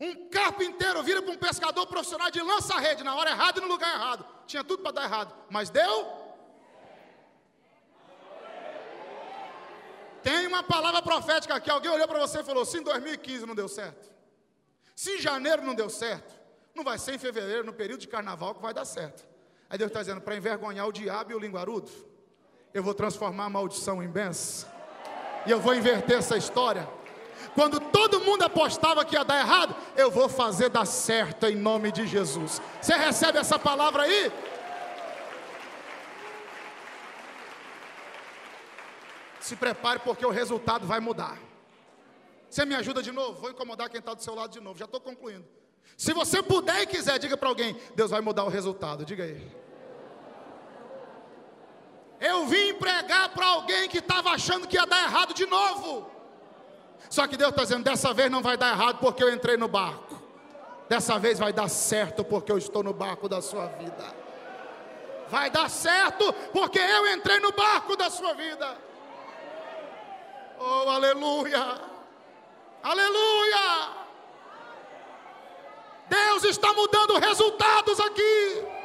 Um 0.00 0.28
carpinteiro 0.28 1.00
vira 1.04 1.22
para 1.22 1.30
um 1.30 1.36
pescador 1.36 1.86
profissional 1.86 2.28
de 2.28 2.42
lança-rede 2.42 3.04
na 3.04 3.14
hora 3.14 3.30
errada 3.30 3.60
e 3.60 3.62
no 3.62 3.68
lugar 3.68 3.94
errado. 3.94 4.26
Tinha 4.48 4.64
tudo 4.64 4.82
para 4.82 4.90
dar 4.90 5.04
errado, 5.04 5.32
mas 5.48 5.70
deu. 5.70 6.12
Tem 10.24 10.48
uma 10.48 10.64
palavra 10.64 11.00
profética 11.00 11.54
aqui. 11.54 11.70
Alguém 11.70 11.92
olhou 11.92 12.08
para 12.08 12.18
você 12.18 12.40
e 12.40 12.42
falou: 12.42 12.64
se 12.64 12.78
em 12.78 12.82
2015 12.82 13.46
não 13.46 13.54
deu 13.54 13.68
certo, 13.68 14.12
se 14.92 15.18
em 15.18 15.20
janeiro 15.20 15.62
não 15.62 15.72
deu 15.72 15.88
certo, 15.88 16.34
não 16.74 16.82
vai 16.82 16.98
ser 16.98 17.14
em 17.14 17.18
fevereiro, 17.18 17.62
no 17.62 17.72
período 17.72 18.00
de 18.00 18.08
carnaval, 18.08 18.56
que 18.56 18.60
vai 18.60 18.74
dar 18.74 18.84
certo. 18.84 19.24
Aí 19.70 19.78
Deus 19.78 19.90
está 19.90 20.00
dizendo: 20.00 20.20
para 20.20 20.34
envergonhar 20.34 20.88
o 20.88 20.92
diabo 20.92 21.30
e 21.30 21.34
o 21.36 21.38
linguarudo, 21.38 21.92
eu 22.74 22.82
vou 22.82 22.92
transformar 22.92 23.44
a 23.44 23.50
maldição 23.50 24.02
em 24.02 24.08
bênção, 24.08 24.68
e 25.46 25.50
eu 25.50 25.60
vou 25.60 25.74
inverter 25.74 26.18
essa 26.18 26.36
história. 26.36 26.88
Quando 27.54 27.80
todo 27.80 28.20
mundo 28.20 28.42
apostava 28.42 29.04
que 29.04 29.14
ia 29.14 29.24
dar 29.24 29.38
errado, 29.38 29.74
eu 29.96 30.10
vou 30.10 30.28
fazer 30.28 30.68
dar 30.68 30.84
certo 30.84 31.46
em 31.46 31.54
nome 31.54 31.90
de 31.90 32.06
Jesus. 32.06 32.60
Você 32.80 32.94
recebe 32.94 33.38
essa 33.38 33.58
palavra 33.58 34.02
aí? 34.02 34.30
Se 39.40 39.56
prepare 39.56 40.00
porque 40.00 40.26
o 40.26 40.30
resultado 40.30 40.86
vai 40.86 41.00
mudar. 41.00 41.38
Você 42.50 42.64
me 42.64 42.74
ajuda 42.74 43.02
de 43.02 43.12
novo? 43.12 43.40
Vou 43.40 43.50
incomodar 43.50 43.88
quem 43.88 44.00
está 44.00 44.12
do 44.12 44.22
seu 44.22 44.34
lado 44.34 44.50
de 44.50 44.60
novo. 44.60 44.78
Já 44.78 44.84
estou 44.84 45.00
concluindo. 45.00 45.46
Se 45.96 46.12
você 46.12 46.42
puder 46.42 46.82
e 46.82 46.86
quiser, 46.86 47.18
diga 47.18 47.36
para 47.36 47.48
alguém: 47.48 47.76
Deus 47.94 48.10
vai 48.10 48.20
mudar 48.20 48.44
o 48.44 48.48
resultado. 48.48 49.04
Diga 49.04 49.24
aí. 49.24 49.65
Eu 52.20 52.46
vim 52.46 52.74
pregar 52.74 53.28
para 53.30 53.46
alguém 53.46 53.88
que 53.88 53.98
estava 53.98 54.30
achando 54.30 54.66
que 54.66 54.76
ia 54.76 54.86
dar 54.86 55.04
errado 55.04 55.34
de 55.34 55.46
novo. 55.46 56.10
Só 57.10 57.26
que 57.26 57.36
Deus 57.36 57.50
está 57.50 57.62
dizendo: 57.62 57.84
dessa 57.84 58.12
vez 58.12 58.30
não 58.30 58.42
vai 58.42 58.56
dar 58.56 58.72
errado 58.72 58.98
porque 58.98 59.22
eu 59.22 59.32
entrei 59.32 59.56
no 59.56 59.68
barco. 59.68 60.22
Dessa 60.88 61.18
vez 61.18 61.38
vai 61.38 61.52
dar 61.52 61.68
certo 61.68 62.24
porque 62.24 62.50
eu 62.50 62.58
estou 62.58 62.82
no 62.82 62.92
barco 62.92 63.28
da 63.28 63.42
sua 63.42 63.66
vida. 63.66 64.14
Vai 65.28 65.50
dar 65.50 65.68
certo 65.68 66.32
porque 66.52 66.78
eu 66.78 67.12
entrei 67.12 67.40
no 67.40 67.52
barco 67.52 67.96
da 67.96 68.08
sua 68.08 68.32
vida. 68.34 68.76
Oh, 70.58 70.88
aleluia! 70.88 71.80
Aleluia! 72.82 73.90
Deus 76.08 76.44
está 76.44 76.72
mudando 76.72 77.18
resultados 77.18 77.98
aqui. 78.00 78.75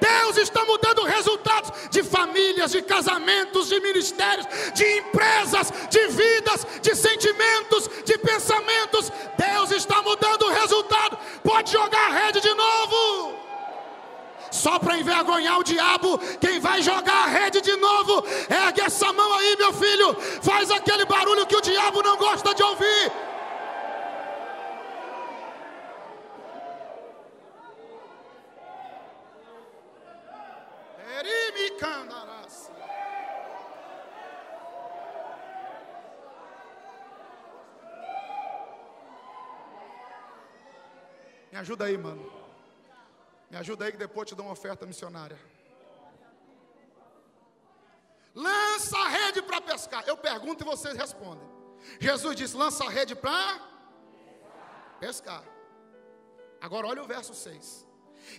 Deus 0.00 0.36
está 0.36 0.64
mudando 0.64 1.04
resultados 1.04 1.72
de 1.90 2.02
famílias, 2.02 2.70
de 2.70 2.82
casamentos, 2.82 3.68
de 3.68 3.80
ministérios, 3.80 4.46
de 4.74 4.98
empresas, 4.98 5.72
de 5.90 6.06
vidas, 6.08 6.66
de 6.82 6.94
sentimentos, 6.94 7.88
de 8.04 8.18
pensamentos. 8.18 9.10
Deus 9.36 9.70
está 9.72 10.02
mudando 10.02 10.42
o 10.46 10.52
resultado. 10.52 11.18
Pode 11.42 11.72
jogar 11.72 12.10
a 12.10 12.26
rede 12.26 12.40
de 12.40 12.54
novo. 12.54 13.48
Só 14.50 14.78
para 14.78 14.98
envergonhar 14.98 15.58
o 15.58 15.64
diabo, 15.64 16.18
quem 16.40 16.58
vai 16.58 16.80
jogar 16.82 17.24
a 17.24 17.26
rede 17.26 17.60
de 17.60 17.76
novo, 17.76 18.24
ergue 18.48 18.80
essa 18.80 19.12
mão 19.12 19.34
aí, 19.34 19.56
meu 19.56 19.72
filho. 19.72 20.16
Faz 20.42 20.70
aquele 20.70 21.04
barulho 21.04 21.46
que 21.46 21.56
o 21.56 21.60
diabo 21.60 22.02
não 22.02 22.16
gosta 22.16 22.54
de 22.54 22.62
ouvir. 22.62 23.12
Me 41.58 41.62
ajuda 41.62 41.86
aí, 41.86 41.98
mano. 41.98 42.24
Me 43.50 43.56
ajuda 43.56 43.84
aí 43.84 43.90
que 43.90 43.98
depois 43.98 44.28
te 44.28 44.34
dou 44.36 44.46
uma 44.46 44.52
oferta 44.52 44.86
missionária. 44.86 45.36
Lança 48.32 48.96
a 48.96 49.08
rede 49.08 49.42
para 49.42 49.60
pescar. 49.60 50.04
Eu 50.06 50.16
pergunto 50.16 50.62
e 50.62 50.64
vocês 50.64 50.96
respondem. 50.96 51.44
Jesus 51.98 52.36
disse: 52.36 52.56
lança 52.56 52.84
a 52.84 52.88
rede 52.88 53.16
para 53.16 53.60
pescar. 55.00 55.42
Agora 56.60 56.86
olha 56.86 57.02
o 57.02 57.08
verso 57.08 57.34
6. 57.34 57.84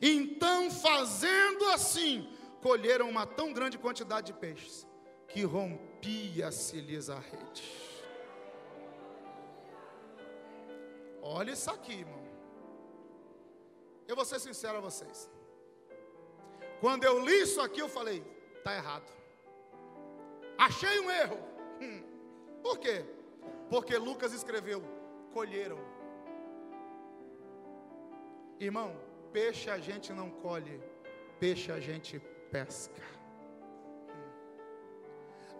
Então, 0.01 0.71
fazendo 0.71 1.65
assim, 1.71 2.33
colheram 2.61 3.09
uma 3.09 3.25
tão 3.25 3.51
grande 3.51 3.77
quantidade 3.77 4.27
de 4.27 4.39
peixes 4.39 4.87
que 5.27 5.43
rompia-se-lhes 5.43 7.09
a 7.09 7.19
rede. 7.19 7.65
Olha 11.21 11.51
isso 11.51 11.69
aqui, 11.69 11.95
irmão. 11.95 12.18
Eu 14.09 14.15
vou 14.15 14.25
ser 14.25 14.39
sincero 14.39 14.79
a 14.79 14.81
vocês. 14.81 15.17
Quando 16.81 17.03
eu 17.03 17.23
li 17.23 17.41
isso 17.43 17.61
aqui, 17.61 17.79
eu 17.79 17.87
falei: 17.97 18.19
está 18.57 18.73
errado. 18.75 19.09
Achei 20.57 20.99
um 20.99 21.11
erro. 21.11 21.37
Hum. 21.79 22.01
Por 22.63 22.79
quê? 22.79 23.05
Porque 23.69 23.95
Lucas 23.97 24.33
escreveu: 24.33 24.81
colheram. 25.31 25.77
Irmão, 28.59 28.89
peixe 29.31 29.69
a 29.69 29.77
gente 29.77 30.11
não 30.11 30.31
colhe, 30.31 30.81
peixe 31.39 31.71
a 31.71 31.79
gente 31.79 32.17
pesca. 32.51 33.03
Hum. 34.09 34.29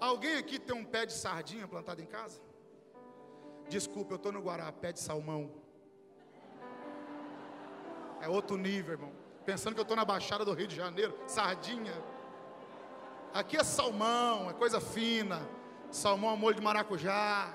Alguém 0.02 0.38
aqui 0.38 0.58
tem 0.58 0.76
um 0.76 0.84
pé 0.84 1.06
de 1.06 1.14
sardinha 1.14 1.68
plantado 1.68 2.02
em 2.02 2.08
casa? 2.08 2.42
Desculpa, 3.68 4.14
eu 4.14 4.16
estou 4.16 4.32
no 4.32 4.42
Guará, 4.42 4.72
pé 4.72 4.92
de 4.92 5.00
salmão. 5.00 5.69
É 8.22 8.28
outro 8.28 8.58
nível, 8.58 8.94
irmão. 8.94 9.12
Pensando 9.46 9.74
que 9.74 9.80
eu 9.80 9.84
estou 9.84 9.98
na 9.98 10.06
Baixada 10.06 10.46
do 10.46 10.54
Rio 10.54 10.68
de 10.68 10.76
Janeiro, 10.76 11.18
sardinha. 11.26 11.94
Aqui 13.34 13.58
é 13.58 13.64
salmão, 13.64 14.50
é 14.50 14.54
coisa 14.54 14.82
fina. 14.82 15.42
Salmão 15.92 16.30
a 16.30 16.36
molho 16.36 16.56
de 16.56 16.62
maracujá. 16.62 17.54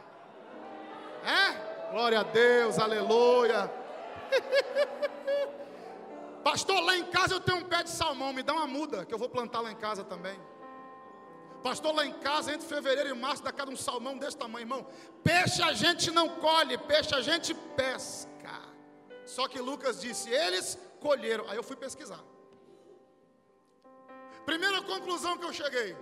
É? 1.25 1.93
Glória 1.93 2.21
a 2.21 2.23
Deus, 2.23 2.79
aleluia. 2.79 3.71
Pastor, 6.43 6.81
lá 6.81 6.97
em 6.97 7.05
casa 7.05 7.35
eu 7.35 7.41
tenho 7.41 7.59
um 7.59 7.65
pé 7.65 7.83
de 7.83 7.91
salmão, 7.91 8.33
me 8.33 8.43
dá 8.43 8.53
uma 8.53 8.67
muda, 8.67 9.05
que 9.05 9.15
eu 9.15 9.19
vou 9.19 9.29
plantar 9.29 9.61
lá 9.61 9.71
em 9.71 9.77
casa 9.77 10.05
também. 10.05 10.39
Pastor, 11.63 11.95
lá 11.95 12.05
em 12.05 12.13
casa, 12.13 12.53
entre 12.53 12.69
fevereiro 12.69 13.09
e 13.09 13.15
março, 13.15 13.43
dá 13.43 13.51
cada 13.51 13.71
um 13.71 13.77
salmão 13.77 14.19
desse 14.19 14.37
tamanho, 14.37 14.65
irmão. 14.65 14.87
Peixe 15.23 15.63
a 15.63 15.73
gente 15.73 16.11
não 16.11 16.29
colhe, 16.29 16.77
peixe 16.77 17.15
a 17.15 17.23
gente 17.23 17.55
pesca. 17.55 18.61
Só 19.25 19.49
que 19.49 19.59
Lucas 19.59 20.01
disse: 20.01 20.31
eles 20.31 20.79
colheram. 21.01 21.49
Aí 21.49 21.57
eu 21.57 21.63
fui 21.63 21.77
pesquisar. 21.77 22.23
Primeira 24.45 24.83
conclusão 24.83 25.39
que 25.39 25.45
eu 25.45 25.53
cheguei: 25.53 25.97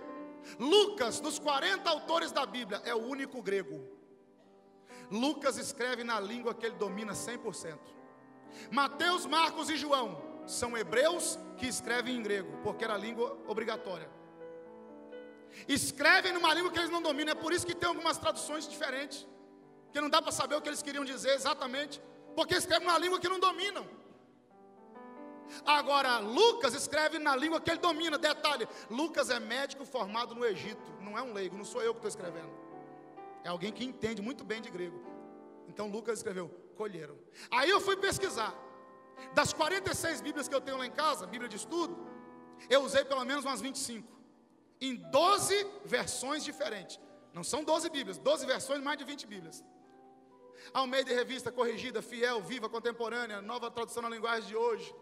Lucas, 0.59 1.19
dos 1.19 1.39
40 1.39 1.89
autores 1.89 2.31
da 2.31 2.45
Bíblia, 2.45 2.81
é 2.85 2.93
o 2.93 3.05
único 3.05 3.41
grego. 3.41 3.87
Lucas 5.09 5.57
escreve 5.57 6.03
na 6.03 6.19
língua 6.19 6.53
que 6.53 6.65
ele 6.65 6.75
domina 6.75 7.13
100%. 7.13 7.77
Mateus, 8.71 9.25
Marcos 9.25 9.69
e 9.69 9.77
João 9.77 10.21
são 10.45 10.77
hebreus 10.77 11.37
que 11.57 11.67
escrevem 11.67 12.17
em 12.17 12.23
grego, 12.23 12.57
porque 12.63 12.83
era 12.83 12.95
a 12.95 12.97
língua 12.97 13.37
obrigatória. 13.47 14.09
Escrevem 15.67 16.33
numa 16.33 16.53
língua 16.53 16.71
que 16.71 16.79
eles 16.79 16.89
não 16.89 17.01
dominam, 17.01 17.31
é 17.31 17.35
por 17.35 17.53
isso 17.53 17.65
que 17.65 17.75
tem 17.75 17.87
algumas 17.87 18.17
traduções 18.17 18.67
diferentes. 18.67 19.27
que 19.91 20.01
não 20.01 20.09
dá 20.09 20.19
para 20.19 20.31
saber 20.31 20.55
o 20.55 20.61
que 20.61 20.67
eles 20.67 20.81
queriam 20.81 21.05
dizer 21.05 21.35
exatamente, 21.35 22.01
porque 22.35 22.55
escrevem 22.55 22.87
na 22.87 22.97
língua 22.97 23.19
que 23.19 23.29
não 23.29 23.39
dominam. 23.39 23.87
Agora, 25.65 26.19
Lucas 26.19 26.73
escreve 26.73 27.19
na 27.19 27.35
língua 27.35 27.61
que 27.61 27.69
ele 27.69 27.79
domina. 27.79 28.17
Detalhe: 28.17 28.67
Lucas 28.89 29.29
é 29.29 29.39
médico 29.39 29.85
formado 29.85 30.33
no 30.33 30.45
Egito, 30.45 30.91
não 31.01 31.17
é 31.17 31.21
um 31.21 31.33
leigo, 31.33 31.57
não 31.57 31.65
sou 31.65 31.81
eu 31.81 31.93
que 31.93 31.99
estou 31.99 32.09
escrevendo. 32.09 32.51
É 33.43 33.49
alguém 33.49 33.71
que 33.71 33.83
entende 33.83 34.21
muito 34.21 34.43
bem 34.43 34.61
de 34.61 34.69
grego. 34.69 34.99
Então, 35.67 35.87
Lucas 35.87 36.19
escreveu: 36.19 36.49
colheram. 36.75 37.17
Aí 37.51 37.69
eu 37.69 37.79
fui 37.79 37.95
pesquisar. 37.95 38.53
Das 39.33 39.53
46 39.53 40.21
Bíblias 40.21 40.47
que 40.47 40.55
eu 40.55 40.61
tenho 40.61 40.77
lá 40.77 40.85
em 40.85 40.91
casa, 40.91 41.27
Bíblia 41.27 41.47
de 41.47 41.55
estudo, 41.55 41.95
eu 42.69 42.81
usei 42.81 43.05
pelo 43.05 43.23
menos 43.23 43.45
umas 43.45 43.61
25. 43.61 44.11
Em 44.81 44.95
12 44.95 45.67
versões 45.85 46.43
diferentes. 46.43 46.99
Não 47.33 47.43
são 47.43 47.63
12 47.63 47.89
Bíblias, 47.89 48.17
12 48.17 48.45
versões, 48.45 48.81
mais 48.81 48.97
de 48.97 49.03
20 49.03 49.27
Bíblias. 49.27 49.63
Almeida 50.71 51.09
de 51.09 51.15
revista 51.15 51.51
corrigida, 51.51 52.01
fiel, 52.01 52.41
viva, 52.41 52.69
contemporânea, 52.69 53.41
nova 53.41 53.69
tradução 53.71 54.03
na 54.03 54.09
linguagem 54.09 54.49
de 54.49 54.55
hoje. 54.55 54.93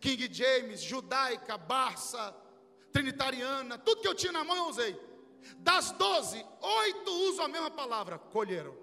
King 0.00 0.32
James, 0.32 0.82
judaica, 0.82 1.56
Barça, 1.56 2.34
trinitariana, 2.92 3.78
tudo 3.78 4.02
que 4.02 4.08
eu 4.08 4.14
tinha 4.14 4.32
na 4.32 4.44
mão 4.44 4.56
eu 4.56 4.68
usei. 4.68 5.08
Das 5.58 5.92
12, 5.92 6.44
oito 6.60 7.10
usam 7.28 7.44
a 7.44 7.48
mesma 7.48 7.70
palavra, 7.70 8.18
colheram. 8.18 8.76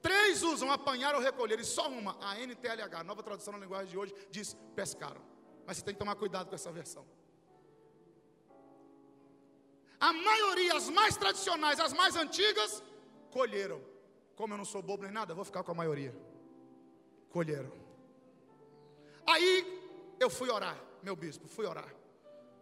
Três 0.00 0.42
usam 0.42 0.70
apanhar 0.70 1.14
ou 1.14 1.20
recolher, 1.20 1.58
e 1.58 1.64
só 1.64 1.88
uma, 1.88 2.16
a 2.20 2.38
NTLH, 2.38 3.02
nova 3.04 3.22
tradução 3.22 3.52
na 3.54 3.58
linguagem 3.58 3.88
de 3.88 3.98
hoje, 3.98 4.14
diz 4.30 4.54
pescaram. 4.74 5.22
Mas 5.66 5.78
você 5.78 5.84
tem 5.84 5.94
que 5.94 5.98
tomar 5.98 6.14
cuidado 6.14 6.48
com 6.48 6.54
essa 6.54 6.70
versão. 6.70 7.06
A 9.98 10.12
maioria, 10.12 10.74
as 10.76 10.90
mais 10.90 11.16
tradicionais, 11.16 11.80
as 11.80 11.94
mais 11.94 12.16
antigas, 12.16 12.82
colheram. 13.30 13.80
Como 14.36 14.52
eu 14.52 14.58
não 14.58 14.64
sou 14.64 14.82
bobo 14.82 15.02
nem 15.02 15.12
nada, 15.12 15.34
vou 15.34 15.44
ficar 15.44 15.62
com 15.62 15.72
a 15.72 15.74
maioria. 15.74 16.14
Colheram. 17.30 17.72
Aí 19.26 20.16
eu 20.18 20.28
fui 20.28 20.50
orar, 20.50 20.78
meu 21.02 21.16
bispo, 21.16 21.48
fui 21.48 21.66
orar. 21.66 21.92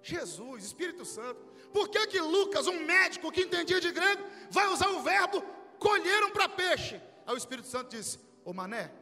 Jesus, 0.02 0.64
Espírito 0.64 1.04
Santo, 1.04 1.40
por 1.72 1.88
que 1.88 2.06
que 2.08 2.20
Lucas, 2.20 2.66
um 2.66 2.84
médico 2.84 3.30
que 3.30 3.42
entendia 3.42 3.80
de 3.80 3.92
grego, 3.92 4.24
vai 4.50 4.68
usar 4.68 4.88
o 4.88 5.02
verbo 5.02 5.42
colheram 5.78 6.30
para 6.30 6.48
peixe? 6.48 7.00
Aí 7.26 7.34
o 7.34 7.36
Espírito 7.36 7.68
Santo 7.68 7.90
disse: 7.96 8.18
Ô 8.44 8.52
mané, 8.52 8.92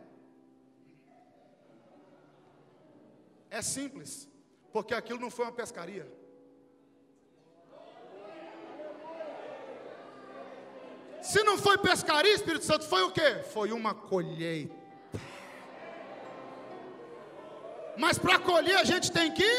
é 3.50 3.62
simples, 3.62 4.28
porque 4.72 4.94
aquilo 4.94 5.18
não 5.18 5.30
foi 5.30 5.46
uma 5.46 5.52
pescaria. 5.52 6.19
Se 11.30 11.44
não 11.44 11.56
foi 11.56 11.78
pescaria, 11.78 12.34
Espírito 12.34 12.64
Santo, 12.64 12.88
foi 12.88 13.02
o 13.04 13.12
quê? 13.12 13.44
Foi 13.52 13.70
uma 13.70 13.94
colheita. 13.94 14.74
Mas 17.96 18.18
para 18.18 18.36
colher 18.38 18.76
a 18.76 18.82
gente 18.82 19.12
tem 19.12 19.32
que 19.32 19.52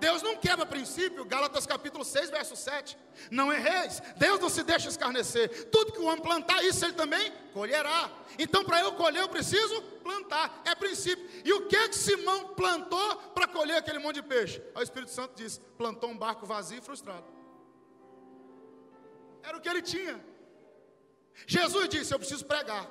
Deus 0.00 0.22
não 0.22 0.36
quebra 0.36 0.64
princípio, 0.64 1.24
Gálatas 1.26 1.66
capítulo 1.66 2.04
6, 2.04 2.30
verso 2.30 2.56
7. 2.56 2.96
Não 3.30 3.52
erreis, 3.52 4.02
Deus 4.16 4.40
não 4.40 4.48
se 4.48 4.62
deixa 4.62 4.88
escarnecer. 4.88 5.70
Tudo 5.70 5.92
que 5.92 5.98
o 5.98 6.06
homem 6.06 6.22
plantar, 6.22 6.64
isso 6.64 6.84
ele 6.86 6.94
também 6.94 7.30
colherá. 7.52 8.10
Então, 8.38 8.64
para 8.64 8.80
eu 8.80 8.92
colher, 8.92 9.20
eu 9.20 9.28
preciso 9.28 9.82
plantar. 10.02 10.62
É 10.64 10.74
princípio. 10.74 11.28
E 11.44 11.52
o 11.52 11.68
que 11.68 11.88
que 11.88 11.96
Simão 11.96 12.48
plantou 12.54 13.16
para 13.34 13.46
colher 13.46 13.76
aquele 13.76 13.98
monte 13.98 14.16
de 14.16 14.22
peixe? 14.22 14.62
O 14.74 14.82
Espírito 14.82 15.10
Santo 15.10 15.34
diz: 15.36 15.60
plantou 15.76 16.08
um 16.08 16.16
barco 16.16 16.46
vazio 16.46 16.78
e 16.78 16.82
frustrado. 16.82 17.33
Era 19.44 19.56
o 19.58 19.60
que 19.60 19.68
ele 19.68 19.82
tinha. 19.82 20.16
Jesus 21.46 21.88
disse: 21.88 22.12
Eu 22.14 22.18
preciso 22.18 22.44
pregar. 22.46 22.88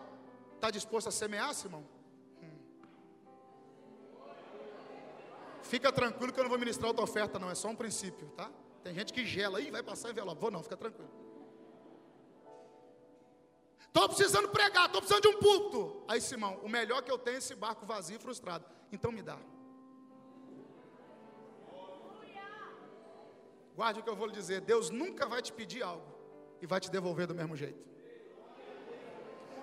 Está 0.55 0.69
disposto 0.69 1.07
a 1.07 1.11
semear, 1.11 1.53
Simão? 1.53 1.83
Fica 5.63 5.91
tranquilo 5.91 6.31
que 6.31 6.39
eu 6.39 6.43
não 6.43 6.49
vou 6.49 6.59
ministrar 6.59 6.87
outra 6.89 7.03
oferta, 7.03 7.39
não. 7.39 7.49
É 7.49 7.55
só 7.55 7.67
um 7.69 7.75
princípio, 7.75 8.29
tá? 8.37 8.51
Tem 8.83 8.93
gente 8.93 9.11
que 9.11 9.25
gela 9.25 9.57
aí, 9.57 9.71
vai 9.71 9.81
passar 9.81 10.11
envelope. 10.11 10.39
Vou 10.39 10.51
não, 10.51 10.61
fica 10.61 10.77
tranquilo. 10.77 11.09
Estou 13.87 14.07
precisando 14.09 14.49
pregar, 14.49 14.85
estou 14.85 15.01
precisando 15.01 15.23
de 15.23 15.29
um 15.29 15.39
púlpito. 15.39 16.03
Aí, 16.07 16.21
Simão, 16.21 16.59
o 16.63 16.69
melhor 16.69 17.01
que 17.01 17.11
eu 17.11 17.17
tenho 17.17 17.35
é 17.35 17.37
esse 17.39 17.55
barco 17.55 17.85
vazio 17.85 18.17
e 18.17 18.19
frustrado. 18.19 18.65
Então 18.91 19.11
me 19.11 19.21
dá. 19.21 19.37
Guarde 23.75 23.99
o 23.99 24.03
que 24.03 24.09
eu 24.09 24.15
vou 24.15 24.27
lhe 24.27 24.33
dizer. 24.33 24.61
Deus 24.61 24.89
nunca 24.89 25.27
vai 25.27 25.41
te 25.41 25.51
pedir 25.51 25.81
algo 25.81 26.12
e 26.63 26.65
vai 26.65 26.79
te 26.79 26.89
devolver 26.89 27.27
do 27.27 27.35
mesmo 27.35 27.55
jeito. 27.61 27.81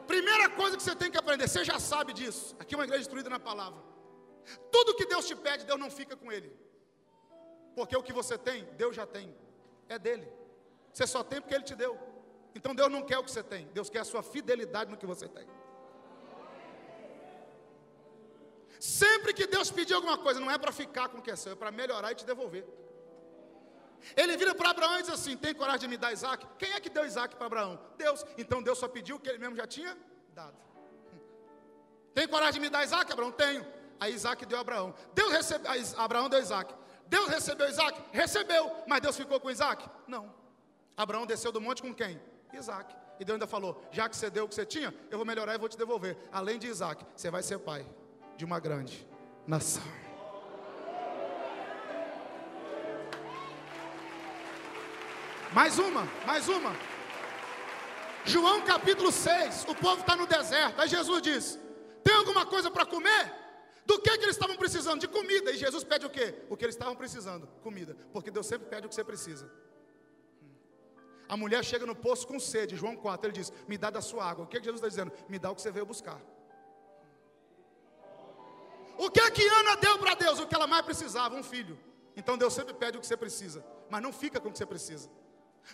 Primeira 0.07 0.47
coisa 0.51 0.77
que 0.77 0.83
você 0.83 0.95
tem 1.03 1.11
que 1.11 1.17
aprender, 1.17 1.49
você 1.49 1.65
já 1.65 1.79
sabe 1.79 2.13
disso. 2.13 2.55
Aqui 2.61 2.75
é 2.75 2.77
uma 2.79 2.85
igreja 2.85 3.05
instruída 3.05 3.31
na 3.31 3.41
palavra. 3.41 3.81
Tudo 4.71 4.95
que 4.99 5.07
Deus 5.07 5.27
te 5.27 5.35
pede, 5.35 5.65
Deus 5.65 5.81
não 5.81 5.91
fica 5.91 6.15
com 6.15 6.31
ele. 6.31 6.51
Porque 7.75 7.97
o 7.97 8.03
que 8.03 8.13
você 8.13 8.37
tem, 8.37 8.67
Deus 8.83 8.95
já 8.95 9.07
tem. 9.07 9.35
É 9.89 9.99
dele. 9.99 10.29
Você 10.93 11.07
só 11.07 11.23
tem 11.25 11.41
porque 11.41 11.55
ele 11.55 11.65
te 11.65 11.75
deu. 11.75 11.99
Então 12.55 12.75
Deus 12.75 12.91
não 12.91 13.03
quer 13.03 13.19
o 13.19 13.25
que 13.25 13.31
você 13.31 13.43
tem, 13.43 13.67
Deus 13.69 13.89
quer 13.89 14.01
a 14.01 14.05
sua 14.13 14.23
fidelidade 14.23 14.91
no 14.91 14.99
que 14.99 15.07
você 15.07 15.27
tem. 15.27 15.47
Sempre 18.79 19.33
que 19.33 19.47
Deus 19.47 19.71
pedir 19.71 19.95
alguma 19.95 20.19
coisa, 20.19 20.39
não 20.39 20.51
é 20.51 20.59
para 20.59 20.73
ficar 20.73 21.09
com 21.09 21.19
o 21.19 21.23
que 21.23 21.31
é 21.31 21.37
seu, 21.37 21.53
é 21.53 21.55
para 21.55 21.71
melhorar 21.71 22.13
e 22.13 22.17
te 22.17 22.27
devolver. 22.27 22.67
Ele 24.17 24.37
vira 24.37 24.55
para 24.55 24.71
Abraão 24.71 24.99
e 24.99 25.03
diz 25.03 25.11
assim: 25.11 25.37
Tem 25.37 25.55
coragem 25.55 25.81
de 25.81 25.89
me 25.89 25.97
dar 25.97 26.13
Isaac? 26.13 26.47
Quem 26.59 26.73
é 26.73 26.81
que 26.81 26.89
deu 26.89 27.05
Isaac 27.05 27.37
para 27.37 27.47
Abraão? 27.47 27.79
Deus. 27.97 28.25
Então 28.37 28.63
Deus 28.63 28.79
só 28.79 28.89
pediu 28.89 29.17
o 29.17 29.21
que 29.21 29.29
ele 29.29 29.39
mesmo 29.39 29.57
já 29.57 29.67
tinha 29.67 29.97
dado. 30.35 30.57
Tem 32.15 32.27
coragem 32.27 32.55
de 32.55 32.61
me 32.61 32.71
dar 32.71 32.85
Isaac, 32.85 33.13
Abraão? 33.13 33.33
Tenho. 33.33 33.67
Aí 33.99 34.15
Isaac 34.15 34.47
deu 34.47 34.59
a 34.59 34.61
Abraão. 34.63 34.95
Deus 35.15 35.31
recebeu, 35.31 35.71
Abraão 35.99 36.29
deu 36.29 36.41
Isaac. 36.41 36.75
Deus 37.07 37.29
recebeu 37.29 37.69
Isaac? 37.69 38.01
Recebeu. 38.13 38.71
Mas 38.87 39.01
Deus 39.01 39.17
ficou 39.17 39.39
com 39.41 39.51
Isaac? 39.51 39.89
Não. 40.07 40.33
Abraão 40.97 41.27
desceu 41.27 41.53
do 41.53 41.61
monte 41.61 41.83
com 41.83 41.95
quem? 41.95 42.21
Isaac. 42.53 42.95
E 43.19 43.25
Deus 43.25 43.35
ainda 43.35 43.47
falou: 43.47 43.83
Já 43.93 44.09
que 44.09 44.17
você 44.17 44.31
deu 44.31 44.45
o 44.45 44.49
que 44.49 44.55
você 44.55 44.65
tinha, 44.65 44.95
eu 45.11 45.19
vou 45.19 45.27
melhorar 45.27 45.55
e 45.55 45.59
vou 45.59 45.69
te 45.69 45.77
devolver. 45.77 46.17
Além 46.33 46.59
de 46.59 46.67
Isaac, 46.67 47.05
você 47.15 47.31
vai 47.31 47.43
ser 47.43 47.59
pai 47.59 47.87
de 48.37 48.45
uma 48.45 48.59
grande 48.59 49.07
nação. 49.47 50.10
Mais 55.53 55.79
uma, 55.79 56.05
mais 56.25 56.49
uma. 56.49 56.73
João 58.25 58.63
capítulo 58.63 59.11
6, 59.11 59.65
o 59.69 59.75
povo 59.75 60.01
está 60.03 60.15
no 60.15 60.27
deserto. 60.27 60.81
Aí 60.81 60.89
Jesus 60.89 61.23
diz: 61.23 61.59
Tem 62.05 62.15
alguma 62.15 62.47
coisa 62.47 62.71
para 62.71 62.87
comer? 62.87 63.33
Do 63.85 63.99
que, 64.01 64.17
que 64.17 64.25
eles 64.25 64.37
estavam 64.37 64.57
precisando? 64.57 65.01
De 65.01 65.09
comida. 65.09 65.51
E 65.51 65.57
Jesus 65.57 65.83
pede 65.83 66.07
o 66.07 66.11
quê? 66.11 66.35
O 66.49 66.57
que 66.57 66.65
eles 66.65 66.77
estavam 66.77 66.95
precisando: 66.95 67.49
comida. 67.63 67.97
Porque 68.13 68.31
Deus 68.31 68.47
sempre 68.47 68.69
pede 68.69 68.87
o 68.87 68.89
que 68.89 68.95
você 68.95 69.03
precisa. 69.03 69.51
A 71.29 71.37
mulher 71.37 71.65
chega 71.65 71.87
no 71.87 71.97
poço 71.97 72.27
com 72.27 72.39
sede, 72.39 72.77
João 72.77 72.95
4, 72.95 73.27
ele 73.27 73.33
diz: 73.33 73.53
Me 73.67 73.77
dá 73.77 73.91
da 73.91 74.01
sua 74.01 74.25
água. 74.31 74.45
O 74.45 74.49
que, 74.49 74.59
que 74.59 74.65
Jesus 74.65 74.81
está 74.81 74.89
dizendo? 74.89 75.13
Me 75.29 75.39
dá 75.39 75.51
o 75.51 75.57
que 75.57 75.63
você 75.63 75.73
veio 75.73 75.87
buscar. 75.87 76.21
O 78.97 79.11
que 79.11 79.31
que 79.33 79.49
Ana 79.49 79.77
deu 79.77 79.99
para 79.99 80.15
Deus? 80.15 80.39
O 80.39 80.47
que 80.47 80.55
ela 80.55 80.67
mais 80.69 80.85
precisava? 80.85 81.35
Um 81.35 81.43
filho. 81.43 81.77
Então 82.15 82.37
Deus 82.37 82.53
sempre 82.53 82.75
pede 82.75 82.99
o 82.99 83.01
que 83.01 83.07
você 83.07 83.17
precisa, 83.17 83.65
mas 83.89 84.03
não 84.03 84.13
fica 84.13 84.39
com 84.39 84.49
o 84.49 84.53
que 84.53 84.59
você 84.59 84.67
precisa. 84.67 85.09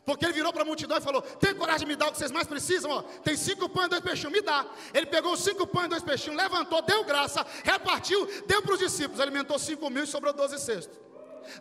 Porque 0.04 0.24
ele 0.24 0.32
virou 0.34 0.52
para 0.52 0.62
a 0.62 0.64
multidão 0.64 0.96
e 0.96 1.00
falou: 1.00 1.22
Tem 1.22 1.54
coragem 1.54 1.80
de 1.80 1.86
me 1.86 1.96
dar 1.96 2.08
o 2.08 2.12
que 2.12 2.18
vocês 2.18 2.30
mais 2.30 2.46
precisam? 2.46 2.90
Ó, 2.90 3.02
tem 3.02 3.36
cinco 3.36 3.68
pães 3.68 3.86
e 3.86 3.90
dois 3.90 4.02
peixinhos, 4.02 4.32
me 4.32 4.40
dá. 4.40 4.66
Ele 4.92 5.06
pegou 5.06 5.32
os 5.32 5.40
cinco 5.40 5.66
pães 5.66 5.86
e 5.86 5.88
dois 5.88 6.02
peixinhos, 6.02 6.36
levantou, 6.36 6.82
deu 6.82 7.04
graça, 7.04 7.44
repartiu, 7.64 8.26
deu 8.46 8.62
para 8.62 8.74
os 8.74 8.78
discípulos, 8.78 9.20
alimentou 9.20 9.58
cinco 9.58 9.88
mil 9.90 10.04
e 10.04 10.06
sobrou 10.06 10.32
doze 10.32 10.58
cestos. 10.58 10.96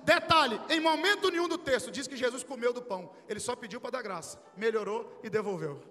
Detalhe: 0.03 0.59
em 0.69 0.79
momento 0.79 1.29
nenhum 1.29 1.47
do 1.47 1.57
texto 1.57 1.91
diz 1.91 2.07
que 2.07 2.17
Jesus 2.17 2.43
comeu 2.43 2.73
do 2.73 2.81
pão, 2.81 3.09
ele 3.27 3.39
só 3.39 3.55
pediu 3.55 3.79
para 3.79 3.91
dar 3.91 4.01
graça, 4.01 4.41
melhorou 4.57 5.19
e 5.23 5.29
devolveu. 5.29 5.81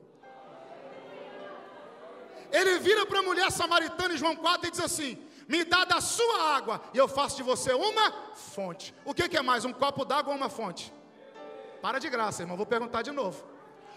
Ele 2.53 2.79
vira 2.79 3.05
para 3.07 3.19
a 3.19 3.23
mulher 3.23 3.51
samaritana 3.51 4.15
em 4.15 4.17
João 4.17 4.37
4 4.37 4.69
e 4.69 4.71
diz 4.71 4.81
assim: 4.81 5.19
Me 5.49 5.65
dá 5.65 5.85
da 5.85 6.01
sua 6.01 6.55
água 6.55 6.81
e 6.93 6.99
eu 6.99 7.09
faço 7.09 7.37
de 7.37 7.43
você 7.43 7.73
uma 7.73 8.13
fonte. 8.35 8.95
O 9.05 9.13
que, 9.13 9.29
que 9.29 9.37
é 9.37 9.43
mais, 9.43 9.65
um 9.65 9.73
copo 9.73 10.05
d'água 10.05 10.33
ou 10.33 10.39
uma 10.39 10.49
fonte? 10.49 10.93
Para 11.85 11.99
de 11.99 12.09
graça, 12.09 12.43
irmão, 12.43 12.57
vou 12.57 12.65
perguntar 12.65 13.03
de 13.03 13.11
novo. 13.11 13.45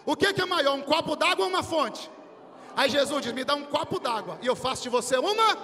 O 0.04 0.14
que, 0.14 0.30
que 0.34 0.42
é 0.42 0.44
maior, 0.44 0.74
um 0.74 0.82
copo 0.82 1.16
d'água 1.16 1.46
ou 1.46 1.50
uma 1.50 1.62
fonte? 1.62 2.10
Aí 2.76 2.90
Jesus 2.90 3.22
diz: 3.22 3.32
Me 3.32 3.44
dá 3.44 3.54
um 3.54 3.64
copo 3.64 3.98
d'água 3.98 4.38
e 4.42 4.46
eu 4.46 4.54
faço 4.54 4.82
de 4.82 4.90
você 4.90 5.16
uma. 5.16 5.56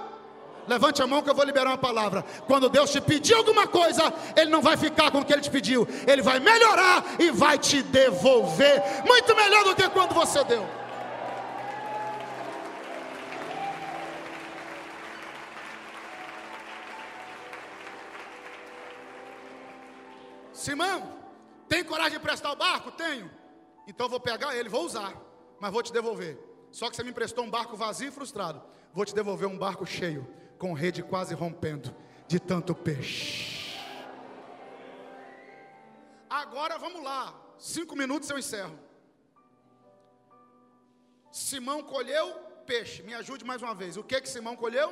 Levante 0.66 1.03
a 1.03 1.07
mão 1.07 1.20
que 1.20 1.29
eu 1.29 1.35
vou 1.35 1.45
liberar 1.45 1.68
uma 1.68 1.77
palavra. 1.77 2.25
Quando 2.47 2.70
Deus 2.70 2.91
te 2.91 2.99
pedir 2.99 3.35
alguma 3.35 3.66
coisa, 3.66 4.11
Ele 4.35 4.51
não 4.51 4.62
vai 4.62 4.75
ficar 4.75 5.11
com 5.11 5.18
o 5.18 5.25
que 5.25 5.35
Ele 5.35 5.43
te 5.43 5.51
pediu, 5.51 5.87
Ele 6.07 6.22
vai 6.22 6.41
melhorar 6.41 7.05
e 7.18 7.31
vai 7.31 7.59
te 7.59 7.83
devolver 7.83 8.83
muito 9.05 9.37
melhor 9.37 9.64
do 9.64 9.77
que 9.77 9.87
quando 9.91 10.14
você 10.14 10.43
deu. 10.45 10.66
Simão, 20.55 21.24
tem 21.68 21.84
coragem 21.84 22.18
de 22.18 22.20
prestar 22.20 22.52
o 22.52 22.56
barco? 22.56 22.90
Tenho. 22.92 23.30
Então 23.86 24.08
vou 24.08 24.20
pegar 24.20 24.56
ele, 24.56 24.68
vou 24.68 24.84
usar. 24.84 25.14
mas 25.60 25.72
vou 25.72 25.82
te 25.82 25.92
devolver. 25.92 26.38
Só 26.70 26.90
que 26.90 26.96
você 26.96 27.04
me 27.04 27.10
emprestou 27.10 27.44
um 27.44 27.50
barco 27.50 27.76
vazio 27.76 28.08
e 28.08 28.10
frustrado. 28.10 28.62
Vou 28.92 29.04
te 29.04 29.14
devolver 29.14 29.48
um 29.48 29.56
barco 29.56 29.86
cheio, 29.86 30.26
com 30.58 30.72
rede 30.72 31.02
quase 31.02 31.34
rompendo, 31.34 31.94
de 32.26 32.38
tanto 32.38 32.74
peixe. 32.74 33.78
Agora 36.28 36.78
vamos 36.78 37.02
lá. 37.02 37.34
Cinco 37.58 37.94
minutos 37.96 38.28
eu 38.28 38.38
encerro. 38.38 38.78
Simão 41.30 41.82
colheu 41.82 42.34
peixe. 42.66 43.02
Me 43.02 43.14
ajude 43.14 43.44
mais 43.44 43.62
uma 43.62 43.74
vez. 43.74 43.96
O 43.96 44.04
que 44.04 44.20
que 44.20 44.28
Simão 44.28 44.56
colheu? 44.56 44.90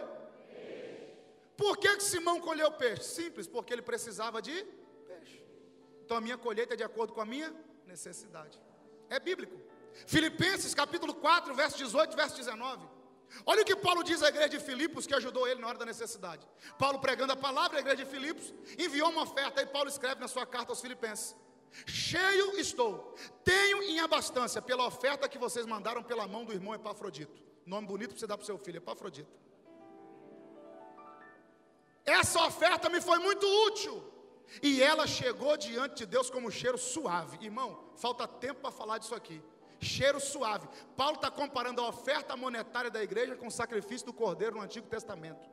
Peixe. 0.48 1.08
Por 1.56 1.76
que 1.76 1.96
que 1.96 2.02
Simão 2.02 2.40
colheu 2.40 2.70
peixe? 2.72 3.02
Simples, 3.02 3.46
porque 3.46 3.72
ele 3.72 3.82
precisava 3.82 4.40
de. 4.40 4.66
Então 6.12 6.18
a 6.18 6.20
minha 6.20 6.36
colheita 6.36 6.74
é 6.74 6.76
de 6.76 6.84
acordo 6.84 7.14
com 7.14 7.22
a 7.22 7.24
minha 7.24 7.50
necessidade. 7.86 8.60
É 9.08 9.18
bíblico. 9.18 9.58
Filipenses 10.06 10.74
capítulo 10.74 11.14
4, 11.14 11.54
verso 11.54 11.78
18, 11.78 12.14
verso 12.14 12.36
19. 12.36 12.86
Olha 13.46 13.62
o 13.62 13.64
que 13.64 13.74
Paulo 13.74 14.04
diz 14.04 14.22
à 14.22 14.28
igreja 14.28 14.50
de 14.50 14.60
Filipos, 14.60 15.06
que 15.06 15.14
ajudou 15.14 15.48
ele 15.48 15.62
na 15.62 15.68
hora 15.68 15.78
da 15.78 15.86
necessidade. 15.86 16.46
Paulo 16.78 16.98
pregando 16.98 17.32
a 17.32 17.36
palavra 17.36 17.78
à 17.78 17.80
igreja 17.80 18.04
de 18.04 18.10
Filipos, 18.10 18.52
enviou 18.78 19.08
uma 19.08 19.22
oferta, 19.22 19.62
e 19.62 19.66
Paulo 19.66 19.88
escreve 19.88 20.20
na 20.20 20.28
sua 20.28 20.44
carta 20.44 20.70
aos 20.70 20.82
Filipenses: 20.82 21.34
Cheio 21.86 22.60
estou, 22.60 23.16
tenho 23.42 23.82
em 23.82 23.98
abastança 23.98 24.60
pela 24.60 24.86
oferta 24.86 25.26
que 25.26 25.38
vocês 25.38 25.64
mandaram 25.64 26.02
pela 26.02 26.28
mão 26.28 26.44
do 26.44 26.52
irmão 26.52 26.74
Epafrodito. 26.74 27.42
Nome 27.64 27.86
bonito 27.86 28.10
para 28.10 28.18
você 28.18 28.26
dar 28.26 28.36
para 28.36 28.44
o 28.44 28.46
seu 28.46 28.58
filho, 28.58 28.76
Epafrodito. 28.76 29.32
Essa 32.04 32.44
oferta 32.44 32.90
me 32.90 33.00
foi 33.00 33.18
muito 33.18 33.46
útil. 33.66 34.11
E 34.60 34.82
ela 34.82 35.06
chegou 35.06 35.56
diante 35.56 35.98
de 35.98 36.06
Deus 36.06 36.28
como 36.28 36.50
cheiro 36.50 36.76
suave. 36.76 37.38
Irmão, 37.40 37.84
falta 37.96 38.26
tempo 38.26 38.60
para 38.60 38.70
falar 38.70 38.98
disso 38.98 39.14
aqui. 39.14 39.40
Cheiro 39.80 40.20
suave. 40.20 40.68
Paulo 40.96 41.16
está 41.16 41.30
comparando 41.30 41.80
a 41.80 41.88
oferta 41.88 42.36
monetária 42.36 42.90
da 42.90 43.02
igreja 43.02 43.36
com 43.36 43.46
o 43.46 43.50
sacrifício 43.50 44.06
do 44.06 44.12
cordeiro 44.12 44.56
no 44.56 44.62
Antigo 44.62 44.86
Testamento. 44.86 45.51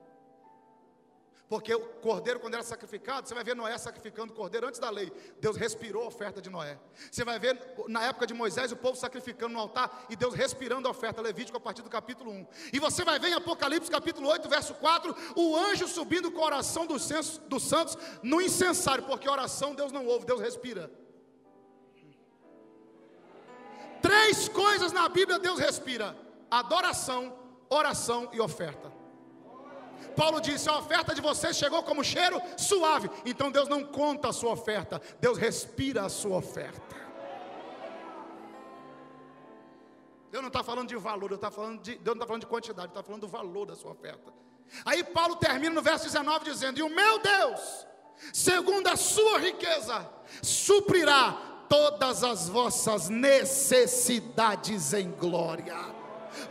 Porque 1.49 1.73
o 1.73 1.79
cordeiro, 1.79 2.39
quando 2.39 2.53
era 2.53 2.61
sacrificado, 2.61 3.27
você 3.27 3.33
vai 3.33 3.43
ver 3.43 3.55
Noé 3.55 3.75
sacrificando 3.75 4.31
o 4.31 4.35
cordeiro 4.35 4.67
antes 4.67 4.79
da 4.79 4.91
lei. 4.91 5.11
Deus 5.39 5.57
respirou 5.57 6.03
a 6.03 6.07
oferta 6.07 6.39
de 6.39 6.47
Noé. 6.47 6.77
Você 7.11 7.25
vai 7.25 7.39
ver 7.39 7.59
na 7.87 8.03
época 8.03 8.27
de 8.27 8.35
Moisés 8.35 8.71
o 8.71 8.75
povo 8.75 8.95
sacrificando 8.95 9.53
no 9.53 9.59
altar 9.59 10.05
e 10.11 10.15
Deus 10.15 10.35
respirando 10.35 10.87
a 10.87 10.91
oferta. 10.91 11.23
Levítico 11.23 11.57
a 11.57 11.59
partir 11.59 11.81
do 11.81 11.89
capítulo 11.89 12.31
1. 12.31 12.47
E 12.71 12.79
você 12.79 13.03
vai 13.03 13.17
ver 13.17 13.29
em 13.29 13.33
Apocalipse 13.33 13.89
capítulo 13.89 14.29
8, 14.29 14.47
verso 14.47 14.75
4, 14.75 15.15
o 15.35 15.57
anjo 15.57 15.87
subindo 15.87 16.31
com 16.31 16.39
a 16.39 16.45
oração 16.45 16.85
dos, 16.85 17.01
censos, 17.01 17.39
dos 17.39 17.63
santos 17.63 17.97
no 18.21 18.39
incensário. 18.39 19.03
Porque 19.05 19.27
oração 19.27 19.73
Deus 19.73 19.91
não 19.91 20.05
ouve, 20.05 20.27
Deus 20.27 20.39
respira. 20.39 20.91
Três 24.03 24.47
coisas 24.49 24.91
na 24.91 25.09
Bíblia 25.09 25.39
Deus 25.39 25.57
respira: 25.57 26.15
adoração, 26.51 27.35
oração 27.71 28.29
e 28.33 28.39
oferta. 28.39 28.98
Paulo 30.15 30.39
disse: 30.39 30.69
a 30.69 30.77
oferta 30.77 31.13
de 31.13 31.21
vocês 31.21 31.57
chegou 31.57 31.83
como 31.83 32.03
cheiro 32.03 32.41
suave. 32.57 33.09
Então 33.25 33.51
Deus 33.51 33.67
não 33.67 33.83
conta 33.83 34.29
a 34.29 34.33
sua 34.33 34.51
oferta, 34.51 35.01
Deus 35.19 35.37
respira 35.37 36.05
a 36.05 36.09
sua 36.09 36.37
oferta. 36.37 36.97
Deus 40.31 40.43
não 40.43 40.49
está 40.49 40.63
falando 40.63 40.89
de 40.89 40.95
valor, 40.95 41.29
Deus, 41.29 41.41
tá 41.41 41.49
falando 41.49 41.81
de, 41.81 41.95
Deus 41.95 42.05
não 42.05 42.13
está 42.13 42.27
falando 42.27 42.41
de 42.41 42.47
quantidade, 42.47 42.89
está 42.89 43.01
falando 43.01 43.21
do 43.21 43.27
valor 43.27 43.65
da 43.65 43.75
sua 43.75 43.91
oferta. 43.91 44.31
Aí 44.85 45.03
Paulo 45.03 45.35
termina 45.37 45.73
no 45.73 45.81
verso 45.81 46.05
19 46.05 46.45
dizendo: 46.45 46.79
E 46.79 46.83
o 46.83 46.89
meu 46.89 47.19
Deus, 47.19 47.87
segundo 48.31 48.87
a 48.87 48.95
sua 48.95 49.39
riqueza, 49.39 50.07
suprirá 50.41 51.65
todas 51.67 52.23
as 52.23 52.47
vossas 52.49 53.09
necessidades 53.09 54.93
em 54.93 55.11
glória. 55.11 55.98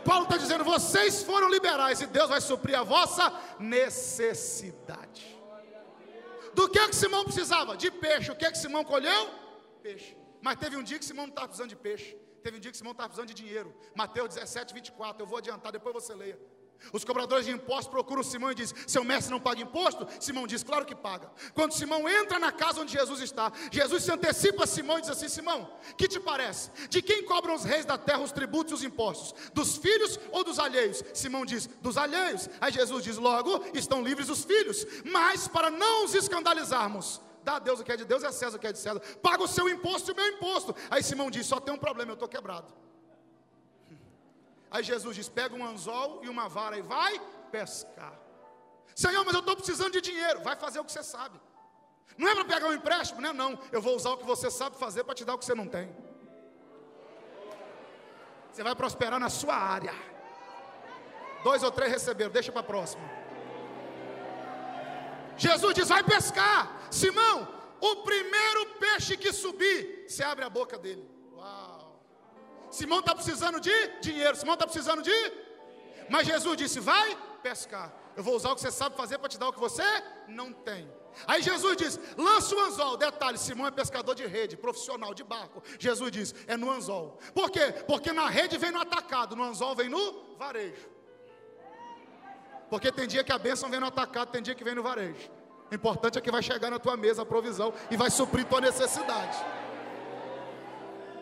Paulo 0.03 0.23
está 0.23 0.37
dizendo: 0.37 0.63
vocês 0.63 1.23
foram 1.23 1.49
liberais 1.49 2.01
e 2.01 2.07
Deus 2.07 2.29
vai 2.29 2.41
suprir 2.41 2.77
a 2.77 2.83
vossa 2.83 3.31
necessidade. 3.59 5.37
Do 6.53 6.69
que 6.69 6.87
que 6.87 6.95
Simão 6.95 7.23
precisava? 7.23 7.77
De 7.77 7.89
peixe. 7.91 8.31
O 8.31 8.35
que 8.35 8.49
que 8.51 8.57
Simão 8.57 8.83
colheu? 8.83 9.29
Peixe. 9.81 10.17
Mas 10.41 10.57
teve 10.57 10.75
um 10.75 10.83
dia 10.83 10.97
que 10.99 11.05
Simão 11.05 11.25
não 11.25 11.31
estava 11.31 11.47
precisando 11.47 11.69
de 11.69 11.75
peixe. 11.75 12.17
Teve 12.43 12.57
um 12.57 12.59
dia 12.59 12.71
que 12.71 12.77
Simão 12.77 12.91
estava 12.91 13.09
precisando 13.09 13.27
de 13.27 13.33
dinheiro. 13.33 13.75
Mateus 13.95 14.29
17, 14.35 14.73
24. 14.73 15.21
Eu 15.21 15.27
vou 15.27 15.37
adiantar, 15.37 15.71
depois 15.71 15.93
você 15.93 16.13
leia. 16.13 16.39
Os 16.91 17.03
cobradores 17.03 17.45
de 17.45 17.51
impostos 17.51 17.87
procuram 17.87 18.23
Simão 18.23 18.51
e 18.51 18.55
dizem: 18.55 18.75
Seu 18.87 19.03
mestre 19.03 19.31
não 19.31 19.39
paga 19.39 19.61
imposto? 19.61 20.07
Simão 20.19 20.47
diz: 20.47 20.63
Claro 20.63 20.85
que 20.85 20.95
paga. 20.95 21.29
Quando 21.53 21.73
Simão 21.73 22.07
entra 22.09 22.39
na 22.39 22.51
casa 22.51 22.81
onde 22.81 22.93
Jesus 22.93 23.21
está, 23.21 23.51
Jesus 23.71 24.03
se 24.03 24.11
antecipa 24.11 24.63
a 24.63 24.67
Simão 24.67 24.97
e 24.97 25.01
diz 25.01 25.09
assim: 25.09 25.27
Simão, 25.27 25.69
que 25.97 26.07
te 26.07 26.19
parece? 26.19 26.71
De 26.89 27.01
quem 27.01 27.23
cobram 27.23 27.55
os 27.55 27.63
reis 27.63 27.85
da 27.85 27.97
terra 27.97 28.19
os 28.19 28.31
tributos 28.31 28.71
e 28.71 28.75
os 28.75 28.83
impostos? 28.83 29.51
Dos 29.53 29.77
filhos 29.77 30.19
ou 30.31 30.43
dos 30.43 30.57
alheios? 30.57 31.03
Simão 31.13 31.45
diz: 31.45 31.67
Dos 31.81 31.97
alheios. 31.97 32.49
Aí 32.59 32.71
Jesus 32.71 33.03
diz: 33.03 33.17
Logo, 33.17 33.63
estão 33.73 34.01
livres 34.01 34.29
os 34.29 34.43
filhos. 34.43 34.85
Mas 35.05 35.47
para 35.47 35.69
não 35.69 36.05
os 36.05 36.15
escandalizarmos, 36.15 37.21
dá 37.43 37.55
a 37.55 37.59
Deus 37.59 37.79
o 37.79 37.83
que 37.83 37.91
é 37.91 37.97
de 37.97 38.05
Deus 38.05 38.23
e 38.23 38.25
a 38.25 38.31
César 38.31 38.57
o 38.57 38.59
que 38.59 38.67
é 38.67 38.71
de 38.71 38.79
César. 38.79 38.99
Paga 39.21 39.43
o 39.43 39.47
seu 39.47 39.69
imposto 39.69 40.11
e 40.11 40.13
o 40.13 40.15
meu 40.15 40.27
imposto. 40.27 40.75
Aí 40.89 41.03
Simão 41.03 41.29
diz: 41.29 41.45
Só 41.45 41.59
tem 41.59 41.73
um 41.73 41.77
problema, 41.77 42.11
eu 42.11 42.15
estou 42.15 42.27
quebrado. 42.27 42.73
Aí 44.71 44.83
Jesus 44.83 45.15
diz: 45.15 45.29
pega 45.29 45.55
um 45.55 45.65
anzol 45.65 46.21
e 46.23 46.29
uma 46.29 46.47
vara 46.47 46.77
e 46.77 46.81
vai 46.81 47.19
pescar. 47.51 48.13
Senhor, 48.95 49.23
mas 49.23 49.33
eu 49.33 49.39
estou 49.39 49.55
precisando 49.55 49.93
de 49.93 50.01
dinheiro. 50.01 50.41
Vai 50.41 50.55
fazer 50.55 50.79
o 50.79 50.85
que 50.85 50.91
você 50.91 51.03
sabe. 51.03 51.39
Não 52.17 52.27
é 52.27 52.35
para 52.35 52.45
pegar 52.45 52.67
um 52.67 52.73
empréstimo, 52.73 53.21
né? 53.21 53.31
Não. 53.31 53.57
Eu 53.71 53.81
vou 53.81 53.95
usar 53.95 54.11
o 54.11 54.17
que 54.17 54.25
você 54.25 54.51
sabe 54.51 54.77
fazer 54.77 55.03
para 55.03 55.15
te 55.15 55.23
dar 55.23 55.35
o 55.35 55.37
que 55.37 55.45
você 55.45 55.55
não 55.55 55.67
tem. 55.67 55.95
Você 58.51 58.63
vai 58.63 58.75
prosperar 58.75 59.19
na 59.19 59.29
sua 59.29 59.55
área. 59.55 59.93
Dois 61.43 61.63
ou 61.63 61.71
três 61.71 61.91
receberam, 61.91 62.31
deixa 62.31 62.51
para 62.51 62.61
a 62.61 62.63
próxima. 62.63 63.03
Jesus 65.37 65.73
diz: 65.73 65.87
vai 65.87 66.03
pescar. 66.03 66.77
Simão, 66.91 67.47
o 67.79 67.95
primeiro 67.97 68.65
peixe 68.79 69.15
que 69.15 69.31
subir, 69.31 70.05
você 70.07 70.23
abre 70.23 70.43
a 70.43 70.49
boca 70.49 70.77
dele. 70.77 71.07
Simão 72.71 72.99
está 72.99 73.15
precisando 73.15 73.59
de 73.59 73.87
dinheiro. 74.01 74.35
Simão 74.35 74.53
está 74.53 74.65
precisando 74.65 75.01
de. 75.01 75.33
Mas 76.09 76.27
Jesus 76.27 76.57
disse: 76.57 76.79
vai 76.79 77.17
pescar. 77.41 77.93
Eu 78.15 78.23
vou 78.23 78.35
usar 78.35 78.51
o 78.51 78.55
que 78.55 78.61
você 78.61 78.71
sabe 78.71 78.95
fazer 78.95 79.17
para 79.17 79.29
te 79.29 79.37
dar 79.37 79.47
o 79.47 79.53
que 79.53 79.59
você 79.59 79.83
não 80.27 80.51
tem. 80.51 80.91
Aí 81.27 81.41
Jesus 81.41 81.77
diz: 81.77 81.99
lança 82.17 82.55
o 82.55 82.59
anzol. 82.59 82.97
Detalhe: 82.97 83.37
Simão 83.37 83.67
é 83.67 83.71
pescador 83.71 84.15
de 84.15 84.25
rede, 84.25 84.57
profissional 84.57 85.13
de 85.13 85.23
barco. 85.23 85.63
Jesus 85.77 86.11
diz: 86.11 86.35
é 86.47 86.55
no 86.57 86.69
anzol. 86.71 87.17
Por 87.33 87.49
quê? 87.49 87.71
Porque 87.87 88.11
na 88.11 88.27
rede 88.27 88.57
vem 88.57 88.71
no 88.71 88.81
atacado, 88.81 89.35
no 89.35 89.43
anzol 89.43 89.75
vem 89.75 89.89
no 89.89 90.35
varejo. 90.37 90.89
Porque 92.69 92.91
tem 92.91 93.07
dia 93.07 93.23
que 93.23 93.31
a 93.31 93.37
bênção 93.37 93.69
vem 93.69 93.79
no 93.79 93.87
atacado, 93.87 94.31
tem 94.31 94.41
dia 94.41 94.53
que 94.53 94.63
vem 94.63 94.75
no 94.75 94.83
varejo. 94.83 95.29
O 95.71 95.75
importante 95.75 96.17
é 96.17 96.21
que 96.21 96.31
vai 96.31 96.41
chegar 96.41 96.69
na 96.69 96.79
tua 96.79 96.95
mesa 96.97 97.21
a 97.21 97.25
provisão 97.25 97.73
e 97.89 97.97
vai 97.97 98.09
suprir 98.09 98.45
tua 98.45 98.61
necessidade. 98.61 99.37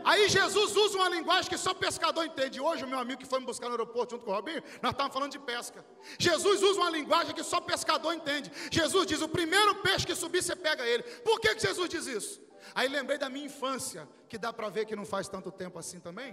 Aí 0.10 0.30
Jesus 0.30 0.74
usa 0.84 0.98
uma 0.98 1.10
linguagem 1.10 1.50
que 1.50 1.58
só 1.58 1.74
pescador 1.74 2.24
entende. 2.24 2.62
Hoje, 2.62 2.86
o 2.86 2.88
meu 2.88 2.98
amigo 2.98 3.20
que 3.22 3.30
foi 3.32 3.40
me 3.42 3.46
buscar 3.46 3.68
no 3.68 3.74
aeroporto 3.74 4.12
junto 4.14 4.24
com 4.24 4.32
o 4.32 4.34
Robinho, 4.34 4.64
nós 4.82 4.92
estávamos 4.94 5.14
falando 5.14 5.34
de 5.34 5.40
pesca. 5.40 5.86
Jesus 6.18 6.64
usa 6.64 6.80
uma 6.80 6.90
linguagem 6.90 7.36
que 7.36 7.44
só 7.44 7.60
pescador 7.60 8.14
entende. 8.14 8.50
Jesus 8.72 9.06
diz: 9.06 9.22
o 9.22 9.28
primeiro 9.28 9.76
peixe 9.82 10.08
que 10.08 10.16
subir, 10.16 10.42
você 10.42 10.56
pega 10.56 10.86
ele. 10.86 11.04
Por 11.04 11.42
que, 11.42 11.54
que 11.56 11.62
Jesus 11.68 11.90
diz 11.90 12.08
isso? 12.08 12.42
Aí 12.74 12.88
lembrei 12.88 13.18
da 13.18 13.30
minha 13.30 13.48
infância, 13.48 14.08
que 14.30 14.38
dá 14.38 14.54
para 14.54 14.70
ver 14.70 14.86
que 14.86 14.96
não 14.96 15.06
faz 15.06 15.28
tanto 15.28 15.52
tempo 15.52 15.78
assim 15.78 16.00
também. 16.00 16.32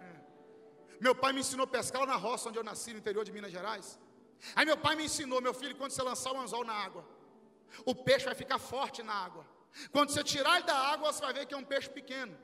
É. 0.00 0.12
Meu 1.00 1.14
pai 1.14 1.32
me 1.32 1.42
ensinou 1.44 1.62
a 1.62 1.68
pescar 1.68 2.00
lá 2.00 2.08
na 2.08 2.16
roça 2.16 2.48
onde 2.48 2.58
eu 2.58 2.64
nasci, 2.64 2.92
no 2.92 2.98
interior 2.98 3.24
de 3.24 3.30
Minas 3.30 3.52
Gerais. 3.52 4.00
Aí 4.56 4.66
meu 4.66 4.76
pai 4.76 4.96
me 4.96 5.04
ensinou, 5.04 5.40
meu 5.40 5.54
filho, 5.54 5.76
quando 5.76 5.92
você 5.92 6.02
lançar 6.02 6.32
o 6.32 6.40
anzol 6.40 6.64
na 6.64 6.72
água, 6.72 7.04
o 7.84 7.94
peixe 7.94 8.24
vai 8.24 8.34
ficar 8.34 8.58
forte 8.58 9.00
na 9.00 9.14
água. 9.14 9.46
Quando 9.92 10.10
você 10.10 10.24
tirar 10.24 10.56
ele 10.56 10.66
da 10.66 10.76
água, 10.76 11.12
você 11.12 11.20
vai 11.20 11.32
ver 11.32 11.46
que 11.46 11.54
é 11.54 11.56
um 11.56 11.70
peixe 11.72 11.88
pequeno. 11.88 12.36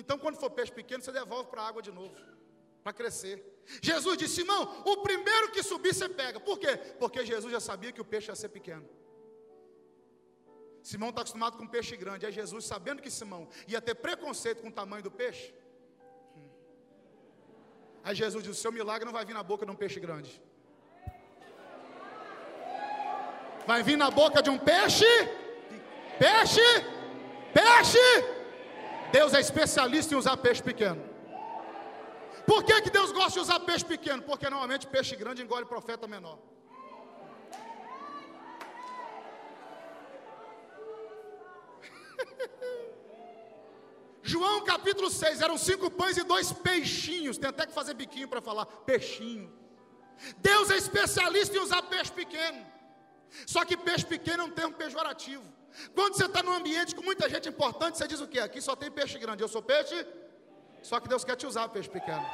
Então, 0.00 0.16
quando 0.22 0.36
for 0.42 0.50
peixe 0.58 0.72
pequeno, 0.80 1.02
você 1.02 1.12
devolve 1.20 1.48
para 1.50 1.62
a 1.62 1.68
água 1.70 1.82
de 1.86 1.90
novo, 1.90 2.14
para 2.84 2.92
crescer. 2.92 3.36
Jesus 3.88 4.16
disse: 4.20 4.36
Simão, 4.36 4.62
o 4.92 4.94
primeiro 5.08 5.50
que 5.54 5.62
subir 5.70 5.92
você 5.92 6.08
pega. 6.20 6.38
Por 6.48 6.56
quê? 6.62 6.72
Porque 7.00 7.26
Jesus 7.32 7.50
já 7.56 7.62
sabia 7.68 7.92
que 7.96 8.00
o 8.00 8.04
peixe 8.12 8.30
ia 8.30 8.36
ser 8.42 8.50
pequeno. 8.58 8.88
Simão 10.90 11.10
está 11.10 11.22
acostumado 11.22 11.58
com 11.58 11.66
peixe 11.66 11.96
grande. 11.96 12.24
Aí 12.24 12.32
Jesus, 12.40 12.64
sabendo 12.64 13.02
que 13.02 13.10
Simão 13.10 13.42
ia 13.66 13.80
ter 13.88 13.96
preconceito 14.06 14.62
com 14.62 14.68
o 14.68 14.76
tamanho 14.80 15.02
do 15.02 15.10
peixe. 15.10 15.52
Aí 18.04 18.14
Jesus 18.14 18.44
diz: 18.44 18.56
O 18.56 18.60
seu 18.62 18.70
milagre 18.70 19.04
não 19.04 19.12
vai 19.18 19.24
vir 19.24 19.34
na 19.34 19.42
boca 19.42 19.66
de 19.66 19.72
um 19.72 19.80
peixe 19.82 19.98
grande. 19.98 20.40
Vai 23.66 23.82
vir 23.82 23.98
na 23.98 24.12
boca 24.22 24.40
de 24.40 24.48
um 24.48 24.58
peixe. 24.72 25.12
Peixe. 26.24 26.68
Peixe 27.52 28.37
Deus 29.12 29.32
é 29.34 29.40
especialista 29.40 30.14
em 30.14 30.16
usar 30.18 30.36
peixe 30.36 30.62
pequeno. 30.62 31.02
Por 32.46 32.62
que, 32.64 32.80
que 32.82 32.90
Deus 32.90 33.12
gosta 33.12 33.32
de 33.32 33.40
usar 33.40 33.60
peixe 33.60 33.84
pequeno? 33.84 34.22
Porque 34.22 34.48
normalmente 34.48 34.86
peixe 34.86 35.14
grande 35.16 35.42
engole 35.42 35.66
profeta 35.66 36.06
menor. 36.06 36.38
João 44.22 44.64
capítulo 44.64 45.10
6, 45.10 45.40
eram 45.40 45.58
cinco 45.58 45.90
pães 45.90 46.16
e 46.16 46.24
dois 46.24 46.52
peixinhos. 46.52 47.38
Tem 47.38 47.50
até 47.50 47.66
que 47.66 47.72
fazer 47.72 47.94
biquinho 47.94 48.28
para 48.28 48.40
falar 48.40 48.66
peixinho. 48.66 49.52
Deus 50.38 50.70
é 50.70 50.76
especialista 50.76 51.56
em 51.56 51.60
usar 51.60 51.82
peixe 51.82 52.12
pequeno. 52.12 52.66
Só 53.46 53.64
que 53.64 53.76
peixe 53.76 54.04
pequeno 54.04 54.42
é 54.42 54.46
um 54.46 54.50
termo 54.50 54.74
pejorativo. 54.74 55.57
Quando 55.94 56.14
você 56.16 56.24
está 56.24 56.42
num 56.42 56.52
ambiente 56.52 56.94
com 56.94 57.02
muita 57.02 57.28
gente 57.28 57.48
importante, 57.48 57.98
você 57.98 58.06
diz 58.08 58.20
o 58.20 58.26
quê? 58.26 58.40
Aqui 58.40 58.60
só 58.60 58.74
tem 58.74 58.90
peixe 58.90 59.18
grande. 59.18 59.42
Eu 59.42 59.48
sou 59.48 59.62
peixe. 59.62 60.06
Só 60.82 61.00
que 61.00 61.08
Deus 61.08 61.24
quer 61.24 61.36
te 61.36 61.46
usar 61.46 61.68
peixe 61.68 61.88
pequeno. 61.88 62.24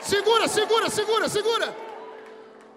Segura, 0.00 0.48
segura, 0.48 0.90
segura, 0.90 1.28
segura. 1.28 1.76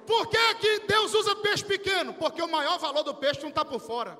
Por 0.05 0.27
que, 0.27 0.55
que 0.55 0.79
Deus 0.81 1.13
usa 1.13 1.35
peixe 1.37 1.65
pequeno? 1.65 2.13
Porque 2.13 2.41
o 2.41 2.47
maior 2.47 2.77
valor 2.77 3.03
do 3.03 3.15
peixe 3.15 3.41
não 3.41 3.49
está 3.49 3.65
por 3.65 3.79
fora. 3.79 4.17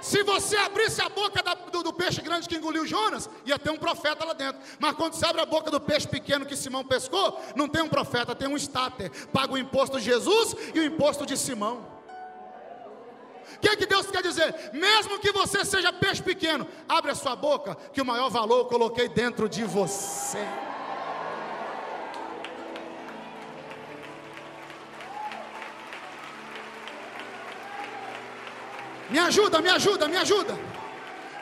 Se 0.00 0.22
você 0.22 0.56
abrisse 0.56 1.02
a 1.02 1.08
boca 1.08 1.42
da, 1.42 1.54
do, 1.54 1.82
do, 1.82 1.92
peixe 1.92 2.22
grande 2.22 2.48
que 2.48 2.56
engoliu 2.56 2.86
Jonas, 2.86 3.28
ia 3.44 3.58
ter 3.58 3.70
um 3.70 3.76
profeta 3.76 4.24
lá 4.24 4.32
dentro. 4.32 4.60
Mas 4.78 4.94
quando 4.94 5.14
você 5.14 5.26
abre 5.26 5.42
a 5.42 5.46
boca 5.46 5.70
do 5.70 5.80
peixe 5.80 6.08
pequeno 6.08 6.46
que 6.46 6.56
Simão 6.56 6.84
pescou, 6.84 7.38
não 7.54 7.68
tem 7.68 7.82
um 7.82 7.88
profeta, 7.88 8.34
tem 8.34 8.48
um 8.48 8.56
estáter. 8.56 9.10
Paga 9.28 9.52
o 9.52 9.58
imposto 9.58 9.98
de 9.98 10.04
Jesus 10.04 10.56
e 10.74 10.80
o 10.80 10.84
imposto 10.84 11.26
de 11.26 11.36
Simão. 11.36 12.00
O 13.56 13.58
que, 13.60 13.68
é 13.68 13.76
que 13.76 13.84
Deus 13.84 14.06
quer 14.06 14.22
dizer? 14.22 14.70
Mesmo 14.72 15.18
que 15.18 15.32
você 15.32 15.64
seja 15.66 15.92
peixe 15.92 16.22
pequeno, 16.22 16.66
abre 16.88 17.10
a 17.10 17.14
sua 17.14 17.36
boca, 17.36 17.76
que 17.92 18.00
o 18.00 18.06
maior 18.06 18.30
valor 18.30 18.60
eu 18.60 18.64
coloquei 18.64 19.06
dentro 19.06 19.48
de 19.48 19.64
você. 19.64 20.46
Me 29.10 29.18
ajuda, 29.18 29.60
me 29.60 29.68
ajuda, 29.68 30.08
me 30.08 30.16
ajuda. 30.16 30.58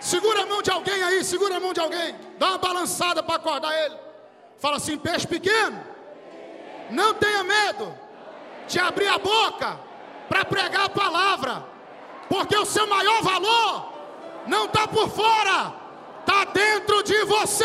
Segura 0.00 0.42
a 0.42 0.46
mão 0.46 0.62
de 0.62 0.70
alguém 0.70 1.02
aí, 1.02 1.22
segura 1.22 1.56
a 1.56 1.60
mão 1.60 1.72
de 1.72 1.80
alguém. 1.80 2.14
Dá 2.38 2.48
uma 2.48 2.58
balançada 2.58 3.22
para 3.22 3.36
acordar 3.36 3.76
ele. 3.84 3.96
Fala 4.58 4.76
assim: 4.76 4.96
peixe 4.96 5.26
pequeno, 5.26 5.78
não 6.90 7.14
tenha 7.14 7.44
medo 7.44 7.94
de 8.66 8.78
abrir 8.78 9.08
a 9.08 9.18
boca 9.18 9.78
para 10.28 10.44
pregar 10.44 10.86
a 10.86 10.88
palavra, 10.88 11.64
porque 12.28 12.56
o 12.56 12.64
seu 12.64 12.86
maior 12.86 13.22
valor 13.22 13.92
não 14.46 14.64
está 14.64 14.86
por 14.88 15.08
fora, 15.10 15.74
está 16.20 16.44
dentro 16.44 17.02
de 17.02 17.24
você. 17.24 17.64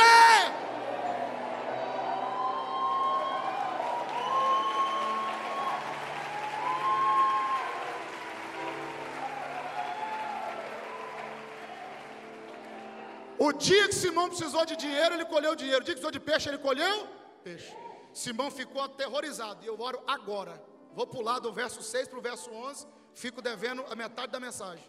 O 13.45 13.51
dia 13.51 13.85
que 13.89 13.95
Simão 13.95 14.29
precisou 14.29 14.65
de 14.65 14.75
dinheiro, 14.83 15.15
ele 15.15 15.25
colheu 15.25 15.53
dinheiro. 15.61 15.81
O 15.81 15.85
dia 15.85 15.93
que 15.93 15.99
precisou 15.99 16.11
de 16.17 16.19
peixe, 16.27 16.47
ele 16.49 16.59
colheu 16.67 16.95
peixe. 17.43 17.75
Simão 18.13 18.49
ficou 18.49 18.81
aterrorizado. 18.81 19.59
E 19.65 19.67
eu 19.67 19.77
oro 19.87 20.01
agora. 20.07 20.63
Vou 20.97 21.05
pular 21.05 21.39
do 21.39 21.51
verso 21.51 21.81
6 21.83 22.07
para 22.07 22.19
o 22.19 22.21
verso 22.21 22.49
11. 22.49 22.87
Fico 23.13 23.41
devendo 23.41 23.83
a 23.91 23.95
metade 23.95 24.31
da 24.31 24.39
mensagem. 24.39 24.85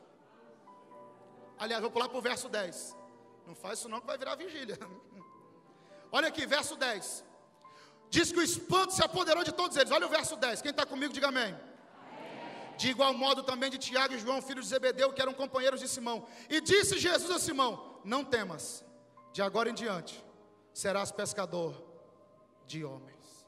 Aliás, 1.58 1.82
vou 1.82 1.90
pular 1.90 2.08
para 2.08 2.18
o 2.18 2.22
verso 2.22 2.48
10. 2.48 2.96
Não 3.44 3.56
faz 3.56 3.80
isso 3.80 3.88
não 3.88 4.00
que 4.00 4.06
vai 4.06 4.16
virar 4.16 4.36
vigília. 4.36 4.78
Olha 6.12 6.28
aqui, 6.28 6.46
verso 6.46 6.76
10. 6.76 7.24
Diz 8.08 8.30
que 8.30 8.38
o 8.38 8.42
espanto 8.42 8.92
se 8.92 9.02
apoderou 9.02 9.42
de 9.42 9.50
todos 9.50 9.76
eles. 9.76 9.90
Olha 9.90 10.06
o 10.06 10.10
verso 10.10 10.36
10. 10.36 10.62
Quem 10.62 10.70
está 10.70 10.86
comigo, 10.86 11.12
diga 11.12 11.26
amém. 11.26 11.58
De 12.76 12.88
igual 12.90 13.12
modo 13.14 13.42
também 13.42 13.68
de 13.68 13.78
Tiago 13.78 14.14
e 14.14 14.18
João, 14.18 14.40
filhos 14.40 14.66
de 14.66 14.70
Zebedeu, 14.70 15.12
que 15.12 15.20
eram 15.20 15.34
companheiros 15.34 15.80
de 15.80 15.88
Simão. 15.88 16.24
E 16.48 16.60
disse 16.60 16.98
Jesus 16.98 17.32
a 17.32 17.40
Simão: 17.40 17.93
Não 18.04 18.22
temas, 18.22 18.84
de 19.32 19.40
agora 19.40 19.70
em 19.70 19.74
diante 19.74 20.24
serás 20.72 21.10
pescador 21.10 21.82
de 22.66 22.84
homens. 22.84 23.46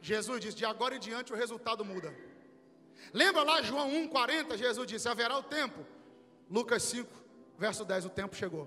Jesus 0.00 0.40
disse: 0.40 0.56
De 0.56 0.64
agora 0.64 0.96
em 0.96 1.00
diante 1.00 1.32
o 1.32 1.36
resultado 1.36 1.84
muda. 1.84 2.14
Lembra 3.12 3.42
lá 3.42 3.62
João 3.62 3.90
1,40? 3.90 4.56
Jesus 4.56 4.86
disse: 4.86 5.08
Haverá 5.08 5.36
o 5.38 5.42
tempo. 5.42 5.86
Lucas 6.50 6.82
5, 6.84 7.08
verso 7.56 7.84
10: 7.84 8.06
O 8.06 8.10
tempo 8.10 8.34
chegou. 8.34 8.66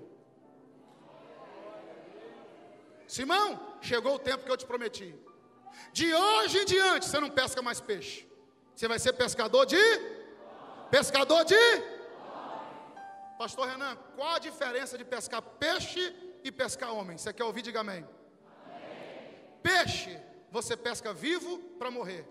Simão, 3.08 3.60
chegou 3.82 4.16
o 4.16 4.20
tempo 4.20 4.46
que 4.46 4.52
eu 4.52 4.56
te 4.56 4.66
prometi. 4.66 5.14
De 5.92 6.14
hoje 6.14 6.60
em 6.60 6.66
diante 6.66 7.06
você 7.06 7.20
não 7.20 7.30
pesca 7.30 7.62
mais 7.62 7.82
peixe. 7.82 8.28
Você 8.74 8.88
vai 8.88 9.00
ser 9.00 9.14
pescador 9.14 9.66
de 9.66 9.76
pescador 10.92 11.46
de 11.46 11.56
Pastor 13.38 13.68
Renan, 13.68 13.98
qual 14.16 14.36
a 14.36 14.40
diferença 14.40 14.96
de 14.98 15.04
pescar 15.04 15.42
peixe 15.42 16.14
e 16.44 16.52
pescar 16.52 16.94
homem? 16.94 17.18
Você 17.18 17.34
quer 17.34 17.44
ouvir? 17.44 17.64
Diga 17.64 17.80
amém. 17.80 18.06
amém. 18.06 18.08
Peixe, 19.64 20.16
você 20.52 20.78
pesca 20.78 21.12
vivo 21.12 21.58
para 21.80 21.90
morrer. 21.90 22.24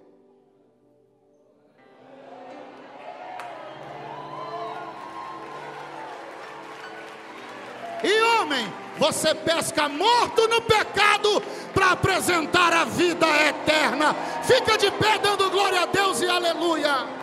E 8.05 8.23
homem, 8.23 8.73
você 8.99 9.35
pesca 9.35 9.89
morto 9.89 10.47
no 10.47 10.63
pecado 10.63 11.41
para 11.75 11.91
apresentar 11.91 12.73
a 12.73 12.85
vida 12.85 13.27
eterna. 13.49 14.15
Fica 14.45 14.79
de 14.79 14.91
pé 14.93 15.19
dando 15.19 15.51
glória 15.51 15.81
a 15.81 15.87
Deus 15.87 16.21
e 16.21 16.29
aleluia. 16.29 17.20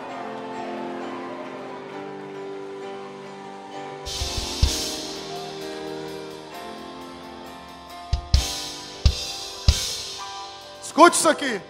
Escute 10.98 11.16
isso 11.16 11.28
aqui. 11.28 11.62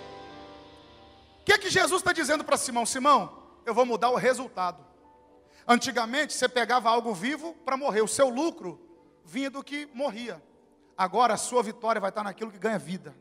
O 1.40 1.44
que 1.44 1.52
é 1.52 1.58
que 1.58 1.68
Jesus 1.68 2.00
está 2.00 2.14
dizendo 2.14 2.42
para 2.42 2.56
Simão? 2.56 2.86
Simão, 2.86 3.42
eu 3.66 3.74
vou 3.74 3.84
mudar 3.84 4.08
o 4.08 4.16
resultado. 4.16 4.82
Antigamente 5.66 6.32
você 6.32 6.48
pegava 6.48 6.88
algo 6.88 7.12
vivo 7.12 7.52
para 7.62 7.76
morrer, 7.76 8.00
o 8.00 8.08
seu 8.08 8.30
lucro 8.30 8.80
vinha 9.26 9.50
do 9.50 9.62
que 9.62 9.84
morria. 9.92 10.42
Agora 10.96 11.34
a 11.34 11.36
sua 11.36 11.62
vitória 11.62 12.00
vai 12.00 12.08
estar 12.08 12.24
naquilo 12.24 12.50
que 12.50 12.58
ganha 12.58 12.78
vida. 12.78 13.14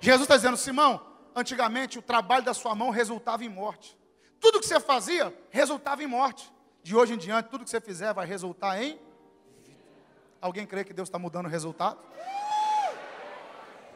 Jesus 0.00 0.22
está 0.22 0.34
dizendo, 0.34 0.56
Simão, 0.56 1.00
antigamente 1.32 1.96
o 1.96 2.02
trabalho 2.02 2.44
da 2.44 2.52
sua 2.52 2.74
mão 2.74 2.90
resultava 2.90 3.44
em 3.44 3.48
morte. 3.48 3.96
Tudo 4.40 4.58
que 4.58 4.66
você 4.66 4.80
fazia 4.80 5.32
resultava 5.48 6.02
em 6.02 6.08
morte. 6.08 6.52
De 6.82 6.96
hoje 6.96 7.14
em 7.14 7.18
diante, 7.18 7.50
tudo 7.50 7.62
que 7.62 7.70
você 7.70 7.80
fizer 7.80 8.12
vai 8.12 8.26
resultar 8.26 8.82
em 8.82 8.98
vida. 9.62 9.78
Alguém 10.40 10.66
crê 10.66 10.82
que 10.82 10.92
Deus 10.92 11.08
está 11.08 11.20
mudando 11.20 11.46
o 11.46 11.50
resultado? 11.50 12.00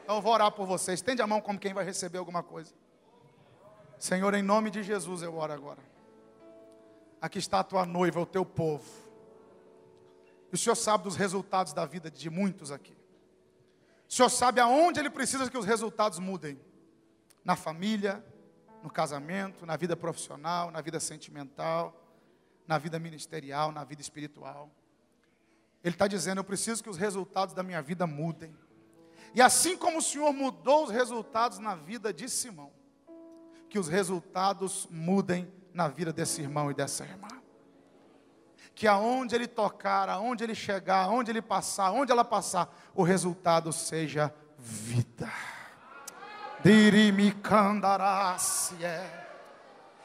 Então 0.08 0.16
eu 0.16 0.22
vou 0.22 0.32
orar 0.32 0.50
por 0.50 0.66
você. 0.66 0.94
Estende 0.94 1.20
a 1.20 1.26
mão 1.26 1.38
como 1.38 1.58
quem 1.58 1.74
vai 1.74 1.84
receber 1.84 2.16
alguma 2.16 2.42
coisa. 2.42 2.72
Senhor, 3.98 4.32
em 4.32 4.42
nome 4.42 4.70
de 4.70 4.82
Jesus 4.82 5.20
eu 5.20 5.36
oro 5.36 5.52
agora. 5.52 5.82
Aqui 7.20 7.38
está 7.38 7.60
a 7.60 7.62
tua 7.62 7.84
noiva, 7.84 8.18
o 8.18 8.24
teu 8.24 8.42
povo. 8.42 8.88
E 10.50 10.54
o 10.54 10.56
Senhor 10.56 10.76
sabe 10.76 11.04
dos 11.04 11.14
resultados 11.14 11.74
da 11.74 11.84
vida 11.84 12.10
de 12.10 12.30
muitos 12.30 12.72
aqui. 12.72 12.96
O 14.08 14.12
Senhor 14.14 14.30
sabe 14.30 14.62
aonde 14.62 14.98
Ele 14.98 15.10
precisa 15.10 15.50
que 15.50 15.58
os 15.58 15.66
resultados 15.66 16.18
mudem: 16.18 16.58
na 17.44 17.54
família, 17.54 18.24
no 18.82 18.88
casamento, 18.88 19.66
na 19.66 19.76
vida 19.76 19.94
profissional, 19.94 20.70
na 20.70 20.80
vida 20.80 20.98
sentimental, 21.00 21.94
na 22.66 22.78
vida 22.78 22.98
ministerial, 22.98 23.72
na 23.72 23.84
vida 23.84 24.00
espiritual. 24.00 24.70
Ele 25.84 25.94
está 25.94 26.08
dizendo: 26.08 26.38
Eu 26.38 26.44
preciso 26.44 26.82
que 26.82 26.88
os 26.88 26.96
resultados 26.96 27.54
da 27.54 27.62
minha 27.62 27.82
vida 27.82 28.06
mudem. 28.06 28.56
E 29.34 29.42
assim 29.42 29.76
como 29.76 29.98
o 29.98 30.02
Senhor 30.02 30.32
mudou 30.32 30.84
os 30.84 30.90
resultados 30.90 31.58
na 31.58 31.74
vida 31.74 32.12
de 32.12 32.28
Simão, 32.28 32.72
que 33.68 33.78
os 33.78 33.88
resultados 33.88 34.86
mudem 34.90 35.52
na 35.72 35.88
vida 35.88 36.12
desse 36.12 36.40
irmão 36.40 36.70
e 36.70 36.74
dessa 36.74 37.04
irmã 37.04 37.28
que 38.78 38.86
aonde 38.86 39.34
ele 39.34 39.48
tocar, 39.48 40.08
aonde 40.08 40.44
ele 40.44 40.54
chegar, 40.54 41.02
aonde 41.02 41.32
ele 41.32 41.42
passar, 41.42 41.86
aonde 41.86 42.12
ela 42.12 42.24
passar, 42.24 42.72
o 42.94 43.02
resultado 43.02 43.72
seja 43.72 44.32
vida. 44.56 45.28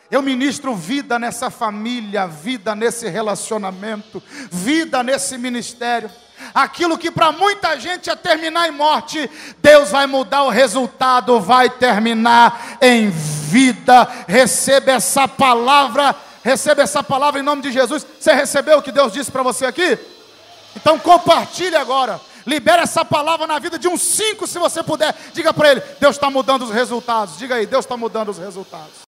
Eu 0.10 0.24
ministro 0.24 0.76
vida 0.76 1.20
nessa 1.20 1.52
família, 1.52 2.26
vida 2.26 2.74
nesse 2.74 3.08
relacionamento, 3.10 4.24
vida 4.52 5.04
nesse 5.04 5.38
ministério. 5.38 6.10
Aquilo 6.54 6.98
que 6.98 7.10
para 7.10 7.32
muita 7.32 7.80
gente 7.80 8.08
ia 8.08 8.16
terminar 8.16 8.68
em 8.68 8.72
morte, 8.72 9.30
Deus 9.62 9.90
vai 9.92 10.06
mudar 10.06 10.44
o 10.44 10.50
resultado, 10.50 11.40
vai 11.40 11.70
terminar 11.70 12.78
em 12.82 13.10
vida. 13.10 14.08
Receba 14.28 14.92
essa 14.92 15.28
palavra 15.28 16.16
Receba 16.44 16.82
essa 16.82 17.02
palavra 17.02 17.40
em 17.40 17.44
nome 17.44 17.62
de 17.62 17.72
Jesus. 17.72 18.06
Você 18.20 18.34
recebeu 18.34 18.80
o 18.80 18.82
que 18.82 18.92
Deus 18.92 19.14
disse 19.14 19.32
para 19.32 19.42
você 19.42 19.66
aqui? 19.66 19.98
Então 20.76 21.00
compartilhe 21.00 21.76
agora. 21.76 22.20
Libera 22.46 22.82
essa 22.82 23.06
palavra 23.06 23.48
na 23.48 23.58
vida 23.58 23.80
de 23.80 23.88
uns 23.88 24.02
cinco, 24.02 24.46
se 24.46 24.60
você 24.60 24.84
puder. 24.84 25.16
Diga 25.32 25.54
para 25.54 25.72
ele: 25.72 25.82
Deus 26.02 26.18
está 26.18 26.30
mudando 26.30 26.64
os 26.64 26.72
resultados. 26.72 27.38
Diga 27.38 27.56
aí, 27.56 27.66
Deus 27.66 27.86
está 27.86 27.96
mudando 27.96 28.30
os 28.30 28.38
resultados. 28.38 29.04